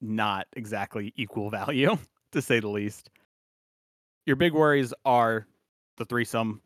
[0.00, 1.96] not exactly equal value,
[2.32, 3.10] to say the least.
[4.26, 5.46] Your big worries are
[5.96, 6.60] the threesome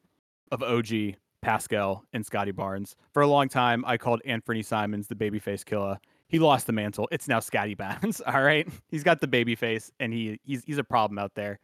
[0.50, 2.96] of OG, Pascal, and Scottie Barnes.
[3.14, 5.98] For a long time, I called Anthony Simons the babyface killer.
[6.28, 7.08] He lost the mantle.
[7.12, 8.20] It's now Scottie Barnes.
[8.20, 11.58] All right, he's got the baby face, and he he's he's a problem out there.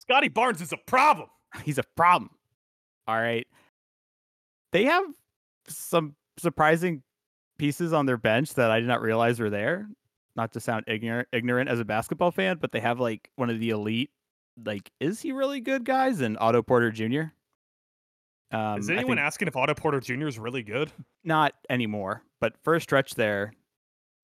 [0.00, 1.28] Scottie Barnes is a problem.
[1.64, 2.30] He's a problem.
[3.06, 3.46] All right.
[4.72, 5.04] They have
[5.68, 7.02] some surprising
[7.58, 9.88] pieces on their bench that I did not realize were there.
[10.38, 13.58] Not to sound ignorant ignorant as a basketball fan, but they have like one of
[13.58, 14.10] the elite,
[14.64, 16.20] like, is he really good guys?
[16.20, 17.22] And Otto Porter Jr.
[18.50, 20.28] Um, is anyone think asking if Otto Porter Jr.
[20.28, 20.90] is really good?
[21.24, 23.52] not anymore, but for a stretch there,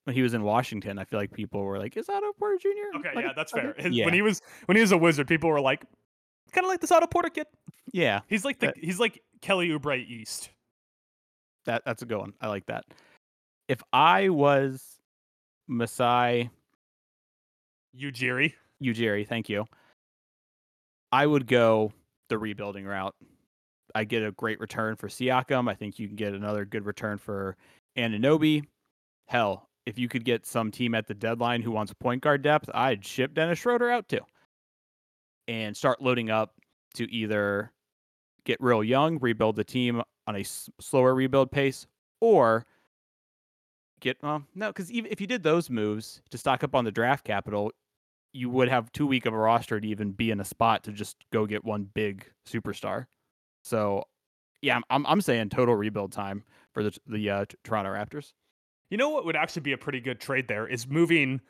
[0.05, 2.99] when he was in Washington, I feel like people were like, "Is Otto Porter Jr.?"
[3.01, 3.75] Okay, like yeah, that's fair.
[3.79, 5.85] His- Yeah, When he was when he was a wizard, people were like,
[6.53, 7.47] kind of like this Otto Porter kid.
[7.93, 10.49] yeah, He's like the That- he's like Kelly Oubre East.
[11.67, 12.35] that that's a good one.
[12.41, 12.85] I like that.
[13.69, 14.94] If I was
[15.69, 16.51] Masai
[17.97, 18.53] Ujiri.
[18.83, 19.65] Ujiri, thank you.
[21.13, 21.93] I would go
[22.29, 23.15] the rebuilding route.
[23.95, 25.71] I get a great return for Siakam.
[25.71, 27.57] I think you can get another good return for
[27.97, 28.65] Anunoby.
[29.29, 32.69] Hell, if you could get some team at the deadline who wants point guard depth,
[32.75, 34.21] I'd ship Dennis Schroeder out too.
[35.47, 36.55] And start loading up
[36.95, 37.71] to either
[38.45, 40.45] get real young, rebuild the team on a
[40.81, 41.87] slower rebuild pace,
[42.21, 42.67] or
[44.05, 46.93] get well, no, because even if you did those moves to stock up on the
[46.93, 47.73] draft capital,
[48.33, 50.93] you would have too weak of a roster to even be in a spot to
[50.93, 53.07] just go get one big superstar.
[53.63, 54.05] So,
[54.61, 58.33] yeah, I'm I'm, I'm saying total rebuild time for the the uh, Toronto Raptors.
[58.91, 61.41] You know what would actually be a pretty good trade there is moving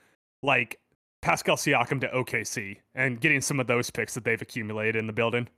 [0.42, 0.78] like
[1.20, 5.12] Pascal Siakam to OKC and getting some of those picks that they've accumulated in the
[5.12, 5.48] building.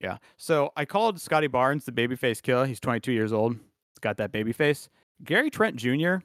[0.00, 0.18] Yeah.
[0.36, 2.64] So I called Scottie Barnes the babyface killer.
[2.66, 3.54] He's 22 years old.
[3.54, 4.88] He's got that baby face.
[5.24, 6.16] Gary Trent Jr.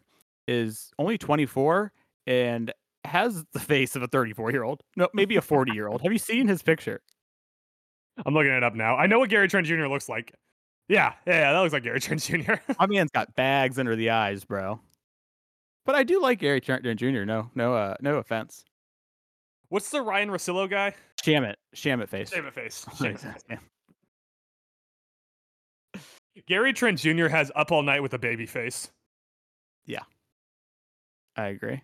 [0.47, 1.91] is only 24
[2.27, 2.71] and
[3.05, 4.81] has the face of a 34 year old.
[4.95, 6.01] No, maybe a 40 year old.
[6.01, 7.01] Have you seen his picture?
[8.25, 8.95] I'm looking it up now.
[8.95, 9.87] I know what Gary Trent Jr.
[9.87, 10.33] looks like.
[10.87, 12.53] Yeah, yeah, yeah, that looks like Gary Trent Jr.
[12.79, 14.79] My man's got bags under the eyes, bro.
[15.85, 17.23] But I do like Gary Trent Jr.
[17.25, 18.63] No, no, uh, no offense.
[19.69, 20.93] What's the Ryen Russillo guy?
[21.23, 22.29] Shamit, Shamit face.
[22.29, 22.85] Shave it face.
[22.91, 23.59] Oh, Shave it face.
[26.47, 27.27] Gary Trent Jr.
[27.27, 28.91] has up all night with a baby face.
[29.85, 30.03] Yeah.
[31.35, 31.81] I agree.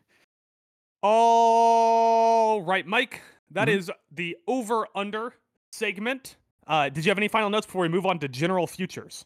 [1.02, 3.22] All right, Mike.
[3.52, 3.72] That Mhm.
[3.78, 5.34] is the over under
[5.72, 6.38] segment.
[6.68, 9.26] Uh, did you have any final notes before we move on to general futures?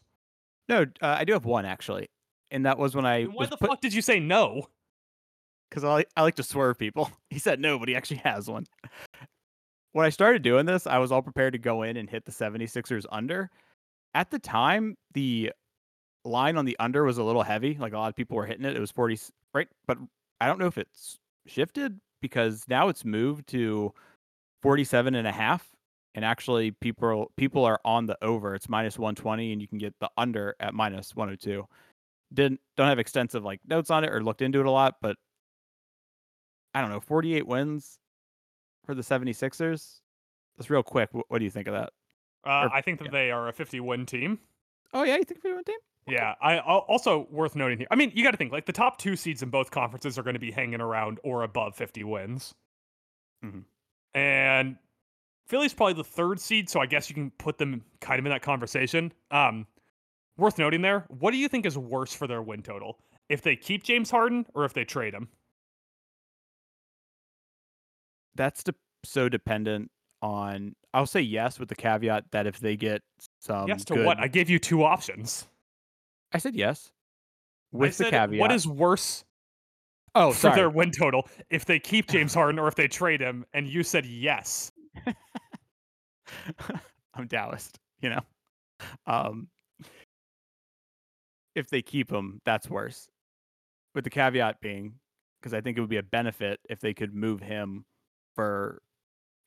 [0.68, 2.08] No, uh, I do have one actually,
[2.50, 4.68] and that was when I And why was the put fuck did you say no?
[5.68, 7.10] because I I like to swerve people.
[7.30, 8.66] He said no, but he actually has one.
[9.92, 12.32] when I started doing this, I was all prepared to go in and hit the
[12.32, 13.50] 76ers under.
[14.14, 15.52] At the time, the
[16.24, 17.76] line on the under was a little heavy.
[17.78, 18.76] Like a lot of people were hitting it.
[18.76, 19.18] It was 40,
[19.52, 19.68] right?
[19.86, 19.98] But
[20.40, 23.92] I don't know if it's shifted because now it's moved to
[24.62, 25.68] 47 and a half.
[26.14, 28.54] And actually, people people are on the over.
[28.54, 31.66] It's minus 120, and you can get the under at minus 102.
[32.32, 35.16] Didn't don't have extensive like notes on it or looked into it a lot, but
[36.72, 37.00] I don't know.
[37.00, 37.98] 48 wins
[38.84, 40.00] for the 76ers.
[40.56, 41.08] That's real quick.
[41.12, 41.90] What, what do you think of that?
[42.46, 43.10] Uh, Or- I think that yeah.
[43.10, 44.38] they are a 51 team.
[44.92, 45.78] Oh yeah, you think 51 team?
[46.06, 47.86] Yeah, I also worth noting here.
[47.90, 50.22] I mean, you got to think like the top two seeds in both conferences are
[50.22, 52.54] going to be hanging around or above 50 wins,
[53.42, 53.64] Mhm.
[54.12, 54.76] and
[55.46, 58.30] Philly's probably the third seed, so I guess you can put them kind of in
[58.32, 59.12] that conversation.
[59.30, 59.66] Um,
[60.36, 61.00] worth noting there.
[61.08, 62.98] What do you think is worse for their win total
[63.30, 65.28] if they keep James Harden or if they trade him?
[68.34, 68.74] That's de-
[69.04, 69.90] so dependent
[70.24, 70.74] on.
[70.94, 73.02] I'll say yes with the caveat that if they get
[73.40, 73.68] some.
[73.68, 74.18] yes to good- what?
[74.18, 75.46] I gave you two options.
[76.32, 76.90] I said yes.
[77.72, 78.40] I With the caveat.
[78.40, 79.24] what is worse
[80.14, 80.56] oh for sorry.
[80.56, 83.44] their win total if they keep James Harden or if they trade him?
[83.52, 84.72] And you said yes.
[87.14, 88.20] I'm Taoist, you know.
[89.06, 89.48] Um,
[91.54, 93.08] if they keep him, that's worse.
[93.94, 94.94] With the caveat being,
[95.40, 97.84] because I think it would be a benefit if they could move him
[98.34, 98.82] for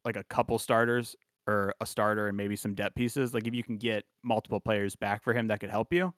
[0.08, 1.16] like a couple starters
[1.48, 3.34] or a starter and maybe some depth pieces.
[3.34, 6.14] Like if you can get multiple players back for him, that could help you.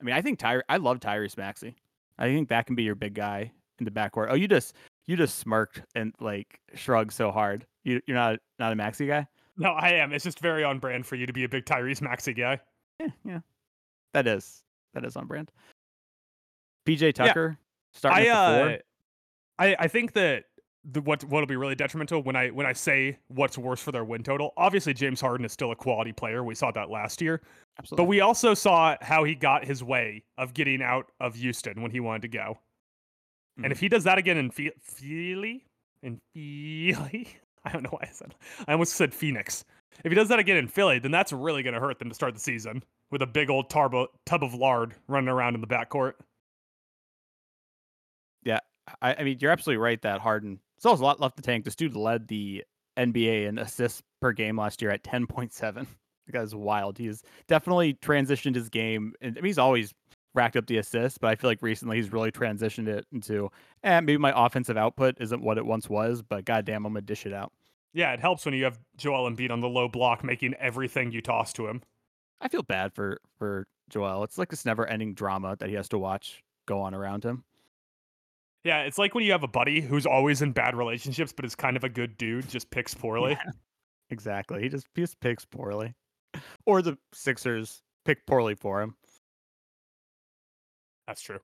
[0.00, 0.64] I mean, I think Tyre.
[0.68, 1.76] I love Tyrese Maxey.
[2.18, 4.28] I think that can be your big guy in the backcourt.
[4.30, 4.74] Oh, you just
[5.06, 7.66] you just smirked and like shrugged so hard.
[7.84, 9.26] You, you're not not a Maxey guy.
[9.56, 10.12] No, I am.
[10.12, 12.60] It's just very on brand for you to be a big Tyrese Maxey guy.
[12.98, 13.40] Yeah, yeah.
[14.14, 14.62] That is
[14.94, 15.50] that is on brand.
[16.86, 17.58] PJ Tucker
[17.92, 18.70] starting I at the four.
[18.70, 18.76] uh,
[19.58, 20.44] I I think that
[20.84, 24.04] the what what'll be really detrimental when I when I say what's worse for their
[24.04, 24.52] win total.
[24.56, 26.42] Obviously, James Harden is still a quality player.
[26.42, 27.42] We saw that last year,
[27.78, 28.02] Absolutely.
[28.04, 31.90] but we also saw how he got his way of getting out of Houston when
[31.90, 32.58] he wanted to go.
[33.58, 33.72] And Mhm.
[33.72, 35.66] if he does that again in Fe- Philly,
[36.02, 37.28] in Philly,
[37.64, 38.34] I don't know why I said.
[38.66, 39.64] I almost said Phoenix.
[40.02, 42.14] If he does that again in Philly, then that's really going to hurt them to
[42.14, 45.66] start the season with a big old tarbo, tub of lard running around in the
[45.66, 46.14] backcourt.
[48.44, 48.60] Yeah,
[49.02, 51.64] I, I mean, you're absolutely right that Harden still has a lot left to tank.
[51.64, 52.64] This dude led the
[52.98, 55.86] NBA in assists per game last year at 10.7.
[56.26, 56.96] The guy's wild.
[56.96, 59.92] He's definitely transitioned his game, and I mean, he's always
[60.32, 63.50] racked up the assists, but I feel like recently he's really transitioned it into,
[63.82, 67.26] eh, maybe my offensive output isn't what it once was, but goddamn, I'm gonna dish
[67.26, 67.52] it out.
[67.94, 71.20] Yeah, it helps when you have Joel Embiid on the low block making everything you
[71.20, 71.82] toss to him.
[72.40, 74.22] I feel bad for for Joel.
[74.22, 77.42] It's like this never-ending drama that he has to watch go on around him.
[78.64, 81.54] Yeah, it's like when you have a buddy who's always in bad relationships but is
[81.54, 83.32] kind of a good dude, just picks poorly.
[83.32, 83.50] Yeah,
[84.10, 84.62] exactly.
[84.62, 85.94] He just he just picks poorly,
[86.66, 88.94] or the Sixers pick poorly for him.
[91.06, 91.38] That's true.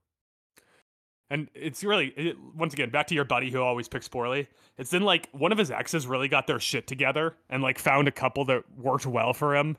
[1.28, 4.46] And it's really, it, once again, back to your buddy who always picks poorly.
[4.78, 8.06] It's then like one of his exes really got their shit together and like found
[8.06, 9.76] a couple that worked well for him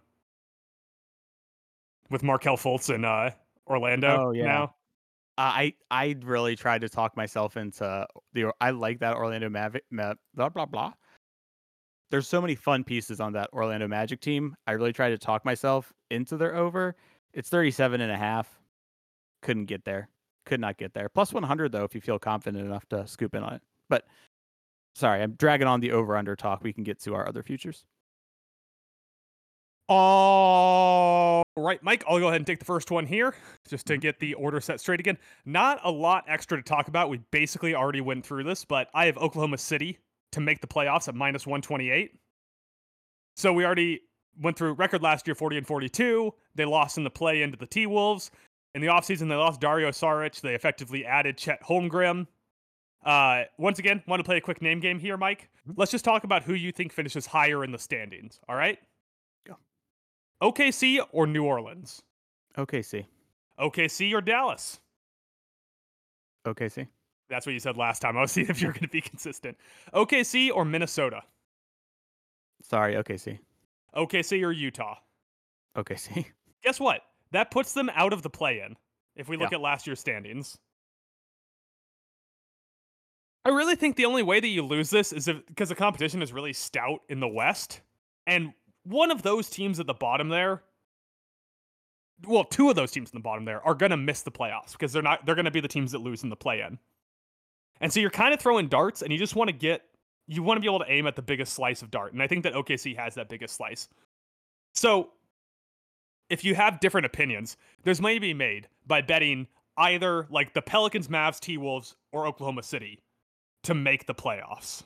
[2.09, 3.31] with Markelle Fultz in uh,
[3.65, 4.43] Orlando Oh, yeah.
[4.43, 4.75] now.
[5.37, 8.51] I I really tried to talk myself into the.
[8.59, 9.83] I like that Orlando Magic.
[9.91, 10.93] Ma- blah blah blah.
[12.09, 14.55] There's so many fun pieces on that Orlando Magic team.
[14.65, 16.95] I really tried to talk myself into their over.
[17.33, 18.47] It's 37 and a half.
[19.41, 20.09] Couldn't get there.
[20.45, 21.09] Could not get there.
[21.09, 23.61] Plus 100 though, if you feel confident enough to scoop in on it.
[23.89, 24.05] But
[24.95, 26.63] sorry, I'm dragging on the over under talk.
[26.63, 27.85] We can get to our other futures.
[29.89, 33.35] All right, Mike, I'll go ahead and take the first one here
[33.67, 33.93] just Mm-hmm.
[33.95, 35.17] to get the order set straight again.
[35.45, 37.09] Not a lot extra to talk about.
[37.09, 39.97] We basically already went through this, but I have Oklahoma City
[40.33, 42.11] to make the playoffs at minus 128.
[43.35, 44.01] So we already
[44.41, 46.33] went through record last year 40 and 42.
[46.55, 48.31] They lost in the play into the T Wolves.
[48.75, 50.39] In the offseason, they lost Dario Saric.
[50.41, 52.27] They effectively added Chet Holmgren.
[53.05, 55.49] Uh, once again, want to play a quick name game here, Mike?
[55.67, 55.73] Mhm.
[55.77, 58.39] Let's just talk about who you think finishes higher in the standings.
[58.49, 58.77] All right?
[60.41, 62.01] OKC or New Orleans?
[62.57, 63.05] OKC.
[63.59, 64.79] OKC or Dallas?
[66.45, 66.87] OKC.
[67.29, 68.17] That's what you said last time.
[68.17, 69.57] I was seeing if you're going to be consistent.
[69.93, 71.21] OKC or Minnesota?
[72.61, 73.39] Sorry, OKC.
[73.95, 74.95] OKC or Utah?
[75.75, 76.25] OKC.
[76.63, 77.01] Guess what?
[77.31, 78.75] That puts them out of the play in
[79.15, 79.57] if we look Yeah.
[79.57, 80.57] at last year's standings.
[83.45, 86.21] I really think the only way that you lose this is if because the competition
[86.21, 87.81] is really stout in the West.
[88.25, 88.51] And
[88.87, 90.63] one of those teams at the bottom there,
[92.25, 94.71] well, two of those teams in the bottom there are going to miss the playoffs
[94.71, 96.79] because they're not they're going to be the teams that lose in the play in.
[97.79, 99.83] And so you're kind of throwing darts and you just want to get
[100.27, 102.27] you want to be able to aim at the biggest slice of dart, and I
[102.27, 103.87] think that OKC has that biggest slice.
[104.75, 105.09] So,
[106.29, 110.61] if you have different opinions, there's money to be made by betting either like the
[110.61, 113.01] Pelicans, Mavs, T Wolves, or Oklahoma City
[113.63, 114.83] to make the playoffs.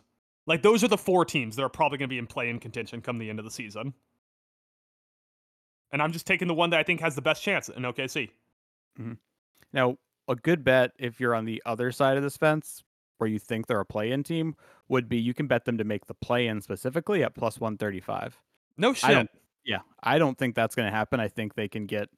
[0.47, 2.59] Like those are the four teams that are probably going to be in play in
[2.59, 3.93] contention come the end of the season.
[5.91, 8.29] And I'm just taking the one that I think has the best chance in OKC.
[8.99, 9.13] Mm-hmm.
[9.73, 12.83] Now, a good bet if you're on the other side of this fence,
[13.17, 14.55] where you think they're a play-in team,
[14.87, 18.39] would be you can bet them to make the play-in specifically at plus one thirty-five.
[18.77, 19.09] No shit.
[19.11, 19.29] don't-
[19.65, 21.19] Yeah, I don't think that's going to happen.
[21.19, 22.09] I think they can get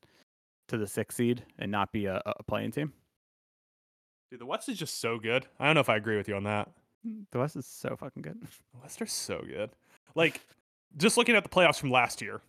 [0.69, 2.93] to the sixth seed and not be a, a playing team.
[4.32, 5.45] Dude, the West is just so good.
[5.59, 6.69] I don't know if I agree with you on that.
[7.32, 8.39] The West is so fucking good.
[8.74, 9.72] The West are so good.
[10.16, 10.41] Like,
[10.97, 12.41] just looking at the playoffs from last year,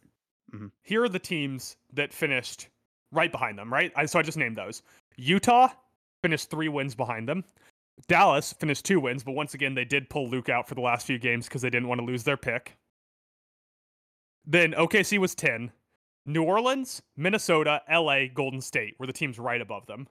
[0.55, 0.71] Mhm.
[0.83, 2.69] here are the teams that finished
[3.13, 3.93] right behind them, right?
[3.97, 4.83] I, so I just named those.
[5.17, 5.69] Utah
[6.23, 7.45] finished three wins behind them.
[8.09, 11.07] Dallas finished two wins, but once again, they did pull Luka out for the last
[11.07, 12.77] few games because they didn't want to lose their pick.
[14.45, 15.73] Then OKC was 10.
[16.27, 20.09] New Orleans, Minnesota, LA, Golden State were the teams right above them.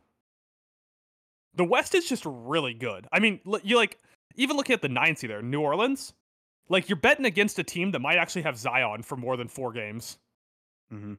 [1.55, 3.07] The West is just really good.
[3.11, 3.99] I mean, you like
[4.35, 6.13] even looking at the nine seed there, New Orleans,
[6.69, 9.71] like you're betting against a team that might actually have Zion for more than four
[9.71, 10.17] games
[10.93, 11.13] Mm-hmm.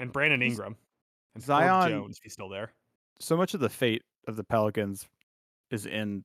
[0.00, 0.76] and Brandon Ingram
[1.34, 2.72] and Zion- Jones if he's still there.
[3.20, 5.06] So much of the fate of the Pelicans
[5.70, 6.24] is in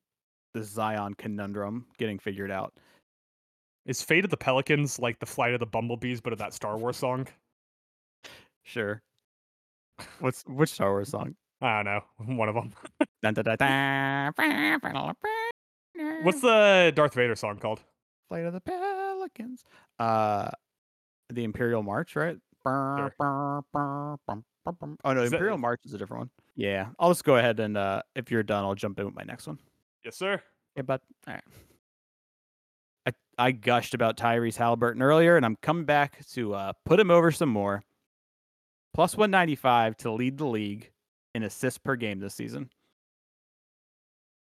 [0.53, 2.73] the Zion conundrum getting figured out.
[3.85, 6.77] Is Fate of the Pelicans like the Flight of the Bumblebees, but of that Star
[6.77, 7.27] Wars song?
[8.63, 9.01] Sure.
[10.19, 11.35] What's which Star Wars song?
[11.61, 12.01] I don't know,
[12.37, 12.73] one of them.
[16.23, 17.81] What's the Darth Vader song called?
[18.29, 19.63] Flight of the Pelicans?
[19.99, 20.49] Uh,
[21.29, 22.37] the Imperial March, right?
[22.65, 23.09] Oh
[25.13, 26.29] no, Is that- Imperial March is a different one.
[26.55, 29.23] Yeah, I'll just go ahead and uh, if you're done, I'll jump in with my
[29.23, 29.59] next one.
[30.05, 30.41] Yes, sir.
[30.75, 31.43] Yeah, but all right.
[33.07, 37.11] I I gushed about Tyrese Halliburton earlier, and I'm coming back to uh, put him
[37.11, 37.83] over some more.
[38.93, 40.91] Plus 195 to lead the league
[41.33, 42.69] in assists per game this season.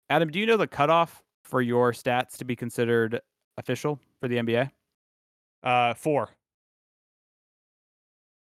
[0.10, 3.20] Adam, do you know the cutoff for your stats to be considered
[3.58, 4.72] official for the NBA?
[5.62, 6.30] Uh, four.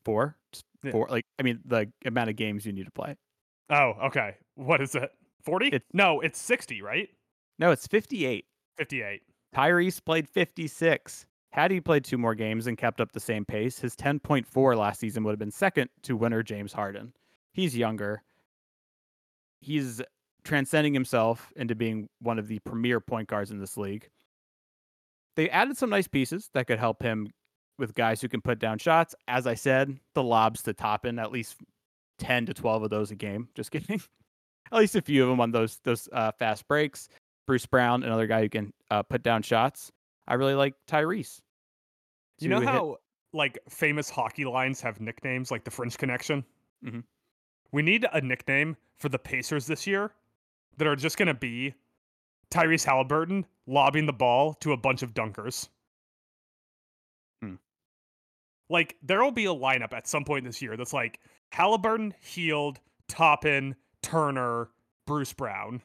[0.05, 0.93] Four, Just Yeah.
[0.93, 1.09] four.
[1.09, 3.17] Like I mean, the amount of games you need to play.
[3.71, 4.37] Oh, okay.
[4.55, 5.11] What is it?
[5.43, 5.67] Forty?
[5.69, 7.09] It's- No, it's sixty, right?
[7.59, 8.47] No, it's 58.
[8.77, 9.23] Fifty-eight.
[9.55, 11.27] Tyrese played 56.
[11.51, 15.01] Had he played two more games and kept up the same pace, his 10.4 last
[15.01, 17.15] season would have been second to winner James Harden.
[17.53, 18.23] He's younger.
[19.61, 20.01] He's
[20.45, 24.09] transcending himself into being one of the premier point guards in this league.
[25.37, 27.29] They added some nice pieces that could help him
[27.79, 29.15] with guys who can put down shots.
[29.29, 31.57] As I said, the lobs to top in at least
[32.19, 33.49] 10 to 12 of those a game.
[33.55, 34.01] Just kidding.
[34.73, 37.09] at least a few of them on those those uh, fast breaks.
[37.47, 39.91] Bruce Brown, another guy who can uh, put down shots.
[40.27, 41.41] I really like Tyrese.
[42.41, 42.97] You know to hit- how
[43.33, 46.45] like famous hockey lines have nicknames, like the French Connection.
[46.85, 47.05] Mhm.
[47.73, 50.11] We need a nickname for the Pacers this year
[50.79, 51.75] that are just gonna be
[52.51, 55.69] Tyrese Halliburton lobbing the ball to a bunch of dunkers.
[57.43, 57.57] Hmm.
[58.71, 61.21] Like there will be a lineup at some point this year that's like
[61.53, 64.71] Halliburton, Hield, Toppin, Turner,
[65.07, 65.83] Bruce Brown.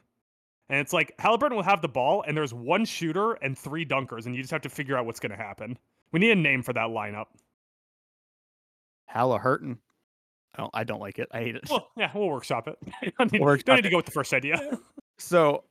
[0.70, 4.24] And it's like Halliburton will have the ball, and there's one shooter and three dunkers,
[4.24, 5.78] and you just have to figure out what's going to happen.
[6.10, 7.26] We need a name for that lineup.
[9.06, 9.78] Halliburton.
[10.54, 10.70] I don't.
[10.74, 11.28] I don't like it.
[11.32, 11.64] I hate it.
[11.68, 12.78] Well, yeah, we'll workshop it.
[13.02, 14.78] You don't need, Workshop don't need to go with the first idea.
[15.16, 15.62] So,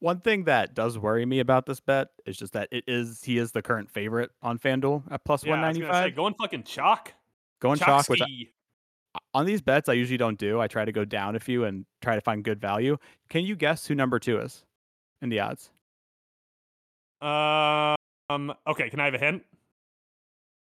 [0.00, 3.38] one thing that does worry me about this bet is just that it is he
[3.38, 6.14] is the current favorite on FanDuel at plus yeah, one I gonna say, five.
[6.14, 7.14] going fucking chalk.
[7.60, 8.20] Going chalk, which
[9.32, 10.60] on these bets I usually don't do.
[10.60, 12.98] I try to go down a few and try to find good value.
[13.30, 14.62] Can you guess who number two is
[15.22, 15.70] in the odds?
[17.22, 18.52] Um.
[18.66, 19.42] Okay, can I have a hint?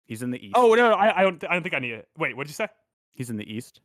[0.05, 0.53] He's in the east.
[0.57, 1.43] Oh no, no I, I don't.
[1.49, 2.09] I don't think I need it.
[2.19, 2.69] Wait, what did you say?
[3.15, 3.81] He's in the east.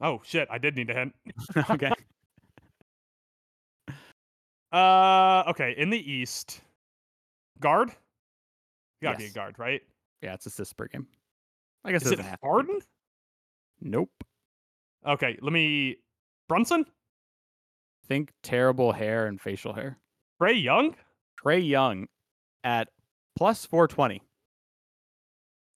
[0.00, 1.14] Oh shit, I did need a hint.
[1.70, 1.92] okay.
[4.72, 5.42] Uh.
[5.48, 6.60] Okay, in the east,
[7.58, 7.88] guard.
[9.00, 9.82] You Gotta be a guard, right?
[10.22, 11.08] Yeah, it's assists per game.
[11.84, 12.38] I guess Is it have.
[12.40, 12.78] Harden?
[13.80, 14.12] Nope.
[15.04, 15.96] Okay, let me.
[16.48, 16.84] Brunson.
[18.06, 19.98] Think terrible hair and facial hair.
[20.40, 20.94] Trae Young.
[21.42, 22.06] Trae Young
[22.64, 22.88] at
[23.36, 24.22] plus 420.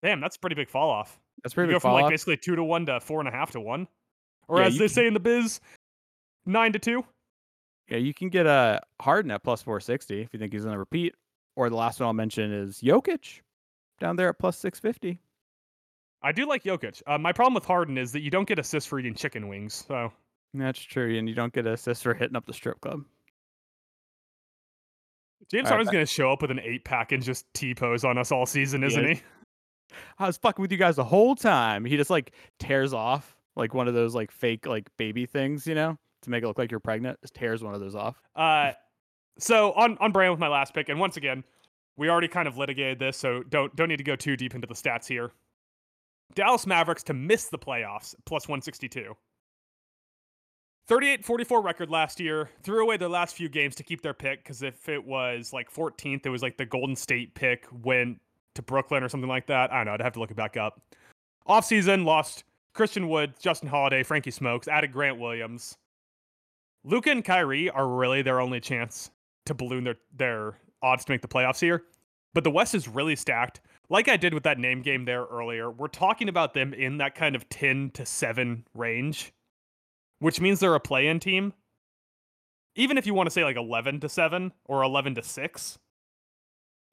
[0.03, 1.19] Damn, that's a pretty big fall off.
[1.43, 2.11] That's You pretty go from like off.
[2.11, 3.87] basically two to one to four and a half to one,
[4.49, 5.61] or Yeah, as they can- say in the biz,
[6.47, 7.05] nine to two.
[7.89, 10.79] Yeah, you can get a Harden at plus 460 if you think he's going to
[10.79, 11.15] repeat.
[11.57, 13.41] Or the last one I'll mention is Jokic
[14.01, 15.21] down there at plus 650.
[16.23, 17.03] I do like Jokic.
[17.07, 19.85] Uh, my problem with Harden is that you don't get assists for eating chicken wings.
[19.87, 20.11] So
[20.55, 21.17] That's true.
[21.19, 23.05] And you don't get an assist for hitting up the strip club.
[25.51, 28.17] James right, Harden's gonna show up with an eight pack and just T pose on
[28.17, 29.19] us all season, isn't is.
[29.19, 29.25] he?
[30.19, 31.85] I was fucking with you guys the whole time.
[31.85, 35.75] He just like tears off like one of those like fake like baby things, you
[35.75, 37.21] know, to make it look like you're pregnant.
[37.21, 38.21] Just tears one of those off.
[38.35, 38.73] Uh,
[39.39, 41.45] so on on brand with my last pick, and once again,
[41.97, 44.67] we already kind of litigated this, so don't don't need to go too deep into
[44.67, 45.33] the stats here.
[46.35, 49.15] Dallas Mavericks to miss the playoffs plus 162.
[50.89, 52.51] 38-44 record last year.
[52.63, 55.73] Threw away their last few games to keep their pick because if it was like
[55.73, 58.21] 14th, it was like the Golden State pick went
[58.55, 59.73] to Brooklyn or something like that.
[59.73, 59.93] I don't know.
[59.93, 60.81] I'd have to look it back up.
[61.49, 65.77] Offseason lost Christian Wood, Justin Holiday, Frankie Smokes, added Grant Williams.
[66.85, 69.11] Luka and Kyrie are really their only chance
[69.47, 71.85] to balloon their their odds to make the playoffs here.
[72.35, 73.61] But the West is really stacked.
[73.89, 77.15] Like I did with that name game there earlier, we're talking about them in that
[77.15, 79.33] kind of 10 to 7 range,
[80.19, 81.53] which means they're a play-in team.
[82.77, 85.79] Even if you want to say like 11 to 7 or 11 to 6,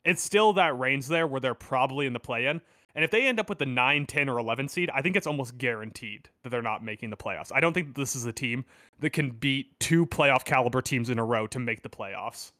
[0.03, 2.61] it's still that range there where they're probably in the play-in.
[2.93, 5.27] And if they end up with the 9, 10, or 11 seed, I think it's
[5.27, 7.51] almost guaranteed that they're not making the playoffs.
[7.53, 8.65] I don't think this is a team
[8.99, 12.51] that can beat two playoff caliber teams in a row to make the playoffs.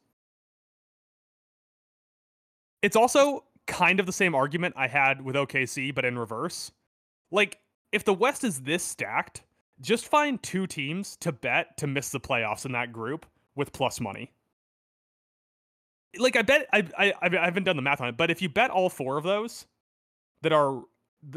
[2.82, 6.72] It's also kind of the same argument I had with OKC, but in reverse.
[7.30, 7.60] Like,
[7.92, 9.44] if the West is this stacked,
[9.82, 13.26] just find two teams to bet to miss the playoffs in that group
[13.56, 14.32] with plus money.
[16.18, 18.50] Like, I bet I, I I haven't done the math on it, but if you
[18.50, 19.66] bet all four of those
[20.42, 20.82] that are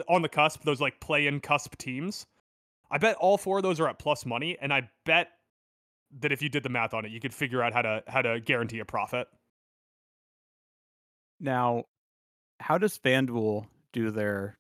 [0.09, 2.27] on the cusp, those like play-in cusp teams,
[2.91, 5.29] I bet all four of those are at plus money, and I bet
[6.21, 8.23] that if you did the math on it, you could figure out how to how
[8.23, 9.29] to guarantee a profit.
[11.41, 11.85] Now,
[12.61, 14.59] how does FanDuel do their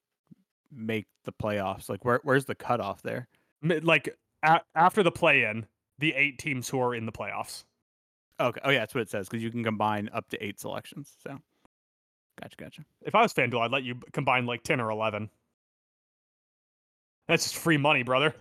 [0.72, 1.88] make the playoffs?
[1.88, 3.28] Like where where's the cutoff there?
[3.62, 5.66] Like a- after the play-in,
[5.98, 7.64] the eight teams who are in the playoffs.
[8.40, 8.60] Okay.
[8.64, 11.14] Oh yeah, that's what it says because you can combine up to eight selections.
[11.22, 11.38] So,
[12.40, 12.84] gotcha, gotcha.
[13.02, 15.30] If I was FanDuel, I'd let you combine like ten or eleven.
[17.28, 18.34] That's just free money, brother.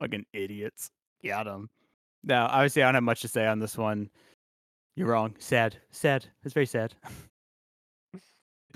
[0.00, 0.90] Fucking idiots.
[1.24, 1.70] Got 'em.
[2.22, 4.10] Now, obviously, I don't have much to say on this one.
[4.96, 5.34] You're wrong.
[5.38, 5.76] Sad.
[5.90, 6.26] Sad.
[6.44, 6.94] It's very sad.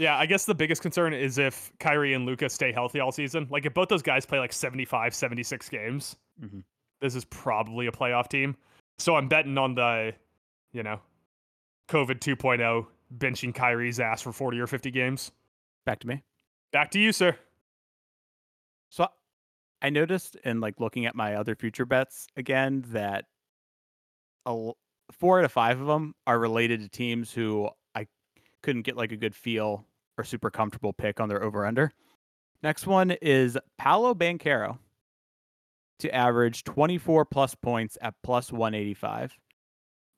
[0.00, 3.48] Yeah, I guess the biggest concern is if Kyrie and Luka stay healthy all season.
[3.50, 6.62] Like if both those guys play like 75, 76 games, Mhm.
[7.00, 8.56] this is probably a playoff team.
[9.00, 10.14] So I'm betting on the,
[10.72, 11.00] you know,
[11.88, 15.32] COVID 2.0 benching Kyrie's ass for 40 or 50 games.
[15.86, 16.22] Back to me.
[16.72, 17.36] Back to you, sir.
[18.90, 19.08] So
[19.80, 23.24] I noticed in like looking at my other future bets again that
[24.46, 24.72] a,
[25.12, 28.06] four out of five of them are related to teams who I
[28.62, 29.84] couldn't get like a good feel
[30.16, 31.92] or super comfortable pick on their over under.
[32.62, 34.78] Next one is Paolo Banchero
[36.00, 39.36] to average 24 plus points at plus 185.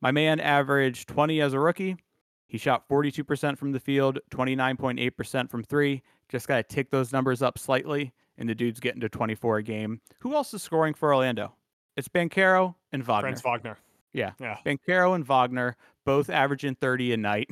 [0.00, 1.96] My man averaged 20 as a rookie.
[2.48, 6.02] He shot 42% from the field, 29.8% from three.
[6.28, 9.62] Just got to tick those numbers up slightly and the dude's getting to 24 a
[9.62, 10.00] game.
[10.20, 11.54] Who else is scoring for Orlando?
[11.96, 13.28] It's Banchero and Wagner.
[13.28, 13.78] Franz Wagner.
[14.12, 14.32] Yeah.
[14.40, 14.56] Yeah.
[14.66, 17.50] Banchero and Wagner both averaging 30 a night.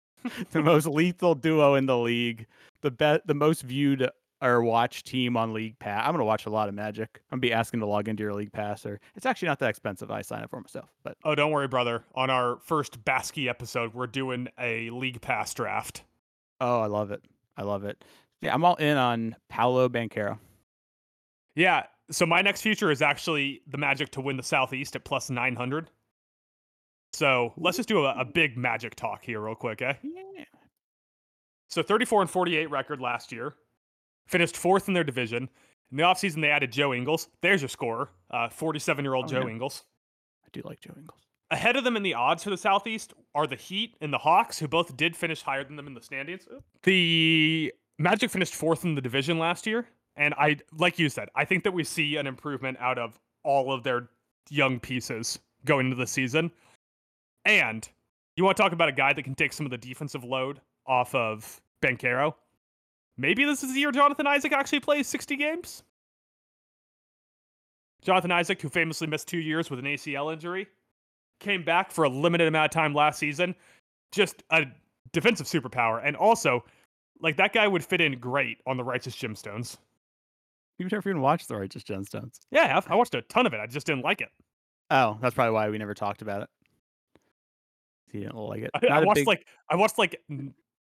[0.52, 2.46] the most lethal duo in the league.
[2.82, 4.08] The be- the most viewed
[4.42, 6.04] or watch team on League Pass.
[6.06, 7.08] I'm gonna watch a lot of Magic.
[7.30, 9.70] I'm gonna be asking to log into your League Pass, or it's actually not that
[9.70, 10.10] expensive.
[10.10, 12.04] I sign up for myself, but Oh, don't worry, brother.
[12.14, 16.02] On our first Basky episode, we're doing a league pass draft.
[16.60, 17.22] oh, I love it.
[17.56, 18.04] I love it.
[18.42, 20.38] Yeah, I'm all in on Paolo Banchero.
[21.54, 21.84] Yeah.
[22.10, 25.90] So my next future is actually the Magic to win the Southeast at plus 900.
[27.12, 29.94] So let's just do a, a big Magic talk here, real quick, eh?
[30.02, 30.44] Yeah.
[31.68, 33.54] So 34 and 48 record last year.
[34.26, 35.48] Finished fourth in their division.
[35.90, 37.28] In the offseason, they added Joe Ingles.
[37.42, 39.52] There's your scorer, uh, 47 year old Oh, Joe yeah.
[39.52, 39.84] Ingles.
[40.44, 41.20] I do like Joe Ingles.
[41.52, 44.58] Ahead of them in the odds for the Southeast are the Heat and the Hawks,
[44.58, 46.48] who both did finish higher than them in the standings.
[46.82, 49.86] The Magic finished fourth in the division last year.
[50.16, 53.72] And I, like you said, I think that we see an improvement out of all
[53.72, 54.08] of their
[54.50, 56.50] young pieces going into the season.
[57.44, 57.88] And
[58.34, 60.60] you want to talk about a guy that can take some of the defensive load
[60.86, 62.34] off of Banchero?
[63.18, 65.82] Maybe this is the year Jonathan Isaac actually plays 60 games.
[68.02, 70.68] Jonathan Isaac, who famously missed two years with an ACL injury,
[71.40, 73.54] came back for a limited amount of time last season.
[74.12, 74.66] Just a
[75.12, 76.00] defensive superpower.
[76.04, 76.64] And also,
[77.20, 79.76] like that guy would fit in great on the Righteous Gemstones.
[80.78, 82.38] You've never even watched The Righteous Gemstones.
[82.50, 82.86] Yeah, I have.
[82.90, 83.60] I watched a ton of it.
[83.60, 84.28] I just didn't like it.
[84.90, 86.48] Oh, that's probably why we never talked about it.
[88.12, 88.70] He didn't like it.
[88.74, 90.20] I, I watched big- like I watched like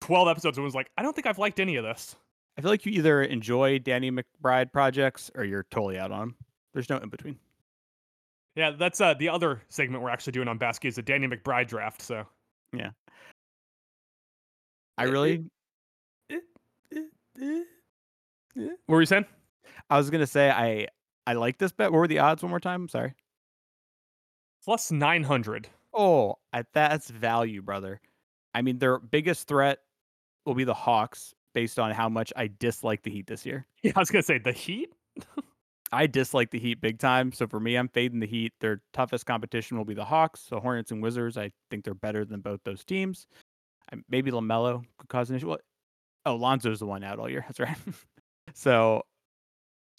[0.00, 2.16] 12 episodes and was like, I don't think I've liked any of this.
[2.56, 6.36] I feel like you either enjoy Danny McBride projects or you're totally out on them.
[6.72, 7.36] There's no in between.
[8.56, 11.66] Yeah, that's uh the other segment we're actually doing on Basket is the Danny McBride
[11.66, 12.00] draft.
[12.02, 12.24] So
[12.72, 12.90] Yeah.
[14.96, 15.44] I It- it- really
[16.30, 17.62] eh,
[18.54, 19.26] What were you saying?
[19.90, 20.86] I was gonna say I
[21.26, 21.90] I like this bet.
[21.90, 22.88] What were the odds one more time?
[22.88, 23.14] Sorry.
[24.64, 25.68] Plus 900.
[25.92, 28.00] Oh, I, that's value, brother.
[28.54, 29.80] I mean, their biggest threat
[30.46, 33.66] will be the Hawks, based on how much I dislike the Heat this year.
[33.82, 34.92] Yeah, I was going to say the Heat.
[35.92, 37.32] I dislike the Heat big time.
[37.32, 38.52] So for me, I'm fading the Heat.
[38.60, 40.40] Their toughest competition will be the Hawks.
[40.40, 43.26] So Hornets and Wizards, I think they're better than both those teams.
[43.92, 45.48] I, maybe Lamelo could cause an issue.
[45.48, 45.60] What?
[46.26, 47.44] Oh, Lonzo's the one out all year.
[47.46, 47.76] That's right.
[48.54, 49.02] so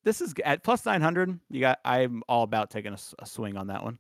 [0.04, 1.40] this is at plus 900.
[1.50, 1.80] You got.
[1.86, 4.00] I'm all about taking a swing on that one.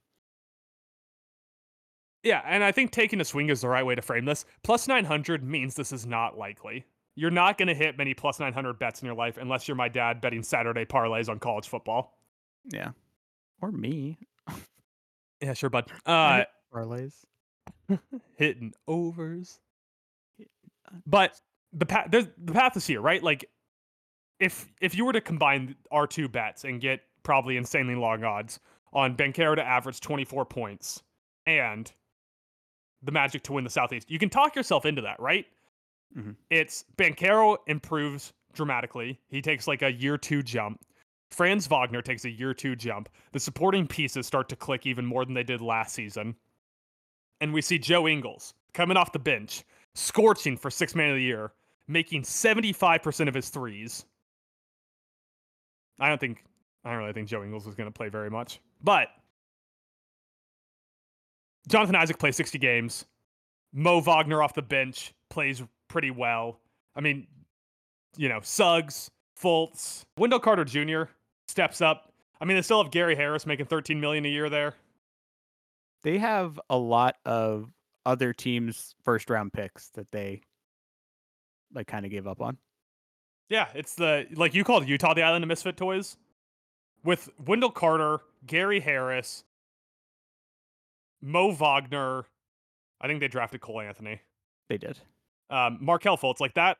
[2.23, 4.45] Yeah, and I think taking a swing is the right way to frame this.
[4.63, 6.85] Plus 900 means this is not likely.
[7.15, 9.87] You're not going to hit many plus 900 bets in your life unless you're my
[9.89, 12.17] dad betting Saturday parlays on college football.
[12.71, 12.89] Yeah.
[13.61, 14.17] Or me.
[15.41, 15.91] Yeah, sure, bud.
[16.05, 16.43] Uh,
[16.73, 17.13] parlays.
[18.35, 19.59] hitting overs.
[20.41, 20.43] uh,
[21.05, 21.39] But
[21.73, 23.21] the path, there's the path is here, right?
[23.23, 23.45] Like,
[24.39, 28.59] if if you were to combine our two bets and get probably insanely long odds
[28.91, 31.01] on Banchero to average 24 points
[31.45, 31.91] and
[33.03, 35.45] the Magic to win the Southeast, you can talk yourself into that, right?
[36.15, 36.35] Mhm.
[36.49, 39.19] It's Banchero improves dramatically.
[39.27, 40.83] He takes like a year two jump.
[41.31, 43.09] Franz Wagner takes a year two jump.
[43.31, 46.35] The supporting pieces start to click even more than they did last season.
[47.41, 49.63] And we see Joe Ingles coming off the bench,
[49.93, 51.53] scorching for six man of the year,
[51.87, 54.05] making 75% of his threes.
[55.99, 56.43] I don't think
[56.83, 58.59] I don't really think Joe Ingles is going to play very much.
[58.81, 59.09] But
[61.67, 63.05] Jonathan Isaac plays 60 games.
[63.73, 65.63] Mo Wagner off the bench plays
[65.95, 66.59] pretty well.
[66.93, 67.25] I mean,
[68.17, 69.09] you know, Suggs,
[69.41, 71.03] Fultz, Wendell Carter Jr.
[71.47, 72.11] steps up.
[72.41, 74.73] I mean, they still have Gary Harris making 13 million a year there.
[76.03, 77.71] They have a lot of
[78.05, 80.41] other teams' first round picks that they
[81.73, 82.57] like kind of gave up on.
[83.47, 86.17] Yeah, it's the like you called Utah the island of misfit toys.
[87.05, 89.45] With Wendell Carter, Gary Harris,
[91.21, 92.25] Mo Wagner.
[92.99, 94.19] I think they drafted Cole Anthony.
[94.67, 94.99] They did.
[95.49, 96.77] Um, Markelle Fultz, like that.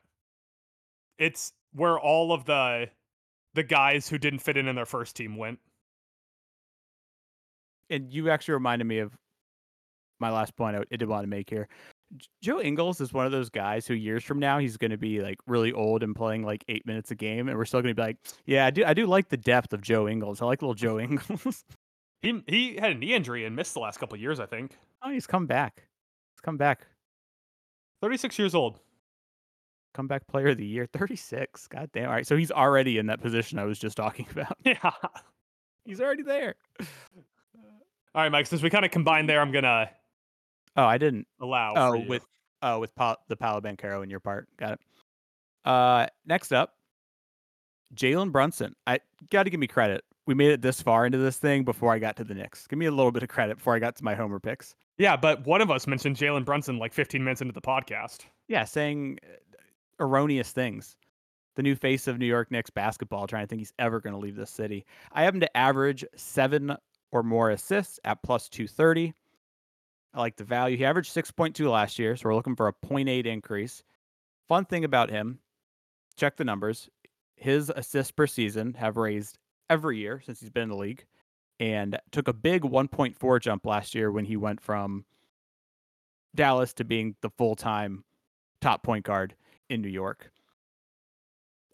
[1.18, 2.90] It's where all of the
[3.54, 5.58] the guys who didn't fit in in their first team went.
[7.88, 9.16] And you actually reminded me of
[10.18, 11.68] my last point I I did want to make here.
[12.42, 15.20] Joe Ingles is one of those guys who years from now he's going to be
[15.20, 18.00] like really old and playing like eight minutes a game, and we're still going to
[18.00, 20.40] be like, yeah, I do, I do like the depth of Joe Ingles.
[20.40, 21.64] I like little Joe Ingles.
[22.22, 24.76] He he had a knee injury and missed the last couple years, I think.
[25.02, 25.84] oh, he's come back.
[26.34, 26.86] He's come back.
[28.02, 28.80] 36 years old.
[29.94, 31.68] Comeback player of the year, 36.
[31.68, 32.06] God damn.
[32.08, 32.26] All right.
[32.26, 34.56] So he's already in that position I was just talking about.
[34.64, 34.90] Yeah.
[35.84, 36.54] He's already there.
[36.80, 39.90] All right, Mike, since we kind of combined there, I'm going to
[40.76, 41.26] Oh, I didn't.
[41.40, 42.22] allow Oh, with
[42.62, 44.48] oh with pa- the Paolo Banchero in your part.
[44.58, 44.80] Got it.
[45.64, 46.74] Uh, next up,
[47.94, 48.74] Jalen Brunson.
[48.86, 49.00] I
[49.30, 50.04] got to give me credit.
[50.26, 52.66] We made it this far into this thing before I got to the Knicks.
[52.66, 54.74] Give me a little bit of credit before I got to my homer picks.
[54.98, 58.20] Yeah, but one of us mentioned Jalen Brunson like 15 minutes into the podcast.
[58.48, 60.96] Yeah, saying uh, erroneous things.
[61.54, 64.18] The new face of New York Knicks basketball, trying to think he's ever going to
[64.18, 64.84] leave this city.
[65.12, 66.76] I him to average seven
[67.12, 69.14] or more assists at plus 230.
[70.14, 70.76] I like the value.
[70.76, 73.82] He averaged 6.2 last year, so we're looking for a 0.8 increase.
[74.48, 75.40] Fun thing about him,
[76.16, 76.88] check the numbers.
[77.36, 81.04] His assists per season have raised every year since he's been in the league
[81.58, 85.04] and took a big 1.4 jump last year when he went from
[86.34, 88.04] Dallas to being the full time
[88.60, 89.34] top point guard
[89.68, 90.30] in New York.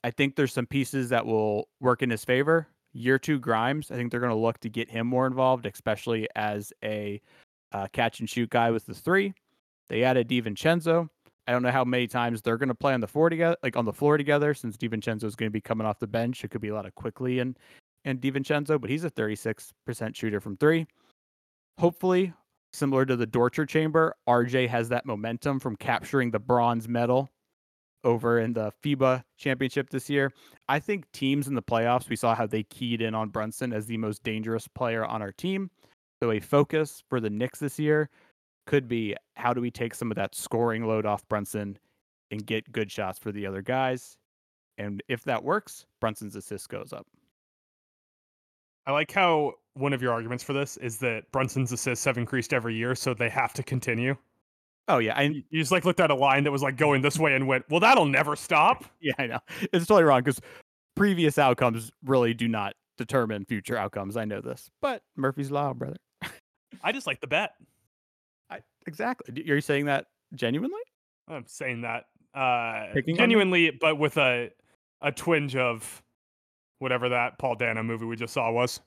[0.05, 2.67] I think there's some pieces that will work in his favor.
[2.93, 6.29] Year two Grimes, I think they're going to look to get him more involved, especially
[6.37, 7.21] as a
[7.73, 9.33] uh, catch and shoot guy with the three.
[9.89, 11.09] They added DiVincenzo.
[11.47, 13.77] I don't know how many times they're going to play on the floor together, like
[13.77, 16.45] on the floor together, since DiVincenzo is going to be coming off the bench.
[16.45, 17.57] It could be a lot of quickly and
[18.05, 19.73] and DiVincenzo, but he's a 36%
[20.17, 20.87] shooter from three.
[21.79, 22.33] Hopefully,
[22.73, 27.31] similar to the Dorcher chamber, RJ has that momentum from capturing the bronze medal
[28.05, 30.33] over in the FIBA championship this year.
[30.69, 33.87] I think teams in the playoffs, we saw how they keyed in on Brunson as
[33.87, 35.71] the most dangerous player on our team.
[36.23, 38.09] So a focus for the Knicks this year
[38.67, 41.79] could be how do we take some of that scoring load off Brunson
[42.31, 44.17] and get good shots for the other guys?
[44.79, 47.07] And if that works, Brunson's assist goes up.
[48.87, 52.53] I like how one of your arguments for this is that Brunson's assists have increased
[52.53, 54.17] every year, so they have to continue.
[54.89, 57.19] Oh yeah, I You just like looked at a line that was like going this
[57.19, 58.85] way and went, well, that'll never stop.
[59.01, 59.39] yeah, I know.
[59.73, 60.41] It's totally wrong because
[60.97, 64.17] previous outcomes really do not determine future outcomes.
[64.17, 65.97] I know this, but Murphy's law, brother.
[66.83, 67.53] I just like the bet.
[68.51, 69.43] I, exactly.
[69.51, 70.81] Are you saying that Genuinely?
[71.29, 74.51] I'm saying that uh, Picking genuinely, but with a
[75.01, 76.03] a twinge of
[76.83, 78.81] whatever that Paul Dano movie we just saw was.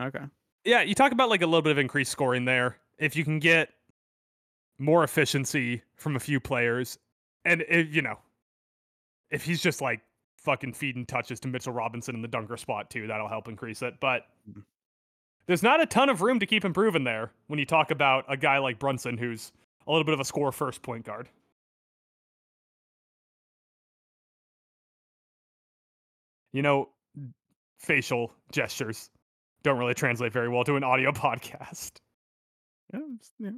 [0.00, 0.24] Okay.
[0.64, 2.76] Yeah, you talk about like a little bit of increased scoring there.
[2.98, 3.70] If you can get
[4.78, 6.98] more efficiency from a few players,
[7.44, 8.18] and if, you know,
[9.30, 10.00] if he's just like
[10.36, 13.98] fucking feeding touches to Mitchell Robinson in the dunker spot too, that'll help increase it.
[14.00, 14.64] But Mhm.
[15.46, 18.36] there's not a ton of room to keep improving there when you talk about a
[18.36, 19.52] guy like Brunson, who's
[19.86, 21.28] a little bit of a score first point guard.
[26.52, 26.88] You know,
[27.78, 29.10] facial gestures
[29.62, 31.92] don't really translate very well to an audio podcast.
[32.92, 33.50] Yeah,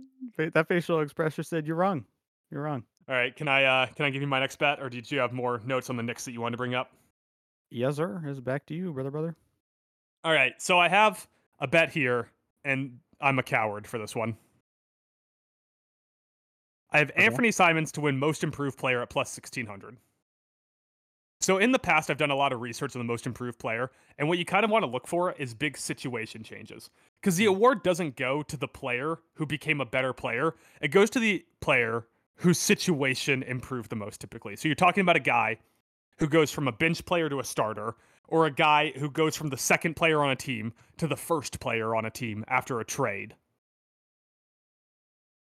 [0.54, 2.04] that facial expression said you're wrong.
[2.50, 2.82] You're wrong.
[3.08, 5.18] All right, can I uh can I give you my next bet, or did you
[5.20, 6.90] have more notes on the Knicks that you wanted to bring up?
[7.70, 8.20] Yes, sir.
[8.26, 9.36] It's back to you, brother, brother.
[10.24, 11.26] All right, so I have
[11.60, 12.28] a bet here,
[12.64, 14.36] and I'm a coward for this one.
[16.90, 17.24] I have Okay.
[17.24, 19.96] Anthony Simons to win Most Improved Player at plus sixteen hundred.
[21.40, 23.90] So in the past, I've done a lot of research on the Most Improved Player,
[24.18, 26.90] and what you kind of want to look for is big situation changes,
[27.20, 27.54] because the hmm.
[27.54, 31.44] award doesn't go to the player who became a better player; it goes to the
[31.60, 32.06] player
[32.36, 34.20] whose situation improved the most.
[34.20, 35.56] Typically, so you're talking about a guy
[36.18, 37.94] who goes from a bench player to a starter,
[38.28, 41.58] or a guy who goes from the second player on a team to the first
[41.58, 43.34] player on a team after a trade.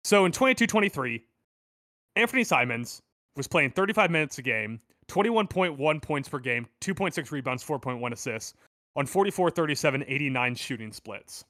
[0.05, 1.25] So in 22 23,
[2.15, 3.01] Anthony Simons
[3.37, 8.55] was playing 35 minutes a game, 21.1 points per game, 2.6 rebounds, 4.1 assists
[8.97, 11.45] on 44 37 89 shooting splits.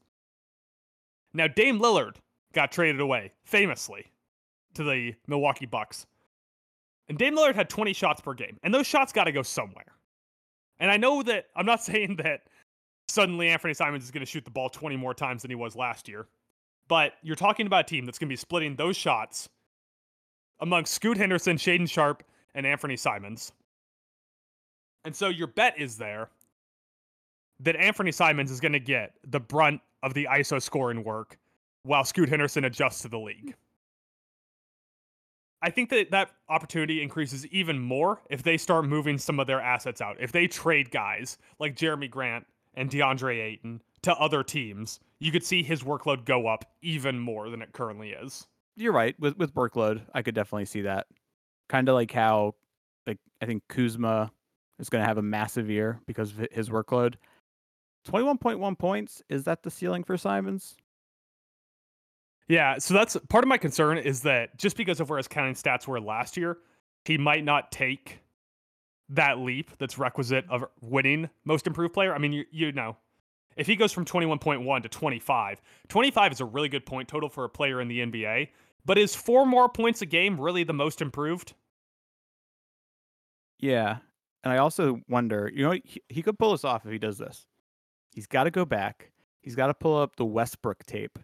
[1.35, 2.17] Now, Dame Lillard
[2.53, 4.07] got traded away, famously,
[4.75, 6.07] to the Milwaukee Bucks.
[7.09, 9.95] And Dame Lillard had 20 shots per game, and those shots got to go somewhere.
[10.79, 12.43] And I know that I'm not saying that
[13.09, 15.75] suddenly Anthony Simons is going to shoot the ball 20 more times than he was
[15.75, 16.27] last year,
[16.87, 19.49] but you're talking about a team that's going to be splitting those shots
[20.61, 22.23] among Scoot Henderson, Shaedon Sharpe,
[22.59, 23.53] and Anthony Simons.
[25.05, 26.29] And so your bet is there
[27.61, 31.39] that Anthony Simons is going to get the brunt of the ISO scoring work
[31.85, 33.55] while Scoot Henderson adjusts to the league.
[35.63, 39.61] I think that that opportunity increases even more if they start moving some of their
[39.61, 40.17] assets out.
[40.21, 42.45] If they trade guys like Jerami Grant
[42.75, 47.51] and DeAndre Ayton to other teams, you could see his workload go up even more
[47.51, 48.47] than it currently is.
[48.77, 49.19] You're right.
[49.19, 51.07] With with workload, I could definitely see that.
[51.69, 52.55] Kind of like how,
[53.07, 54.33] like I think Kuzma
[54.79, 57.15] is going to have a massive year because of his workload.
[58.05, 60.77] Twenty-one point one points is that the ceiling for Simons?
[62.49, 65.55] Yeah, so that's part of my concern is that just because of where his counting
[65.55, 66.59] stats were last year,
[67.05, 68.21] he might not take
[69.11, 72.15] that leap that's requisite of winning most improved player.
[72.15, 72.97] I mean, you, you know,
[73.57, 77.45] if he goes from 21.1 to 25, 25 is a really good point total for
[77.45, 78.49] a player in the NBA,
[78.85, 81.55] but is four more points a game really the most improved?
[83.59, 83.99] Yeah,
[84.45, 87.19] and I also wonder, you know, he, he could pull this off if he does
[87.19, 87.47] this.
[88.15, 89.11] He's got to go back.
[89.43, 91.19] He's got to pull up the Westbrook tape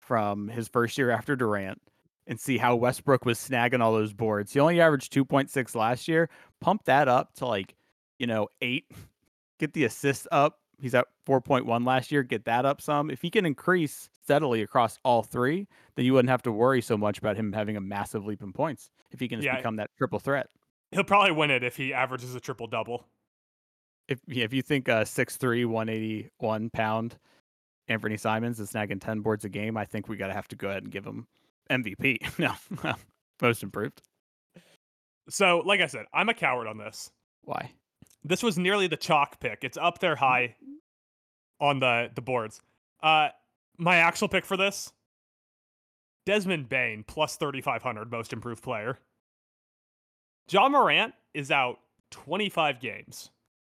[0.00, 1.80] from his first year after Durant
[2.26, 4.52] and see how Westbrook was snagging all those boards.
[4.52, 6.28] He only averaged 2.6 last year.
[6.60, 7.74] Pump that up to like,
[8.18, 8.90] you know, eight.
[9.58, 10.58] Get the assists up.
[10.84, 12.22] He's at 4.1 last year.
[12.22, 13.10] Get that up some.
[13.10, 16.98] If he can increase steadily across all three, then you wouldn't have to worry so
[16.98, 18.90] much about him having a massive leap in points.
[19.10, 19.56] If he can just Yeah.
[19.56, 20.48] become that triple threat.
[20.90, 23.06] He'll probably win it if he averages a triple double.
[24.08, 27.16] if if you think uh 6'3", 181 pound
[27.88, 30.68] Anthony Simons is snagging ten boards a game, I think we gotta have to go
[30.68, 31.26] ahead and give him
[31.70, 32.18] MVP.
[32.38, 32.52] no,
[33.40, 34.02] most improved.
[35.30, 37.10] So, like I said, I'm a coward on this.
[37.44, 37.72] Why?
[38.22, 39.64] This was nearly the chalk pick.
[39.64, 40.56] It's up there high
[41.60, 42.60] on the the boards.
[43.02, 43.28] Uh
[43.78, 44.92] my actual pick for this
[46.26, 48.98] Desmond Bane plus 3500 most improved player.
[50.50, 53.30] Ja Morant is out 25 games.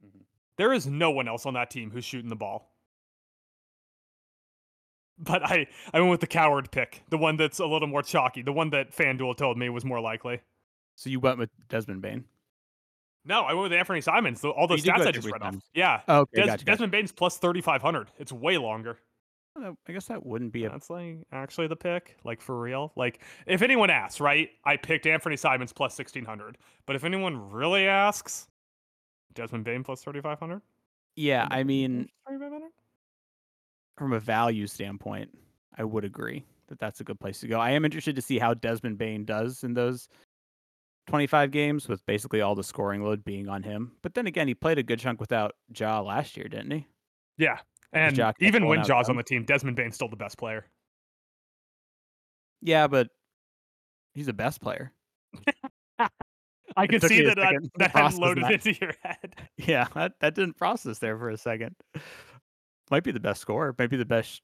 [0.05, 0.24] Mhm.
[0.56, 2.70] There is no one else on that team who's shooting the ball.
[5.18, 8.42] But I I went with the coward pick, the one that's a little more chalky,
[8.42, 10.40] the one that FanDuel told me was more likely.
[10.96, 12.24] So you went with Desmond Bane.
[13.24, 14.40] No, I went with Anthony Simons.
[14.42, 15.56] the- All the you stats I just read off.
[15.74, 16.64] Yeah, Oh, okay, Des- gotcha.
[16.64, 18.10] Desmond Bane's plus 3,500.
[18.18, 18.98] It's way longer.
[19.56, 22.92] I guess that wouldn't be a That's like actually the pick, like for real.
[22.96, 24.51] Like if anyone asks, right?
[24.64, 26.59] I picked Anthony Simons plus 1,600.
[26.86, 28.48] But if anyone really asks,
[29.34, 30.60] Desmond Bane plus 3,500.
[31.14, 31.46] yeah.
[31.52, 32.70] I mean, 3,500.
[33.96, 35.30] from a value standpoint,
[35.78, 37.60] I would agree that that's a good place to go.
[37.60, 40.09] I am interested to see how Desmond Bane does in those
[41.06, 43.93] 25 games with basically all the scoring load being on him.
[44.02, 46.86] But then again, he played a good chunk without Ja last year, didn't he?
[47.36, 47.59] Yeah,
[47.93, 50.66] and even when Ja's on the team, Desmond Bane's still the best player.
[52.62, 53.09] Yeah, but
[54.14, 54.93] He's the best player.
[56.76, 58.52] I can see that that, second that hadn't loaded that.
[58.52, 59.35] into your head.
[59.56, 61.74] Yeah, that, that didn't process there for a second.
[62.90, 63.74] Might be the best scorer.
[63.78, 64.43] Might be the best.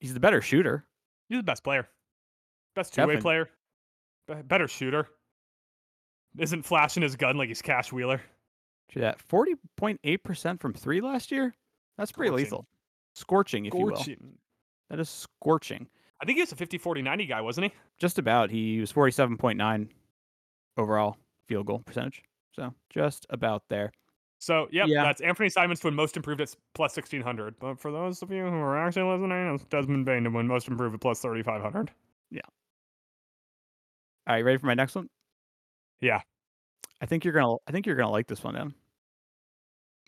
[0.00, 0.86] He's the better shooter.
[1.28, 1.88] He's the best player,
[2.74, 3.50] best two way player,
[4.44, 5.08] better shooter.
[6.38, 8.20] Isn't flashing his gun like he's Cash Wheeler.
[8.96, 11.54] That forty point eight percent from three last year.
[11.98, 12.44] That's pretty Scorching.
[12.44, 12.66] lethal.
[13.14, 13.96] Scorching, if you will.
[13.96, 14.32] Scorching.
[14.90, 15.86] That is scorching.
[16.20, 17.72] I think he was a 50 40 90 guy, wasn't he?
[17.98, 18.50] Just about.
[18.50, 19.90] He was forty seven point nine
[20.76, 21.16] overall
[21.48, 22.22] field goal percentage.
[22.54, 23.92] So just about there.
[24.38, 25.02] So, yep, Yeah.
[25.04, 27.58] that's Anthony Simons to win most improved at plus 1600.
[27.60, 30.66] But for those of you who are actually listening, it's Desmond Bane to win most
[30.66, 31.90] improved at plus 3500.
[32.30, 32.40] Yeah.
[34.26, 35.08] All right, ready for my next one?
[36.00, 36.20] Yeah.
[37.00, 37.56] I think you're gonna.
[37.66, 38.74] I think you're gonna like this one, then.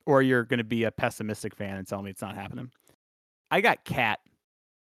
[0.05, 2.71] Or you're gonna be a pessimistic fan and tell me it's not happening.
[3.51, 4.19] I got Cat,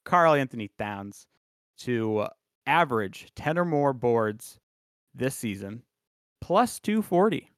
[0.05, 1.27] Karl-Anthony Towns,
[1.79, 2.27] to
[2.65, 4.59] average ten or more boards
[5.13, 5.83] this season,
[6.41, 7.51] plus two forty.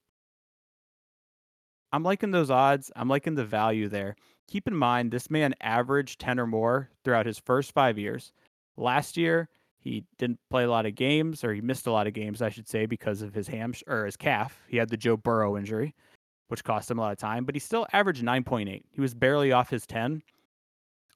[1.93, 2.91] I'm liking those odds.
[2.95, 4.15] I'm liking the value there.
[4.47, 8.33] Keep in mind, this man averaged 10 or more throughout his first five years.
[8.75, 9.47] Last year,
[9.83, 12.49] he didn't play a lot of games, or he missed a lot of games, I
[12.49, 14.63] should say, because of his ham or his calf.
[14.67, 15.93] He had the Joe Burrow injury,
[16.47, 18.83] which cost him a lot of time, but he still averaged 9.8.
[18.91, 20.21] He was barely off his 10.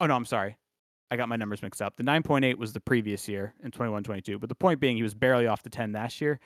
[0.02, 0.58] Oh, no, I'm sorry.
[1.10, 1.96] I got my numbers mixed up.
[1.96, 4.38] The 9.8 was the previous year in 21 22.
[4.38, 6.40] But the point being, he was barely off the 10 last year,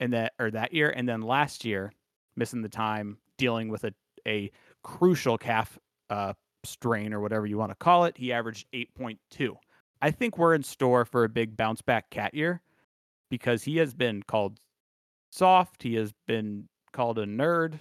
[0.00, 0.90] and that, or that year.
[0.90, 1.92] And then last year,
[2.36, 3.92] missing the time, dealing with a,
[4.26, 4.50] a
[4.82, 5.78] crucial calf
[6.08, 6.32] uh,
[6.64, 9.56] strain or whatever you want to call it, he averaged 8.2.
[10.02, 12.62] I think we're in store for a big bounce back cat year
[13.30, 14.58] because he has been called
[15.30, 15.82] soft.
[15.82, 17.78] He has been called a nerd.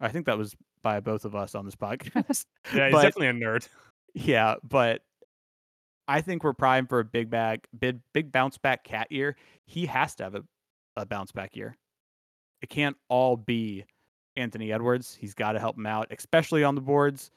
[0.00, 2.44] I think that was by both of us on this podcast.
[2.74, 3.68] Yeah, he's But- definitely a nerd.
[4.14, 5.02] yeah, but
[6.08, 9.36] I think we're primed for a big bag, big big bounce back cat year.
[9.66, 10.42] He has to have a,
[10.96, 11.76] a bounce back year.
[12.60, 13.84] It can't all be
[14.36, 15.16] Anthony Edwards.
[15.18, 17.30] He's got to help him out, especially on the boards.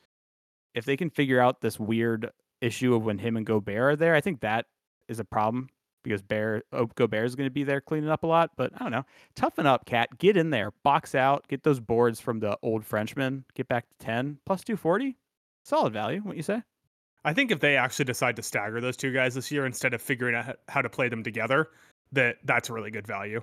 [0.74, 2.32] If they can figure out this weird
[2.66, 4.66] issue of when him and Gobert are there, I think that
[5.08, 5.70] is a problem
[6.04, 8.52] because Bear oh, Gobert is going to be there cleaning up a lot.
[8.56, 9.06] But I don't know.
[9.36, 10.18] Toughen up, Cat.
[10.18, 13.46] Get in there, box out, get those boards from the old Frenchman.
[13.56, 15.18] Get back to ten plus two forty.
[15.64, 16.22] Solid value.
[16.22, 16.62] What you say?
[17.24, 20.02] I think if they actually decide to stagger those two guys this year instead of
[20.02, 21.70] figuring out how to play them together,
[22.12, 23.42] that that's really good value.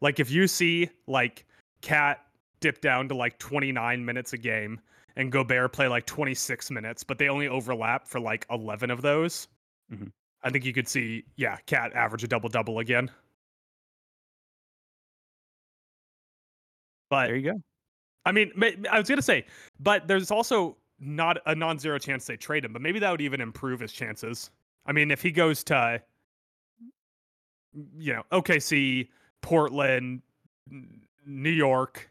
[0.00, 1.46] Like if you see like
[1.80, 2.24] Cat
[2.60, 4.80] dip down to like 29 minutes a game
[5.16, 9.48] and Gobert play like 26 minutes, but they only overlap for like 11 of those,
[9.92, 10.12] Mhm.
[10.42, 13.10] I think you could see, yeah, Cat average a double double again.
[17.10, 17.62] But There you go.
[18.26, 18.52] I mean,
[18.90, 19.46] I was gonna say,
[19.80, 23.40] but there's also not a non-zero chance they trade him, but maybe that would even
[23.40, 24.50] improve his chances.
[24.86, 26.02] I mean, if he goes to,
[27.96, 29.10] you know, OKC,
[29.42, 30.22] Portland,
[31.26, 32.10] New York,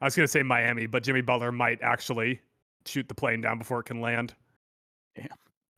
[0.00, 2.40] I was gonna say Miami, but Jimmy Butler might actually
[2.84, 4.34] shoot the plane down before it can land.
[5.16, 5.26] Yeah.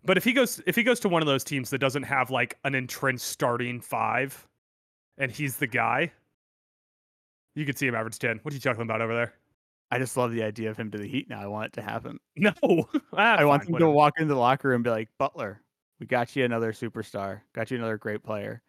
[0.04, 2.30] But if he goes, if he goes to one of those teams that doesn't have
[2.30, 4.46] like an entrenched starting five,
[5.18, 6.12] and he's the guy,
[7.54, 8.38] you could see him average ten.
[8.42, 9.34] What are you chuckling about over there?
[9.90, 11.40] I just love the idea of him to the Heat now.
[11.40, 12.18] I want it to happen.
[12.36, 12.52] No,
[13.14, 13.88] Ah, I want fine, him whatever.
[13.90, 15.60] to walk into the locker room and be like, Butler,
[15.98, 17.40] we got you another superstar.
[17.54, 18.62] Got you another great player.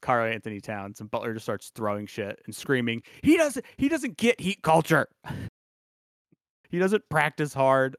[0.00, 1.00] Karl-Anthony Towns.
[1.00, 5.08] And Butler just starts throwing shit and screaming, he doesn't he doesn't get heat culture.
[6.70, 7.96] he doesn't practice hard.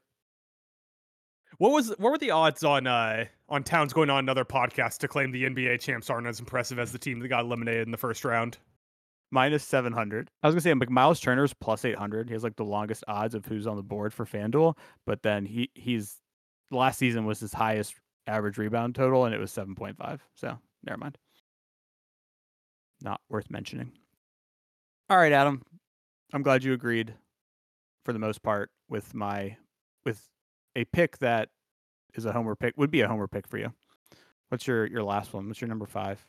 [1.58, 5.08] What was what were the odds on uh on Towns going on another podcast to
[5.08, 7.98] claim the NBA champs aren't as impressive as the team that got eliminated in the
[7.98, 8.58] first round?
[9.30, 10.30] Minus seven hundred.
[10.42, 12.28] I was gonna say like Miles Turner's plus eight hundred.
[12.28, 15.44] He has like the longest odds of who's on the board for FanDuel, but then
[15.44, 16.16] he he's
[16.70, 17.94] last season was his highest
[18.26, 20.22] average rebound total and it was seven point five.
[20.34, 21.18] So never mind.
[23.02, 23.92] Not worth mentioning.
[25.10, 25.62] All right, Adam.
[26.32, 27.14] I'm glad you agreed
[28.04, 29.56] for the most part with my
[30.04, 30.22] with
[30.76, 31.48] a pick that
[32.14, 33.72] is a homer pick would be a homer pick for you.
[34.48, 35.46] What's your your last one?
[35.48, 36.24] What's your number five?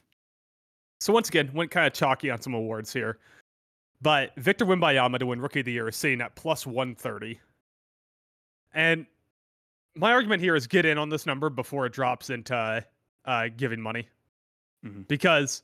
[1.01, 3.19] So once again, went kind of chalky on some awards here,
[4.01, 7.39] but Victor Wembanyama to win Rookie of the Year is sitting at plus one thirty,
[8.73, 9.05] and
[9.95, 12.85] my argument here is get in on this number before it drops into
[13.25, 14.07] uh, giving money,
[14.85, 15.07] Mhm.
[15.07, 15.63] because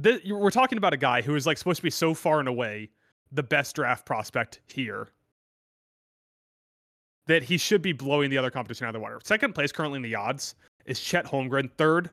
[0.00, 2.48] th- we're talking about a guy who is like supposed to be so far and
[2.48, 2.90] away
[3.30, 5.08] the best draft prospect here
[7.26, 9.20] that he should be blowing the other competition out of the water.
[9.24, 10.54] Second place currently in the odds
[10.86, 11.70] is Chet Holmgren.
[11.78, 12.10] Third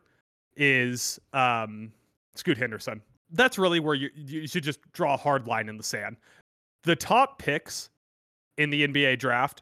[0.55, 1.91] is um,
[2.35, 3.01] Scoot Henderson.
[3.31, 6.17] That's really where you you should just draw a hard line in the sand.
[6.83, 7.89] The top picks
[8.57, 9.61] in the NBA draft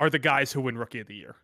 [0.00, 1.36] are the guys who win Rookie of the Year.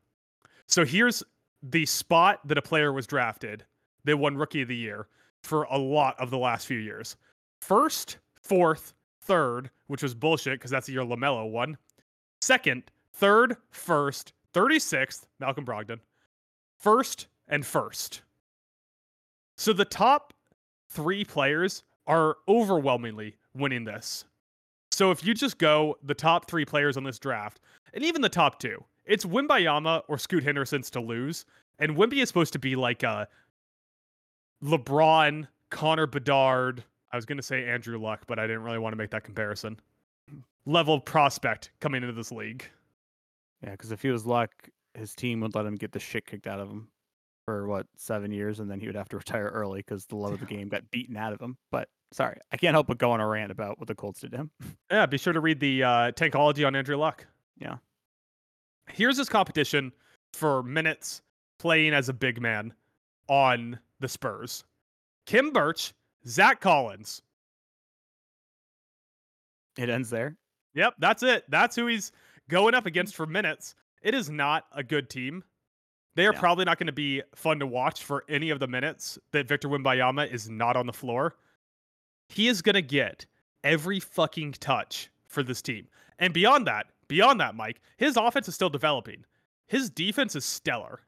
[0.66, 1.22] So here's
[1.62, 3.64] the spot that a player was drafted
[4.05, 5.09] they won Rookie of the Year
[5.42, 7.16] for a lot of the last few years.
[7.60, 11.76] First, fourth, third, which was bullshit because that's year LaMelo won.
[12.40, 12.84] Second,
[13.14, 16.00] third, first, 36th, Malcolm Brogdon.
[16.78, 18.22] First and first.
[19.56, 20.32] So the top
[20.88, 24.24] three players are overwhelmingly winning this.
[24.90, 27.60] So if you just go the top three players on this draft,
[27.94, 31.44] and even the top two, it's Wembanyama or Scoot Henderson's to lose.
[31.78, 33.28] And Wemby is supposed to be like a
[34.62, 36.84] LeBron, Connor Bedard.
[37.12, 39.24] I was going to say Andrew Luck, but I didn't really want to make that
[39.24, 39.78] comparison.
[40.66, 42.64] Level prospect coming into this league.
[43.62, 44.50] Yeah, because if he was Luck,
[44.94, 46.88] his team would let him get the shit kicked out of him
[47.44, 50.32] for what seven years, and then he would have to retire early because the love
[50.32, 51.56] of the game got beaten out of him.
[51.70, 54.32] But sorry, I can't help but go on a rant about what the Colts did
[54.32, 54.50] to him.
[54.90, 57.26] Yeah, be sure to read the uh, Tankology on Andrew Luck.
[57.58, 57.76] Yeah.
[58.88, 59.92] Here's his competition
[60.32, 61.22] for minutes
[61.60, 62.74] playing as a big man
[63.28, 64.64] on the Spurs.
[65.27, 65.93] Khem Birch,
[66.27, 67.22] Zach Collins.
[69.78, 70.36] It ends there.
[70.74, 71.44] Yep, that's it.
[71.48, 72.12] That's who he's
[72.48, 73.74] going up against for minutes.
[74.02, 75.44] It is not a good team.
[76.16, 79.18] They are probably not going to be fun to watch for any of the minutes
[79.32, 81.36] that Victor Wembanyama is not on the floor.
[82.28, 83.27] He is going to get
[83.62, 85.86] every fucking touch for this team.
[86.18, 89.24] And beyond that, beyond that, Mike, his offense is still developing.
[89.66, 91.01] His defense is stellar.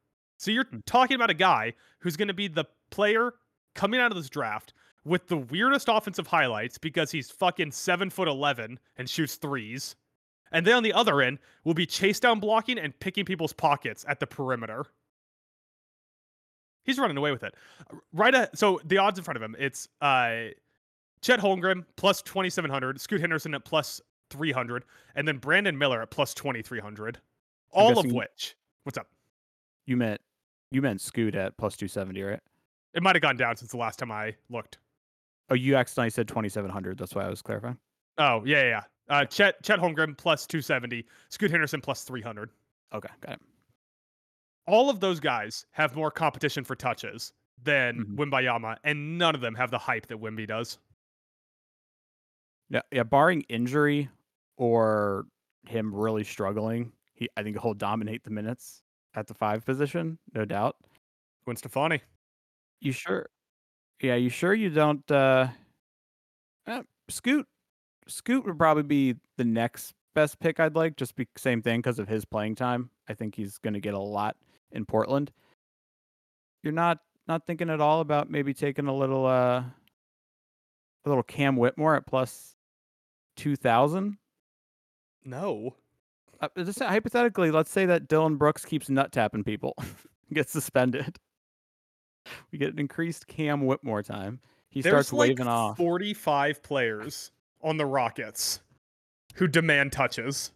[0.43, 0.81] So you're Hmm.
[0.87, 3.35] talking about a guy who's going to be the player
[3.77, 4.75] coming out of this draft
[5.05, 9.95] with the weirdest offensive highlights because he's fucking seven foot eleven and shoots threes.
[10.51, 14.05] And then on the other end will be chase down blocking and picking people's pockets
[14.09, 14.85] at the perimeter.
[16.85, 17.55] He's running away with it.
[18.13, 20.47] Right at, so the odds in front of him, it's uh
[21.21, 24.01] Chet Holmgren plus 2700, Scoot Henderson at plus
[24.31, 27.21] 300, and then Brandon Miller at plus 2300.
[27.71, 29.07] All of which, what's up?
[29.87, 30.21] You meant
[30.73, 32.41] you meant Scoot at plus two seventy, right?
[32.95, 34.79] It might have gone down since the last time I looked.
[35.51, 36.99] Oh, you accidentally said twenty seven hundred.
[36.99, 37.79] That's why I was clarifying.
[38.19, 38.69] Oh, yeah, yeah.
[38.69, 38.83] yeah.
[39.09, 42.51] Uh, Chet, Chet Holmgren plus 270, Scoot Henderson plus 300.
[42.95, 43.41] Okay, got it.
[44.67, 47.33] all of those guys have more competition for touches
[47.63, 48.17] than Mhm.
[48.17, 50.79] Wembanyama, and none of them have the hype that Wemby does.
[52.71, 53.03] Yeah, yeah.
[53.03, 54.09] Barring injury
[54.57, 55.27] or
[55.67, 58.83] him really struggling, he I think he'll dominate the minutes
[59.15, 60.77] at the five position, no doubt.
[61.45, 62.01] Gwen Stefani.
[62.81, 63.29] You sure?
[64.01, 65.09] Yeah, you sure you don't?
[65.11, 65.49] uh
[66.67, 67.47] eh, Scoot,
[68.09, 70.97] Scoot would probably be the next best pick I'd like.
[70.97, 72.91] Just be same thing because of his playing time.
[73.09, 74.37] I think he's going to get a lot
[74.73, 75.31] in Portland.
[76.63, 76.99] You're not
[77.29, 79.63] not thinking at all about maybe taking a little uh
[81.05, 82.57] a little Cam Whitmore at plus
[83.37, 84.17] two thousand.
[85.25, 85.75] No.
[86.43, 89.77] Uh, just hypothetically, let's say that Dillon Brooks keeps nut tapping people,
[90.33, 91.19] gets suspended.
[92.53, 94.39] We get an increased Cam Whitmore time.
[94.69, 95.77] He There's starts like waving off.
[95.77, 97.33] 45 players
[97.63, 98.61] on the Rockets
[99.35, 100.53] who demand touches.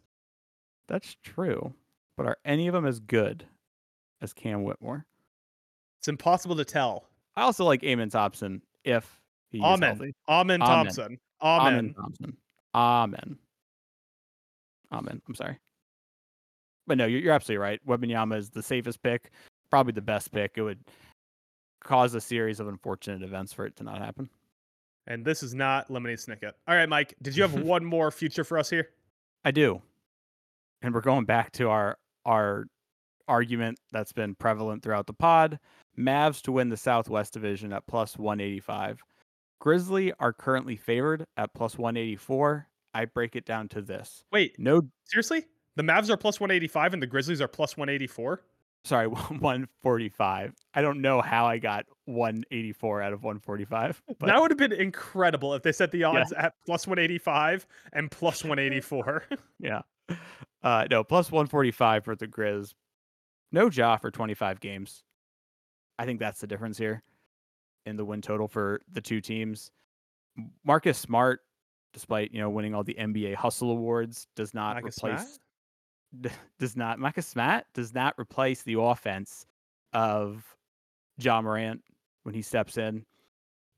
[0.86, 1.74] That's true,
[2.16, 3.46] but are any of them as good
[4.22, 5.06] as Cam Whitmore?
[5.98, 7.08] It's impossible to tell.
[7.34, 9.96] I also like Amen Thompson if he is Amen.
[9.96, 10.14] healthy.
[10.28, 10.84] Amen Amen.
[10.84, 11.18] Thompson.
[11.42, 11.74] Amen.
[11.74, 12.36] Amen Thompson.
[12.76, 13.38] Amen.
[14.92, 15.22] Amen.
[15.26, 15.58] I'm sorry.
[16.86, 17.80] But no, you're, you're absolutely right.
[17.86, 19.30] Wembanyama is the safest pick,
[19.70, 20.52] probably the best pick.
[20.56, 20.80] It would
[21.82, 24.28] cause a series of unfortunate events for it to not happen.
[25.06, 26.52] And this is not Lemonade Snicket.
[26.66, 28.88] All right, Mike, did you have one more future for us here?
[29.44, 29.80] I do.
[30.82, 32.66] And we're going back to our our
[33.28, 35.58] argument that's been prevalent throughout the pod.
[35.98, 39.00] Mavs to win the Southwest Division at plus 185.
[39.60, 42.68] Grizzly are currently favored at plus 184.
[42.94, 44.24] I break it down to this.
[44.32, 45.44] Wait, No, seriously?
[45.76, 48.42] The Mavs are plus 185 and the Grizzlies are plus 184?
[48.86, 50.54] sorry, 145.
[50.74, 54.02] I don't know how I got 184 out of 145.
[54.06, 58.10] But that would have been incredible if they set the odds at plus 185 and
[58.10, 59.24] plus 184.
[59.58, 59.82] yeah.
[60.62, 62.74] Uh, no, plus 145 for the Grizz.
[63.52, 65.02] No Ja for 25 games.
[65.98, 67.02] I think that's the difference here
[67.86, 69.70] in the win total for the two teams.
[70.64, 71.40] Marcus Smart,
[71.92, 75.38] despite you know winning all the NBA Hustle awards, does not Marcus replace d-
[76.58, 79.46] does not Marcus Smart does not replace the offense
[79.92, 80.44] of
[81.18, 81.82] Ja Morant
[82.24, 83.04] when he steps in.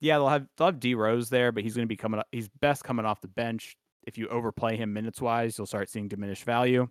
[0.01, 2.27] Yeah, they'll have they'll have D Rose there, but he's going to be coming up.
[2.32, 3.77] He's best coming off the bench.
[4.06, 6.89] If you overplay him minutes wise, you'll start seeing diminished value.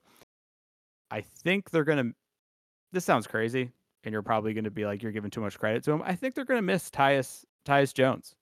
[1.09, 2.15] I think they're going to.
[2.91, 3.71] This sounds crazy,
[4.03, 6.01] and you're probably going to be like you're giving too much credit to him.
[6.05, 8.35] I think they're going to miss Tyus Tyus Jones.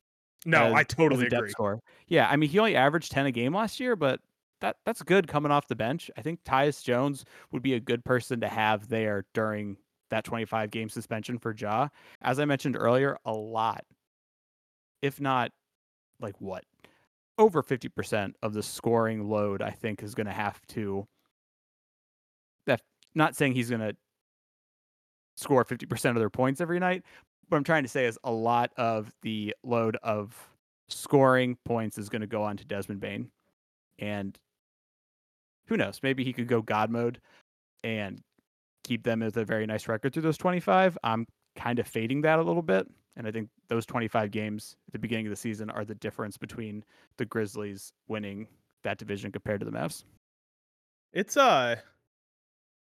[0.45, 1.49] no, as- I totally agree.
[1.51, 1.79] scorer.
[2.07, 4.19] Yeah, I mean he only averaged ten a game last year, but
[4.61, 6.09] that that's good coming off the bench.
[6.17, 9.77] I think Tyus Jones would be a good person to have there during
[10.11, 11.89] that 25 game suspension for Ja.
[12.21, 13.83] As I mentioned earlier, a lot,
[15.01, 15.51] if not
[16.19, 16.63] like what,
[17.37, 21.07] over 50% of the scoring load, I think, is going to have to.
[22.65, 22.81] That
[23.13, 23.95] not saying he's going to
[25.35, 27.03] score 50% of their points every night.
[27.49, 30.35] What I'm trying to say is a lot of the load of
[30.87, 33.29] scoring points is going to go on to Desmond Bane.
[33.99, 34.37] And
[35.67, 35.99] who knows?
[36.03, 37.19] Maybe he could go God mode
[37.83, 38.21] and
[38.83, 40.97] keep them with a very nice record through those 25.
[41.03, 41.25] I'm
[41.55, 42.87] kind of fading that a little bit.
[43.17, 46.37] And I think those 25 games at the beginning of the season are the difference
[46.37, 46.83] between
[47.17, 48.47] the Grizzlies winning
[48.83, 50.03] that division compared to the Mavs.
[51.13, 51.77] It's uh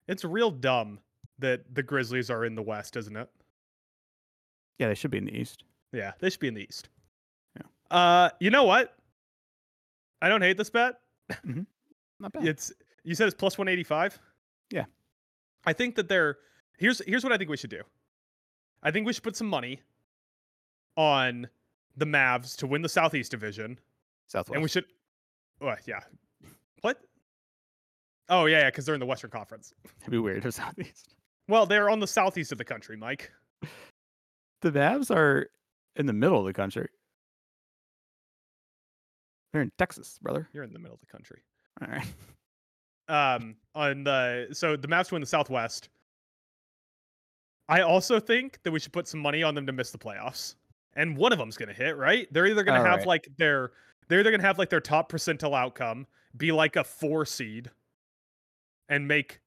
[0.08, 1.00] it's real dumb
[1.38, 3.28] that the Grizzlies are in the West, isn't it?
[4.78, 5.64] Yeah, they should be in the East.
[5.92, 6.88] Yeah, they should be in the East.
[7.56, 7.96] Yeah.
[7.96, 8.94] Uh, you know what?
[10.22, 10.96] I don't hate this bet.
[12.20, 12.46] Not bad.
[12.46, 12.72] It's
[13.04, 14.18] you said it's plus 185?
[14.70, 14.84] Yeah.
[15.64, 16.38] I think that they're
[16.78, 17.82] here's here's what I think we should do.
[18.82, 19.80] I think we should put some money
[20.96, 21.48] on
[21.96, 23.78] the Mavs to win the Southeast Division.
[24.26, 24.54] Southwest.
[24.54, 24.84] And we should
[25.60, 26.00] oh, yeah.
[26.80, 27.00] What?
[28.28, 29.72] Oh yeah, yeah, because they're in the Western Conference.
[30.00, 31.14] It'd be weird if Southeast.
[31.48, 33.30] Well, they're on the southeast of the country, Mike.
[34.62, 35.50] The Mavs are
[35.96, 36.88] in the middle of the country.
[39.52, 40.48] They're in Texas, brother.
[40.52, 41.42] You're in the middle of the country.
[41.80, 42.06] All right.
[43.08, 45.88] um on the so the Mavs win the Southwest.
[47.68, 50.54] I also think that we should put some money on them to miss the playoffs.
[50.94, 52.26] And one of them's going to hit, right?
[52.32, 53.06] They're either going to have right.
[53.06, 53.72] like their
[54.08, 57.70] they're either going to have like their top percentile outcome be like a 4 seed
[58.88, 59.40] and make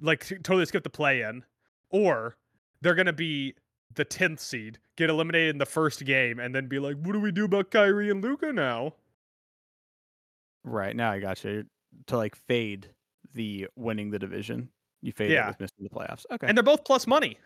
[0.00, 1.44] like totally skip the play in
[1.90, 2.36] or
[2.82, 3.54] they're going to be
[3.94, 7.20] the 10th seed, get eliminated in the first game and then be like, "What do
[7.20, 8.94] we do about Kyrie and Luka now?"
[10.64, 10.94] Right.
[10.96, 11.64] Now I got you.
[12.06, 12.88] To like fade
[13.34, 14.68] the winning the division.
[15.02, 16.24] You fade it with missing the playoffs.
[16.30, 16.46] Okay.
[16.46, 17.36] And they're both plus money.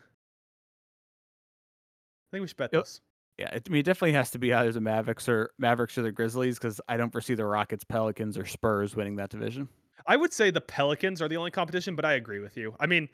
[2.28, 2.82] I think we should bet Yep.
[2.84, 3.00] this.
[3.38, 6.02] yeah, it, I mean, it definitely has to be either the Mavericks or Mavericks or
[6.02, 9.68] the Grizzlies because I don't foresee the Rockets, Pelicans, or Spurs winning that division.
[10.06, 12.74] I would say the Pelicans are the only competition, but I agree with you.
[12.80, 13.08] I mean,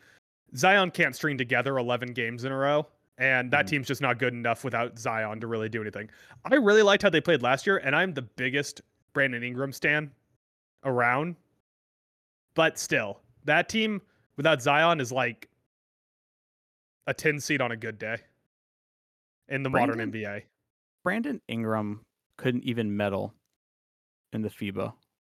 [0.57, 2.87] Zion can't string together 11 games in a row,
[3.19, 3.71] and that Mhm.
[3.71, 6.11] team's just not good enough without Zion to really do anything.
[6.45, 10.11] I really liked how they played last year, and I'm the biggest Brandon Ingram stand
[10.85, 11.37] around.
[12.55, 14.03] But still, that team
[14.37, 15.49] without Zion is like
[17.07, 18.17] a 10 seed on a good day
[19.49, 20.43] in the modern NBA.
[21.03, 22.01] Brandon Ingram
[22.39, 23.35] couldn't even medal
[24.33, 24.93] in the FIBA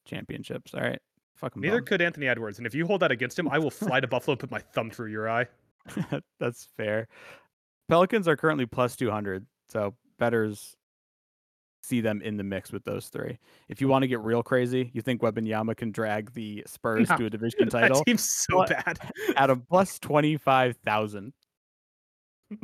[0.05, 0.73] championships.
[0.73, 0.99] All right.
[1.35, 1.85] Fucking Neither bum.
[1.85, 4.33] could Anthony Edwards, and if you hold that against him, I will fly to Buffalo
[4.33, 5.45] and put my thumb through your eye.
[6.39, 7.07] That's fair.
[7.89, 9.45] Pelicans are currently plus 200.
[9.67, 10.75] So betters
[11.85, 13.37] see them in the mix with those three.
[13.69, 17.17] If you want to get real crazy, you think Wembanyama can drag the Spurs No.
[17.17, 18.69] to a division title That team's so What?
[18.69, 18.99] bad.
[19.37, 21.33] at a plus 25,000.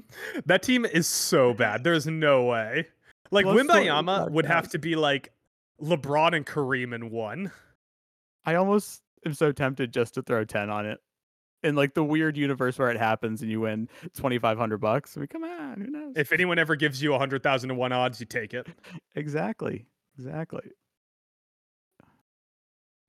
[0.46, 1.84] That team is so bad.
[1.84, 2.88] There's no way.
[3.32, 5.32] Like Plus Wembanyama would have to be like
[5.82, 7.52] LeBron and Kareem in one.
[8.46, 11.00] I almost am so tempted just to throw 10 on it.
[11.64, 15.16] In like the weird universe where it happens and you win 2500 bucks.
[15.16, 16.14] I mean, come on, who knows?
[16.16, 18.68] If anyone ever gives you a hundred thousand to one odds, you take it.
[19.16, 19.86] exactly.
[20.18, 20.72] Exactly.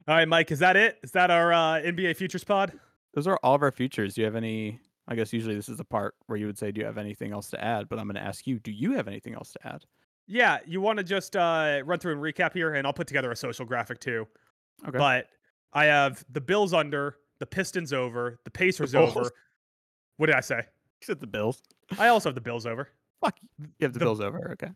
[0.07, 0.99] All right, Mike, is that it?
[1.03, 2.73] Is that our uh, NBA futures pod?
[3.15, 4.15] Those are all of our futures.
[4.15, 6.71] Do you have any I guess usually this is the part where you would say
[6.71, 8.93] do you have anything else to add, but I'm going to ask you, do you
[8.93, 9.85] have anything else to add?
[10.27, 13.31] Yeah, you want to just uh, run through and recap here, and I'll put together
[13.31, 14.27] a social graphic too.
[14.87, 14.97] Okay.
[14.97, 15.27] But
[15.73, 19.17] I have the Bills under, the Pistons over, the Pacers Bulls?
[19.17, 19.29] over.
[20.17, 20.59] What did I say?
[20.59, 21.61] You said the Bills.
[21.99, 22.89] I also have the Bills over.
[23.21, 23.37] Fuck.
[23.59, 24.53] You have the, The- Bills over.
[24.53, 24.71] Okay.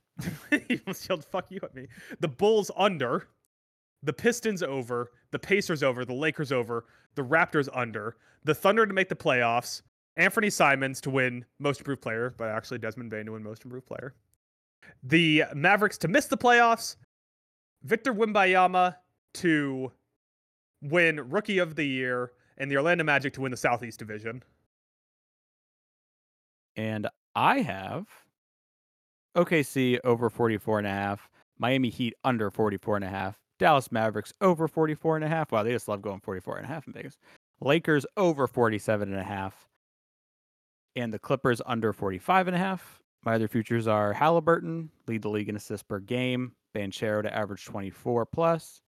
[0.68, 1.86] he almost yelled "fuck you" at me.
[2.18, 3.28] The Bulls under,
[4.02, 8.92] the Pistons over, the Pacers over, the Lakers over, the Raptors under, the Thunder to
[8.92, 9.82] make the playoffs,
[10.18, 13.86] Anfernee Simons to win Most Improved Player, but actually Desmond Bane to win Most Improved
[13.86, 14.12] Player,
[15.04, 16.96] the Mavericks to miss the playoffs,
[17.84, 18.96] Victor Wembanyama
[19.34, 19.92] to
[20.82, 24.42] win Rookie of the Year, and the Orlando Magic to win the Southeast Division.
[26.76, 28.06] And I have
[29.36, 31.28] OKC over 44 and a half,
[31.58, 35.52] Miami Heat under 44 and a half, Dallas Mavericks over 44 and a half.
[35.52, 37.16] Wow, they just love going 44 and a half in Vegas.
[37.60, 39.66] Lakers over 47 and a half,
[40.94, 43.00] and the Clippers under 45 and a half.
[43.24, 47.64] My other futures are Halliburton, lead the league in assists per game, Banchero to average
[47.64, 48.82] 24 plus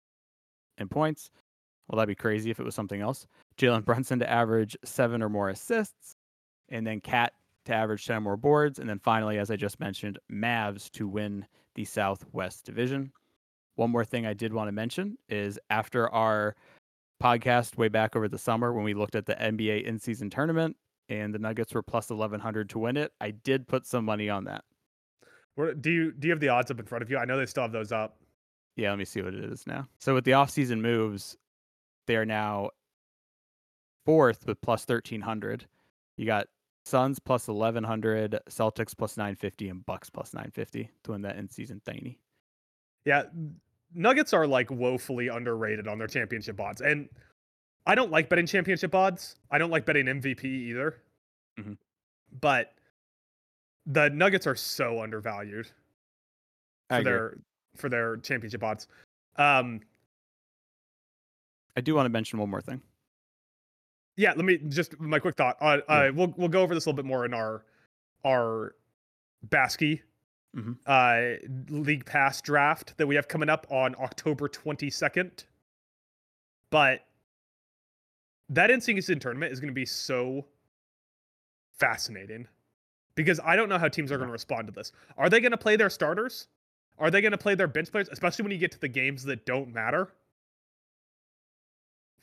[0.78, 1.30] in points.
[1.88, 3.26] Well, that'd be crazy if it was something else.
[3.58, 6.12] Jalen Brunson to average seven or more assists,
[6.68, 7.32] and then KAT
[7.66, 8.78] to average 10 or more boards.
[8.78, 13.12] And then finally, as I just mentioned, Mavs to win the Southwest Division.
[13.76, 16.54] One more thing I did want to mention is after our
[17.22, 20.76] podcast way back over the summer when we looked at the NBA in season tournament,
[21.08, 23.12] and the Nuggets were plus 1100 to win it.
[23.20, 24.64] I did put some money on that.
[25.56, 27.18] Where, do you do you have the odds up in front of you?
[27.18, 28.16] I know they still have those up.
[28.76, 29.86] Yeah, let me see what it is now.
[30.00, 31.36] So with the offseason moves,
[32.06, 32.70] they are now
[34.04, 35.66] fourth with plus 1300.
[36.16, 36.48] You got
[36.84, 41.80] Suns plus 1100, Celtics plus 950, and Bucks plus 950 to win that in season
[41.86, 42.16] thingy.
[43.04, 43.24] Yeah,
[43.94, 46.80] Nuggets are like woefully underrated on their championship odds.
[46.80, 47.08] And
[47.86, 49.36] I don't like betting championship odds.
[49.50, 50.96] I don't like betting MVP either.
[51.58, 51.76] Mhm.
[52.40, 52.74] But
[53.86, 55.70] the Nuggets are so undervalued
[56.88, 57.38] for their
[57.76, 58.88] for their championship odds.
[59.36, 59.80] Um,
[61.76, 62.80] I do want to mention one more thing.
[64.16, 65.56] yeah, let me just my quick thought.
[65.60, 65.94] Uh, Yeah.
[65.94, 67.64] uh, we'll we'll go over this a little bit more in our
[68.24, 68.74] our
[69.42, 70.02] Basky
[70.56, 70.78] Mhm.
[70.86, 75.44] uh, League Pass draft that we have coming up on October twenty second.
[76.70, 77.06] But
[78.48, 80.46] that in-season tournament is going to be so
[81.78, 82.46] fascinating
[83.16, 84.92] because I don't know how teams are going to respond to this.
[85.16, 86.48] Are they going to play their starters?
[86.98, 89.24] Are they going to play their bench players, especially when you get to the games
[89.24, 90.12] that don't matter?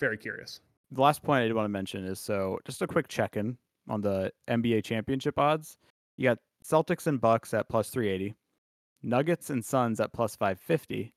[0.02, 0.60] Very curious.
[0.92, 3.58] The last point I did want to mention is so just a quick check in
[3.88, 5.78] on the NBA championship odds.
[6.18, 8.36] You got Celtics and Bucks at plus 380,
[9.04, 11.14] Nuggets and Suns at plus 550.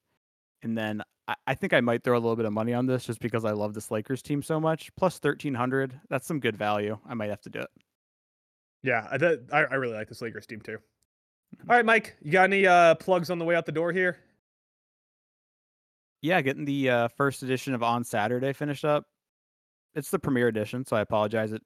[0.62, 3.05] And then I, I think I might throw a little bit of money on this
[3.05, 4.94] just because I love this Lakers team so much.
[4.97, 5.98] Plus 1300.
[6.11, 6.98] That's some good value.
[7.09, 7.70] I might have to do it.
[8.82, 9.16] Yeah, I,
[9.51, 10.77] I, I really like this Lakers team too.
[11.69, 14.19] All right, Mike, you got any uh, plugs on the way out the door here?
[16.24, 19.05] Yeah, getting the uh, first edition of On Saturday finished up.
[19.94, 21.52] It's the premiere edition, so I apologize.
[21.52, 21.60] It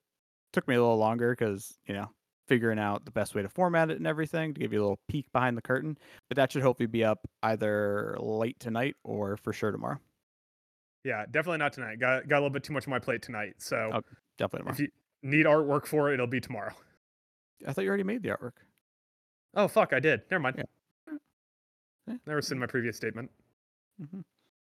[0.52, 2.10] took me a little longer because, you know,
[2.48, 4.98] figuring out the best way to format it and everything to give you a little
[5.06, 5.96] peek behind the curtain.
[6.28, 10.00] But that should hopefully be up either late tonight or for sure tomorrow.
[11.04, 12.00] Yeah, definitely not tonight.
[12.00, 13.54] Got got a little bit too much on my plate tonight.
[13.58, 14.16] So Okay.
[14.38, 14.74] Definitely tomorrow.
[14.74, 14.88] if you
[15.22, 16.74] need artwork for it, it'll be tomorrow.
[17.64, 18.54] I thought you already made the artwork.
[19.54, 20.22] Oh fuck, I did.
[20.32, 20.64] Never mind.
[22.26, 22.40] Yeah.
[22.40, 23.30] Seen my previous statement.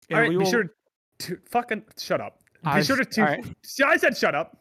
[0.10, 0.74] Hmm All right, be sure
[1.20, 2.40] to fucking shut up.
[2.64, 3.24] Be I sure to s- tune.
[3.26, 3.46] all right.
[3.86, 4.58] I said shut up.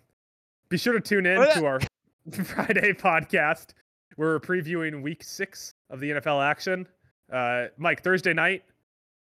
[0.69, 1.81] Be sure to tune in to our
[2.44, 3.70] Friday podcast.
[4.16, 6.86] We're previewing Week Six of the NFL action.
[7.32, 8.64] Uh, Mike, Thursday night,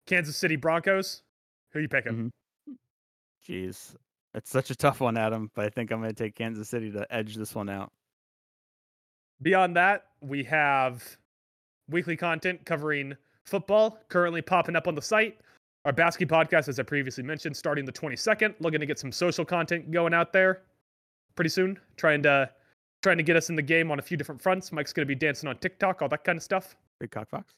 [0.07, 1.23] Kansas City Broncos.
[1.73, 2.31] Who you picking?
[2.69, 2.75] Mhm.
[3.49, 3.95] Jeez.
[4.35, 6.91] It's such a tough one, Adam, but I think I'm going to take Kansas City
[6.93, 7.91] to edge this one out.
[9.43, 11.03] Beyond that, we have
[11.89, 15.41] weekly content covering football currently popping up on the site.
[15.85, 18.55] Our Basket podcast, as I previously mentioned, starting the 22nd.
[18.61, 20.63] Looking to get some social content going out there
[21.37, 21.79] pretty soon.
[21.97, 22.51] Trying to
[23.03, 24.73] trying to get us in the game on a few different fronts.
[24.73, 26.77] Mike's going to be dancing on TikTok, all that kind of stuff.
[26.99, 27.55] Big Cock Fox.